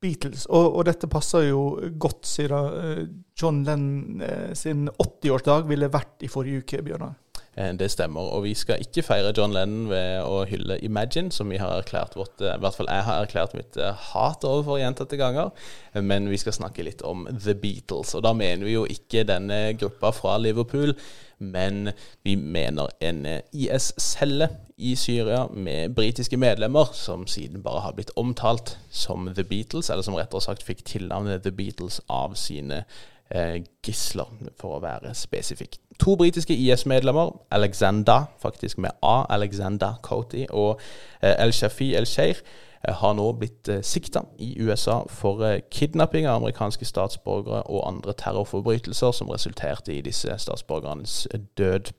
Beatles. 0.00 0.46
Og, 0.48 0.76
og, 0.76 0.84
dette 0.88 1.08
passer 1.10 1.50
jo 1.50 1.64
godt, 2.00 2.24
siden 2.28 2.76
eh, 2.80 3.02
John 3.40 3.64
Lennon 3.66 4.22
eh, 4.24 4.52
sin 4.56 4.88
80-årsdag 4.88 5.66
ville 5.68 5.90
vært 5.92 6.24
i 6.24 6.30
forrige 6.32 6.64
uke, 6.64 6.80
Bjørnar. 6.86 7.18
Eh, 7.54 7.72
det 7.76 7.90
stemmer. 7.92 8.32
Og 8.32 8.46
vi 8.46 8.54
skal 8.56 8.80
ikke 8.80 9.04
feire 9.04 9.34
John 9.36 9.52
Lennon 9.52 9.90
ved 9.92 10.24
å 10.24 10.42
hylle 10.48 10.80
Imagine, 10.86 11.32
som 11.34 11.52
vi 11.52 11.60
har 11.60 11.76
erklært 11.82 12.16
vårt, 12.16 12.40
i 12.40 12.56
hvert 12.62 12.78
fall 12.78 12.88
jeg 12.88 13.06
har 13.10 13.26
erklært 13.26 13.56
mitt 13.58 13.80
hat 14.10 14.46
overfor 14.48 14.80
gjentatte 14.80 15.20
ganger. 15.20 15.52
Men 16.00 16.30
vi 16.32 16.40
skal 16.40 16.56
snakke 16.56 16.86
litt 16.86 17.04
om 17.04 17.28
The 17.34 17.56
Beatles. 17.58 18.14
Og 18.16 18.24
da 18.24 18.32
mener 18.36 18.64
vi 18.64 18.78
jo 18.78 18.86
ikke 18.88 19.26
denne 19.28 19.66
gruppa 19.80 20.14
fra 20.16 20.38
Liverpool 20.40 20.96
men 21.40 21.88
vi 22.22 22.34
mener 22.36 22.90
en 23.00 23.22
IS-celle 23.56 24.50
i 24.80 24.94
Syria 24.98 25.44
med 25.52 25.94
britiske 25.94 26.36
medlemmer, 26.40 26.90
som 26.96 27.26
siden 27.26 27.62
bare 27.62 27.84
har 27.84 27.94
blitt 27.96 28.12
omtalt 28.16 28.78
som 28.90 29.28
The 29.34 29.44
Beatles, 29.44 29.90
eller 29.90 30.02
som 30.06 30.16
rettere 30.18 30.40
sagt 30.40 30.64
fikk 30.66 30.84
tilnavnet 30.88 31.44
The 31.44 31.52
Beatles 31.52 32.00
av 32.08 32.34
sine 32.40 32.82
eh, 33.30 33.60
gisler, 33.86 34.32
for 34.58 34.78
å 34.78 34.82
være 34.84 35.14
spesifikk. 35.14 35.78
To 36.00 36.16
britiske 36.16 36.56
IS-medlemmer, 36.56 37.36
Alexander, 37.50 38.30
faktisk 38.42 38.80
med 38.80 38.96
A, 39.02 39.26
Alexander 39.28 40.00
Coty, 40.02 40.46
og 40.50 40.80
eh, 41.20 41.36
El-Shafi 41.36 41.94
El-Sheir, 41.94 42.42
Eh, 42.88 42.94
har 42.94 43.14
nå 43.14 43.26
blitt 43.36 43.68
eh, 43.68 43.82
sikta 43.84 44.22
i 44.40 44.54
USA 44.60 45.02
for 45.12 45.44
eh, 45.44 45.60
kidnapping 45.70 46.26
av 46.26 46.40
amerikanske 46.40 46.86
statsborgere 46.88 47.66
og 47.68 47.84
andre 47.88 48.14
terrorforbrytelser 48.16 49.12
som 49.12 49.28
resulterte 49.28 49.92
i 49.92 50.00
disse 50.04 50.38
statsborgernes 50.38 51.26
død. 51.60 51.92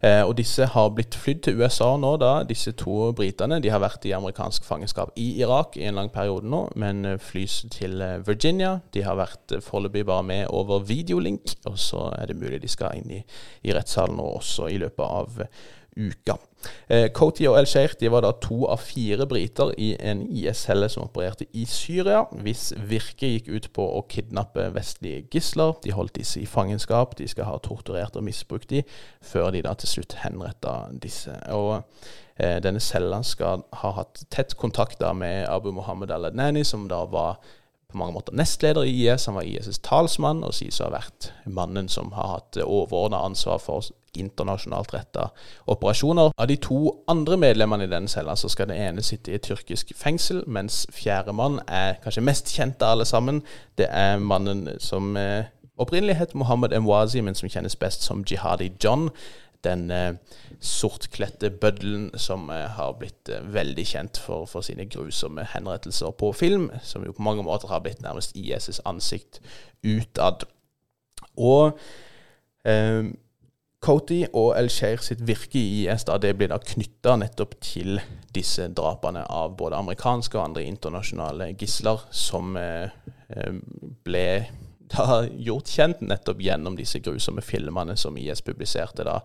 Og 0.00 0.30
Disse 0.38 0.64
har 0.72 0.92
blitt 0.96 1.12
flydd 1.18 1.42
til 1.44 1.58
USA 1.60 1.90
nå, 2.00 2.14
da, 2.22 2.30
disse 2.48 2.72
to 2.78 3.10
britene. 3.16 3.58
De 3.60 3.68
har 3.68 3.82
vært 3.82 4.06
i 4.08 4.14
amerikansk 4.16 4.64
fangenskap 4.64 5.12
i 5.20 5.26
Irak 5.42 5.76
i 5.76 5.84
en 5.88 5.98
lang 6.00 6.08
periode 6.14 6.48
nå, 6.48 6.62
men 6.80 7.18
flys 7.20 7.58
til 7.74 8.00
Virginia. 8.24 8.78
De 8.96 9.04
har 9.04 9.18
vært 9.20 9.58
foreløpig 9.66 10.06
bare 10.08 10.24
med 10.24 10.46
over 10.56 10.80
videolink, 10.88 11.52
og 11.68 11.76
så 11.78 12.06
er 12.16 12.30
det 12.30 12.38
mulig 12.40 12.62
de 12.62 12.72
skal 12.72 12.96
inn 12.96 13.12
i, 13.18 13.20
i 13.68 13.76
rettssalen 13.76 14.16
nå 14.16 14.30
også 14.38 14.70
i 14.72 14.80
løpet 14.80 15.04
av 15.04 15.44
uka. 16.00 16.36
Eh, 16.88 17.08
Coty 17.12 17.46
og 17.48 17.56
El-Sheikh 17.58 18.02
var 18.12 18.24
da 18.24 18.32
to 18.42 18.64
av 18.68 18.82
fire 18.84 19.26
briter 19.28 19.72
i 19.80 19.94
en 19.96 20.22
IS-celle 20.28 20.88
som 20.92 21.06
opererte 21.06 21.46
i 21.56 21.64
Syria, 21.68 22.24
hvis 22.44 22.70
virke 22.90 23.30
gikk 23.34 23.48
ut 23.48 23.68
på 23.76 23.86
å 23.98 24.02
kidnappe 24.10 24.68
vestlige 24.74 25.24
gisler. 25.32 25.76
De 25.84 25.94
holdt 25.96 26.18
disse 26.20 26.40
i 26.40 26.48
fangenskap, 26.48 27.16
de 27.18 27.28
skal 27.30 27.48
ha 27.48 27.58
torturert 27.64 28.18
og 28.18 28.26
misbrukt 28.26 28.70
de, 28.72 28.82
før 29.24 29.52
de 29.54 29.64
da 29.66 29.76
til 29.78 29.94
slutt 29.94 30.18
henretta 30.24 30.74
disse. 31.02 31.36
Og 31.56 31.78
eh, 32.36 32.58
Denne 32.64 32.82
cella 32.84 33.22
skal 33.26 33.64
ha 33.82 33.94
hatt 34.00 34.26
tett 34.32 34.56
kontakt 34.60 35.00
da 35.00 35.14
med 35.16 35.46
Abu 35.48 35.72
Mohammed 35.72 36.12
al-Adnani, 36.12 36.64
som 36.64 36.88
da 36.90 37.04
var 37.08 37.40
på 37.90 37.98
mange 38.00 38.14
måter 38.14 38.36
nestleder 38.36 38.86
i 38.86 38.94
IS. 39.04 39.26
Han 39.26 39.38
var 39.38 39.48
IS' 39.48 39.80
talsmann 39.84 40.44
og 40.46 40.54
sies 40.56 40.80
å 40.80 40.88
ha 40.88 40.94
vært 40.98 41.30
mannen 41.44 41.88
som 41.90 42.12
har 42.16 42.36
hatt 42.36 42.60
overordna 42.62 43.22
ansvar 43.26 43.60
for 43.62 43.90
internasjonalt 44.18 44.94
retta 44.94 45.28
operasjoner. 45.70 46.32
Av 46.36 46.48
de 46.50 46.56
to 46.62 46.80
andre 47.10 47.36
medlemmene 47.36 47.86
i 47.86 47.90
denne 47.90 48.10
cella 48.10 48.36
så 48.36 48.50
skal 48.50 48.70
den 48.70 48.80
ene 48.80 49.04
sitte 49.06 49.30
i 49.30 49.38
et 49.38 49.46
tyrkisk 49.46 49.92
fengsel, 49.96 50.42
mens 50.46 50.82
fjerdemann 50.94 51.60
er 51.68 52.00
kanskje 52.04 52.24
mest 52.26 52.50
kjent 52.54 52.82
av 52.82 52.96
alle 52.96 53.06
sammen. 53.08 53.42
Det 53.78 53.86
er 53.90 54.18
mannen 54.18 54.66
som 54.82 55.16
eh, 55.16 55.50
opprinnelig 55.80 56.18
het 56.18 56.34
Mohammed 56.34 56.74
Emwazi, 56.76 57.22
men 57.22 57.38
som 57.38 57.50
kjennes 57.50 57.78
best 57.78 58.06
som 58.06 58.24
Jihadi 58.26 58.72
John. 58.82 59.10
Den 59.64 59.90
eh, 59.90 60.14
sortkledte 60.60 61.50
bøddelen 61.50 62.10
som 62.18 62.50
eh, 62.50 62.66
har 62.76 62.94
blitt 63.00 63.28
eh, 63.28 63.44
veldig 63.44 63.86
kjent 63.86 64.20
for, 64.20 64.46
for, 64.48 64.64
sine 64.64 64.86
grusomme 64.88 65.44
henrettelser 65.52 66.14
på 66.16 66.32
film, 66.36 66.70
som 66.82 67.04
jo 67.04 67.14
på 67.16 67.24
mange 67.26 67.44
måter 67.46 67.68
har 67.72 67.82
blitt 67.84 68.02
nærmest 68.04 68.36
IS' 68.36 68.80
ansikt 68.88 69.40
utad. 69.84 70.46
Og 71.36 71.78
eh, 72.64 73.12
Coty 73.80 74.22
og 74.36 74.52
El-Sheir 74.58 75.00
sitt 75.04 75.22
virke 75.24 75.56
i 75.60 75.84
IS 75.86 76.04
da, 76.08 76.18
det 76.20 76.34
blir 76.36 76.50
da 76.52 76.58
knytta 76.60 77.16
nettopp 77.16 77.54
til 77.64 78.00
disse 78.34 78.66
drapene 78.76 79.22
av 79.24 79.54
både 79.56 79.78
amerikanske 79.80 80.36
og 80.36 80.50
andre 80.50 80.66
internasjonale 80.68 81.54
gisler, 81.60 82.04
som 82.12 82.56
eh 82.60 82.90
ble 84.04 84.26
da 84.92 85.22
gjort 85.30 85.70
kjent 85.70 86.02
nettopp 86.04 86.42
gjennom 86.42 86.76
disse 86.78 87.00
grusomme 87.02 87.44
filmene 87.44 87.96
som 87.98 88.18
IS 88.18 88.42
publiserte 88.46 89.06
da 89.06 89.20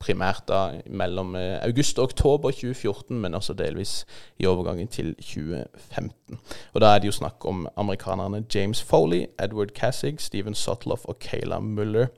primært 0.00 0.46
da 0.48 0.60
mellom 0.88 1.34
eh, 1.36 1.58
august 1.60 1.98
og 2.00 2.10
oktober 2.10 2.54
2014, 2.56 3.16
men 3.20 3.36
også 3.36 3.54
delvis 3.58 4.04
i 4.40 4.48
overgangen 4.48 4.88
til 4.88 5.12
2015. 5.20 6.40
Og 6.72 6.80
Da 6.80 6.94
er 6.94 7.02
det 7.02 7.10
jo 7.10 7.18
snakk 7.18 7.44
om 7.44 7.66
amerikanerne 7.76 8.44
James 8.54 8.82
Foley, 8.82 9.26
Edward 9.38 9.74
Cassig, 9.76 10.20
Steven 10.20 10.56
Sotloff 10.56 11.04
og 11.04 11.18
Kayla 11.20 11.60
Muller 11.60 12.08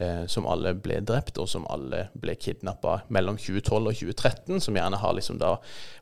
eh, 0.00 0.24
som 0.26 0.48
alle 0.48 0.72
ble 0.80 1.02
drept, 1.04 1.38
og 1.38 1.48
som 1.48 1.68
alle 1.70 2.06
ble 2.16 2.38
kidnappa 2.40 3.02
mellom 3.12 3.36
2012 3.36 3.76
og 3.76 4.00
2013, 4.00 4.60
som 4.60 4.80
gjerne 4.80 5.00
har 5.04 5.16
liksom 5.16 5.40
da 5.42 5.56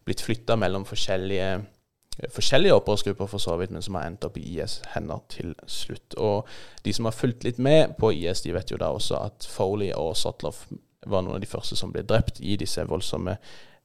blitt 0.07 0.23
flytta 0.23 0.57
mellom 0.61 0.87
forskjellige 0.87 1.65
forskjellige 2.31 2.75
opprørsgrupper, 2.75 3.27
for 3.27 3.39
så 3.39 3.57
vidt, 3.57 3.71
men 3.75 3.83
som 3.83 3.95
har 3.99 4.07
endt 4.07 4.25
opp 4.25 4.37
i 4.39 4.45
IS' 4.55 4.81
hender 4.95 5.23
til 5.29 5.55
slutt. 5.67 6.15
Og 6.15 6.49
de 6.85 6.93
som 6.93 7.09
har 7.09 7.17
fulgt 7.17 7.45
litt 7.45 7.59
med 7.59 7.97
på 7.99 8.13
IS, 8.15 8.45
de 8.45 8.55
vet 8.55 8.71
jo 8.71 8.79
da 8.79 8.93
også 8.95 9.19
at 9.19 9.49
Foley 9.51 9.91
og 9.93 10.17
Sotloff 10.17 10.67
var 11.07 11.25
noen 11.25 11.37
av 11.37 11.43
de 11.43 11.51
første 11.51 11.77
som 11.77 11.93
ble 11.93 12.05
drept 12.07 12.41
i 12.41 12.57
disse 12.57 12.85
voldsomme 12.89 13.37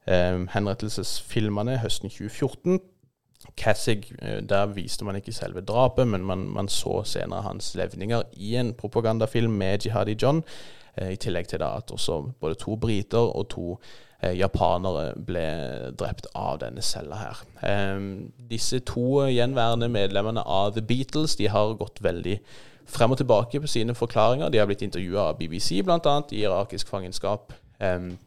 eh, 0.05 0.37
henrettelsesfilmene 0.53 1.79
høsten 1.83 2.09
2014. 2.09 2.79
Cassig, 3.57 4.11
eh, 4.21 4.39
der 4.45 4.69
viste 4.75 5.07
man 5.07 5.17
ikke 5.19 5.33
selve 5.35 5.61
drapet, 5.65 6.07
men 6.07 6.25
man, 6.25 6.45
man, 6.53 6.69
så 6.69 7.01
senere 7.03 7.41
hans 7.47 7.73
levninger 7.75 8.23
i 8.37 8.55
en 8.55 8.73
propagandafilm 8.73 9.51
med 9.51 9.85
Jihadi 9.85 10.15
John. 10.21 10.43
Eh, 10.95 11.13
I 11.15 11.19
tillegg 11.19 11.49
til 11.49 11.59
da 11.59 11.73
at 11.81 11.91
også 11.91 12.21
både 12.39 12.61
to 12.61 12.77
briter 12.77 13.33
og 13.33 13.49
to 13.49 13.73
eh, 13.73 14.08
japanere 14.21 15.13
ble 15.15 15.45
drept 15.99 16.27
av 16.35 16.59
denne 16.63 16.83
cella 16.83 17.21
her. 17.21 17.43
Eh, 17.63 18.01
disse 18.51 18.81
to 18.87 19.25
gjenværende 19.31 19.89
medlemmene 19.91 20.43
av 20.43 20.73
The 20.75 20.83
Beatles 20.83 21.37
de 21.39 21.47
har 21.49 21.77
gått 21.79 22.03
veldig 22.03 22.39
frem 22.89 23.11
og 23.11 23.17
tilbake 23.21 23.61
på 23.61 23.69
sine 23.69 23.95
forklaringer. 23.95 24.49
De 24.49 24.59
har 24.59 24.67
blitt 24.69 24.81
intervjua 24.81 25.29
av 25.29 25.37
BBC, 25.39 25.81
bl.a. 25.85 26.21
i 26.31 26.43
irakisk 26.43 26.89
fangenskap. 26.89 27.53
Um, 27.79 28.17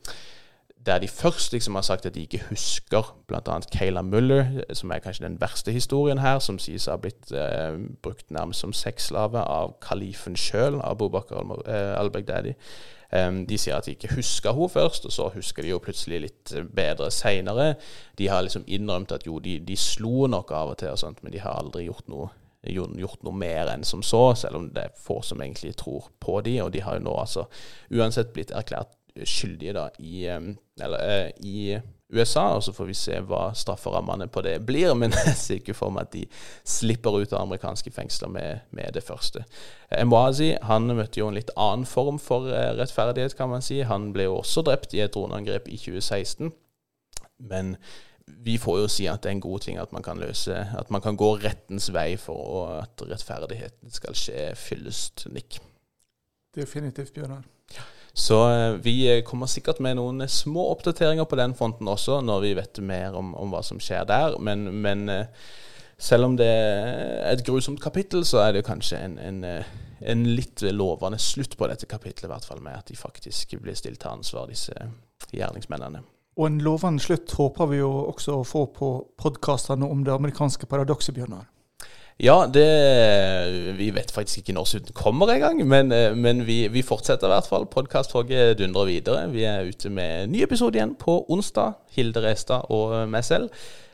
der 0.87 0.99
de 0.99 1.09
først 1.09 1.53
liksom 1.53 1.75
har 1.75 1.83
sagt 1.83 2.07
at 2.07 2.15
de 2.15 2.21
ikke 2.21 2.43
husker 2.49 3.17
bl.a. 3.29 3.61
Kayla 3.73 4.03
Muller, 4.03 4.47
som 4.73 4.91
er 4.91 4.99
kanskje 4.99 5.25
den 5.25 5.41
verste 5.41 5.73
historien 5.73 6.19
her, 6.19 6.39
som 6.39 6.59
sies 6.59 6.89
å 6.89 6.97
ha 6.97 7.03
blitt 7.03 7.31
eh, 7.31 7.77
brukt 8.03 8.31
nærmest 8.35 8.65
som 8.65 8.73
sexslave 8.75 9.39
av 9.39 9.77
kalifen 9.83 10.37
sjøl, 10.37 10.81
Abu 10.83 11.09
Bakar 11.09 11.47
eh, 11.67 12.01
al-Baghdadi. 12.01 12.57
De 13.13 13.59
sier 13.61 13.77
at 13.77 13.85
de 13.85 13.93
ikke 13.93 14.15
husker 14.17 14.55
henne 14.57 14.73
først, 14.73 15.05
og 15.05 15.13
så 15.13 15.27
husker 15.35 15.65
de 15.65 15.75
jo 15.75 15.81
plutselig 15.85 16.21
litt 16.25 16.53
bedre 16.73 17.11
seinere. 17.13 17.75
De 18.17 18.31
har 18.33 18.41
liksom 18.47 18.65
innrømt 18.65 19.13
at 19.13 19.27
jo, 19.29 19.37
de, 19.45 19.59
de 19.61 19.77
slo 19.77 20.25
nok 20.33 20.55
av 20.57 20.73
og 20.73 20.79
til, 20.81 20.95
og 20.95 21.03
sånt, 21.03 21.21
men 21.21 21.35
de 21.35 21.43
har 21.45 21.59
aldri 21.61 21.85
gjort 21.91 22.09
noe, 22.09 22.31
gjort 22.65 23.21
noe 23.27 23.37
mer 23.37 23.69
enn 23.75 23.85
som 23.85 24.01
så, 24.07 24.23
selv 24.39 24.63
om 24.63 24.71
det 24.73 24.87
er 24.87 24.97
få 24.97 25.21
som 25.27 25.45
egentlig 25.45 25.75
tror 25.83 26.09
på 26.25 26.41
de, 26.47 26.57
og 26.65 26.73
de 26.73 26.81
har 26.87 26.97
jo 26.97 27.05
nå 27.05 27.19
altså 27.21 27.45
uansett 27.93 28.33
blitt 28.33 28.55
erklært 28.57 28.97
skyldige 29.29 29.75
da 29.77 29.89
i, 30.01 30.25
eller, 30.27 31.03
uh, 31.05 31.29
i 31.45 31.77
USA, 32.13 32.45
og 32.57 32.63
så 32.67 32.75
får 32.77 32.89
vi 32.91 32.97
se 32.97 33.19
hva 33.27 33.49
strafferammene 33.57 34.29
på 34.33 34.45
det 34.45 34.59
blir. 34.67 34.93
Men 35.01 35.15
jeg 35.17 35.35
ser 35.39 35.61
ikke 35.61 35.77
for 35.77 35.95
meg 35.95 36.09
at 36.09 36.15
de 36.17 36.27
slipper 36.69 37.23
ut 37.23 37.33
av 37.33 37.47
amerikanske 37.47 37.93
fengsler 37.95 38.33
med, 38.33 38.67
med 38.71 38.95
det 38.97 39.05
første. 39.07 39.45
Emwazi 39.93 40.53
han 40.69 40.93
møtte 40.93 41.21
jo 41.21 41.31
en 41.31 41.39
litt 41.39 41.53
annen 41.57 41.89
form 41.89 42.21
for 42.23 42.49
uh, 42.53 42.73
rettferdighet, 42.79 43.37
kan 43.39 43.53
man 43.53 43.65
si. 43.65 43.83
Han 43.89 44.13
ble 44.15 44.29
jo 44.29 44.39
også 44.41 44.65
drept 44.67 44.97
i 44.97 45.03
et 45.05 45.15
droneangrep 45.15 45.69
i 45.69 45.81
2016. 45.81 46.53
Men 47.43 47.77
vi 48.27 48.55
får 48.61 48.85
jo 48.85 48.91
si 48.93 49.09
at 49.11 49.25
det 49.25 49.33
er 49.33 49.37
en 49.37 49.45
god 49.45 49.65
ting 49.65 49.81
at 49.83 49.91
man 49.93 50.05
kan 50.05 50.21
løse 50.21 50.55
At 50.79 50.93
man 50.95 51.03
kan 51.03 51.17
gå 51.19 51.33
rettens 51.43 51.89
vei 51.93 52.15
for 52.21 52.79
at 52.79 53.03
rettferdigheten 53.03 53.91
skal 53.91 54.15
skje 54.17 54.53
fyllest, 54.57 55.27
Nick. 55.35 55.59
Definitivt, 56.55 57.15
Bjørnar. 57.17 57.43
Ja. 57.75 57.85
Så 58.13 58.39
eh, 58.51 58.75
vi 58.85 59.23
kommer 59.25 59.49
sikkert 59.49 59.81
med 59.81 59.97
noen 59.97 60.25
små 60.29 60.69
oppdateringer 60.75 61.25
på 61.25 61.39
den 61.41 61.55
fronten 61.57 61.89
også, 61.89 62.21
når 62.21 62.45
vi 62.45 62.55
vet 62.59 62.81
mer 62.85 63.17
om, 63.17 63.33
om 63.35 63.53
hva 63.55 63.63
som 63.65 63.81
skjer 63.81 64.05
der. 64.09 64.37
Men, 64.41 64.67
men, 64.85 65.07
eh, 65.09 65.45
selv 66.03 66.29
om 66.29 66.37
det 66.37 66.49
er 66.49 67.31
et 67.31 67.45
grusomt 67.47 67.81
kapittel, 67.81 68.27
så 68.29 68.43
er 68.45 68.57
det 68.57 68.67
kanskje 68.67 69.01
en, 69.01 69.19
en, 69.23 69.45
eh, 69.49 69.73
en 70.13 70.25
litt 70.37 70.65
lovende 70.75 71.21
slutt 71.23 71.57
på 71.57 71.69
dette 71.71 71.89
kapittelet, 71.89 72.29
i 72.29 72.33
hvert 72.35 72.49
fall 72.49 72.61
med 72.65 72.77
at 72.77 72.91
de 72.91 72.99
faktisk 72.99 73.57
blir 73.63 73.79
stilt 73.79 74.03
til 74.03 74.13
ansvar, 74.13 74.51
disse 74.51 74.75
gjerningsmennene. 75.33 76.03
Og 76.41 76.49
en 76.49 76.61
lovende 76.65 77.01
slutt 77.05 77.33
håper 77.37 77.69
vi 77.71 77.81
jo 77.81 77.91
også 78.11 78.39
å 78.41 78.47
få 78.49 78.67
på 78.77 78.93
podkastene 79.21 79.89
om 79.89 80.05
det 80.05 80.15
amerikanske 80.15 80.69
paradokset, 80.69 81.15
Bjørnar. 81.17 81.47
Ja, 82.23 82.47
det 82.47 83.77
Vi 83.79 83.91
vet 83.91 84.13
faktisk 84.15 84.39
ikke 84.39 84.55
når 84.55 84.65
slutten 84.71 84.95
kommer 84.95 85.33
engang, 85.33 85.59
men, 85.67 85.93
eh, 85.93 86.15
men 86.17 86.47
vi, 86.47 86.69
vi, 86.69 86.83
fortsetter 86.83 87.27
i 87.27 87.33
hvert 87.33 87.49
fall. 87.51 87.67
Podkasttoget 87.67 88.59
dundrer 88.59 88.85
videre. 88.85 89.31
Vi 89.33 89.43
er 89.43 89.67
ute 89.67 89.91
med 89.91 90.25
en 90.25 90.31
ny 90.31 90.45
episode 90.45 90.79
igjen 90.79 90.95
på 90.95 91.25
onsdag. 91.29 91.73
Hilde 91.91 92.23
Restad 92.23 92.71
og 92.71 93.09
meg 93.11 93.25
selv. 93.25 93.51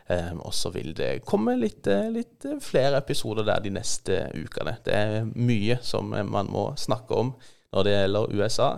Um, 0.09 0.41
og 0.41 0.55
så 0.55 0.71
vil 0.73 0.93
det 0.97 1.23
komme 1.25 1.57
litt, 1.57 1.87
eh, 1.87 2.11
litt, 2.13 2.45
flere 2.61 3.01
episoder 3.01 3.45
der 3.45 3.65
de 3.65 3.71
neste 3.71 4.21
ukene. 4.35 4.77
Det 4.85 4.95
er 4.95 5.25
mye 5.25 5.79
som 5.83 6.13
man 6.13 6.53
må 6.53 6.75
snakke 6.77 7.15
om 7.15 7.33
når 7.73 7.85
det 7.85 7.97
gjelder 7.97 8.37
USA. 8.37 8.71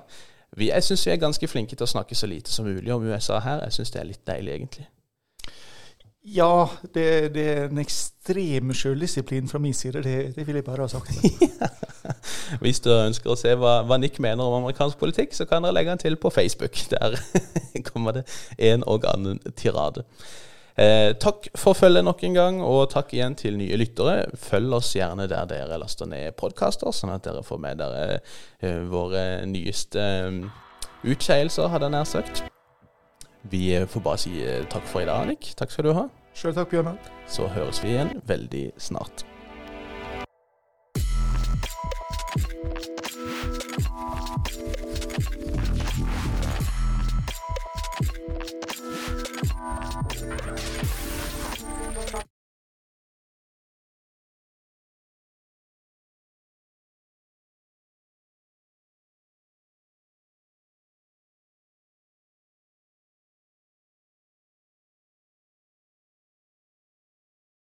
Vi, 0.57 0.71
jeg 0.71 0.83
syns 0.83 1.07
vi 1.07 1.13
er 1.13 1.23
ganske 1.27 1.51
flinke 1.51 1.75
til 1.75 1.87
å 1.87 1.91
snakke 1.91 2.15
så 2.15 2.31
lite 2.31 2.51
som 2.51 2.67
mulig 2.71 2.95
om 2.95 3.03
USA 3.03 3.39
her. 3.39 3.63
Jeg 3.67 3.73
syns 3.81 3.91
det 3.91 4.01
er 4.01 4.11
litt 4.15 4.27
deilig, 4.27 4.55
egentlig. 4.55 4.89
Ja, 6.25 6.68
det, 6.95 7.35
det, 7.35 7.45
er 7.49 7.71
en 7.71 7.81
ekstrem 7.81 8.75
sjøldisiplin 8.77 9.49
fra 9.49 9.59
min 9.59 9.75
side. 9.75 10.03
Det, 10.05 10.35
det 10.37 10.45
vil 10.47 10.59
jeg 10.59 10.66
bare 10.66 10.85
ha 10.85 10.89
sagt. 10.89 11.16
Hvis 12.62 12.83
du 12.85 12.91
ønsker 12.93 13.33
å 13.33 13.39
se 13.41 13.55
hva, 13.57 13.79
hva, 13.89 13.97
Nick 13.97 14.21
mener 14.21 14.45
om 14.45 14.59
amerikansk 14.59 15.01
politikk, 15.01 15.33
så 15.33 15.49
kan 15.49 15.64
dere 15.64 15.79
legge 15.79 15.95
han 15.95 16.03
til 16.03 16.18
på 16.21 16.33
Facebook. 16.35 16.77
Der 16.93 17.16
kommer 17.89 18.18
det 18.18 18.27
en 18.59 18.85
og 18.85 19.09
annen 19.09 19.41
tirade. 19.57 20.05
Eh, 20.77 21.16
takk 21.16 21.49
for 21.57 21.73
følget 21.73 22.05
nok 22.05 22.23
en 22.29 22.37
gang, 22.37 22.61
og 22.68 22.91
takk 22.93 23.16
igjen 23.16 23.41
til 23.41 23.57
nye 23.57 23.81
lyttere. 23.81 24.29
Følg 24.37 24.77
oss 24.77 24.93
gjerne 24.97 25.25
der 25.31 25.49
dere 25.49 25.81
laster 25.81 26.09
ned 26.09 26.37
podkaster, 26.37 26.93
sånn 26.93 27.16
at 27.16 27.25
dere 27.25 27.41
får 27.49 27.64
med 27.64 27.81
dere 27.81 28.21
eh, 28.61 28.81
våre 28.93 29.47
nyeste 29.49 30.05
eh, 30.21 30.41
utskeielser, 31.01 31.73
hadde 31.73 31.89
jeg 31.89 31.97
nær 31.97 32.09
sagt. 32.12 32.49
Vi 33.43 33.86
får 33.88 34.01
bare 34.05 34.20
si 34.20 34.34
eh, 34.45 34.66
takk 34.68 34.84
for 34.91 35.01
i 35.01 35.09
dag, 35.09 35.26
Nick. 35.30 35.55
Takk 35.57 35.72
skal 35.72 35.88
du 35.88 35.95
ha. 35.97 36.07
Sjøl 36.36 36.55
takk, 36.55 36.70
Bjørnar. 36.70 36.99
Så 37.30 37.49
høres 37.51 37.80
vi 37.84 37.95
igjen 37.95 38.20
veldig 38.28 38.66
snart. 38.78 39.24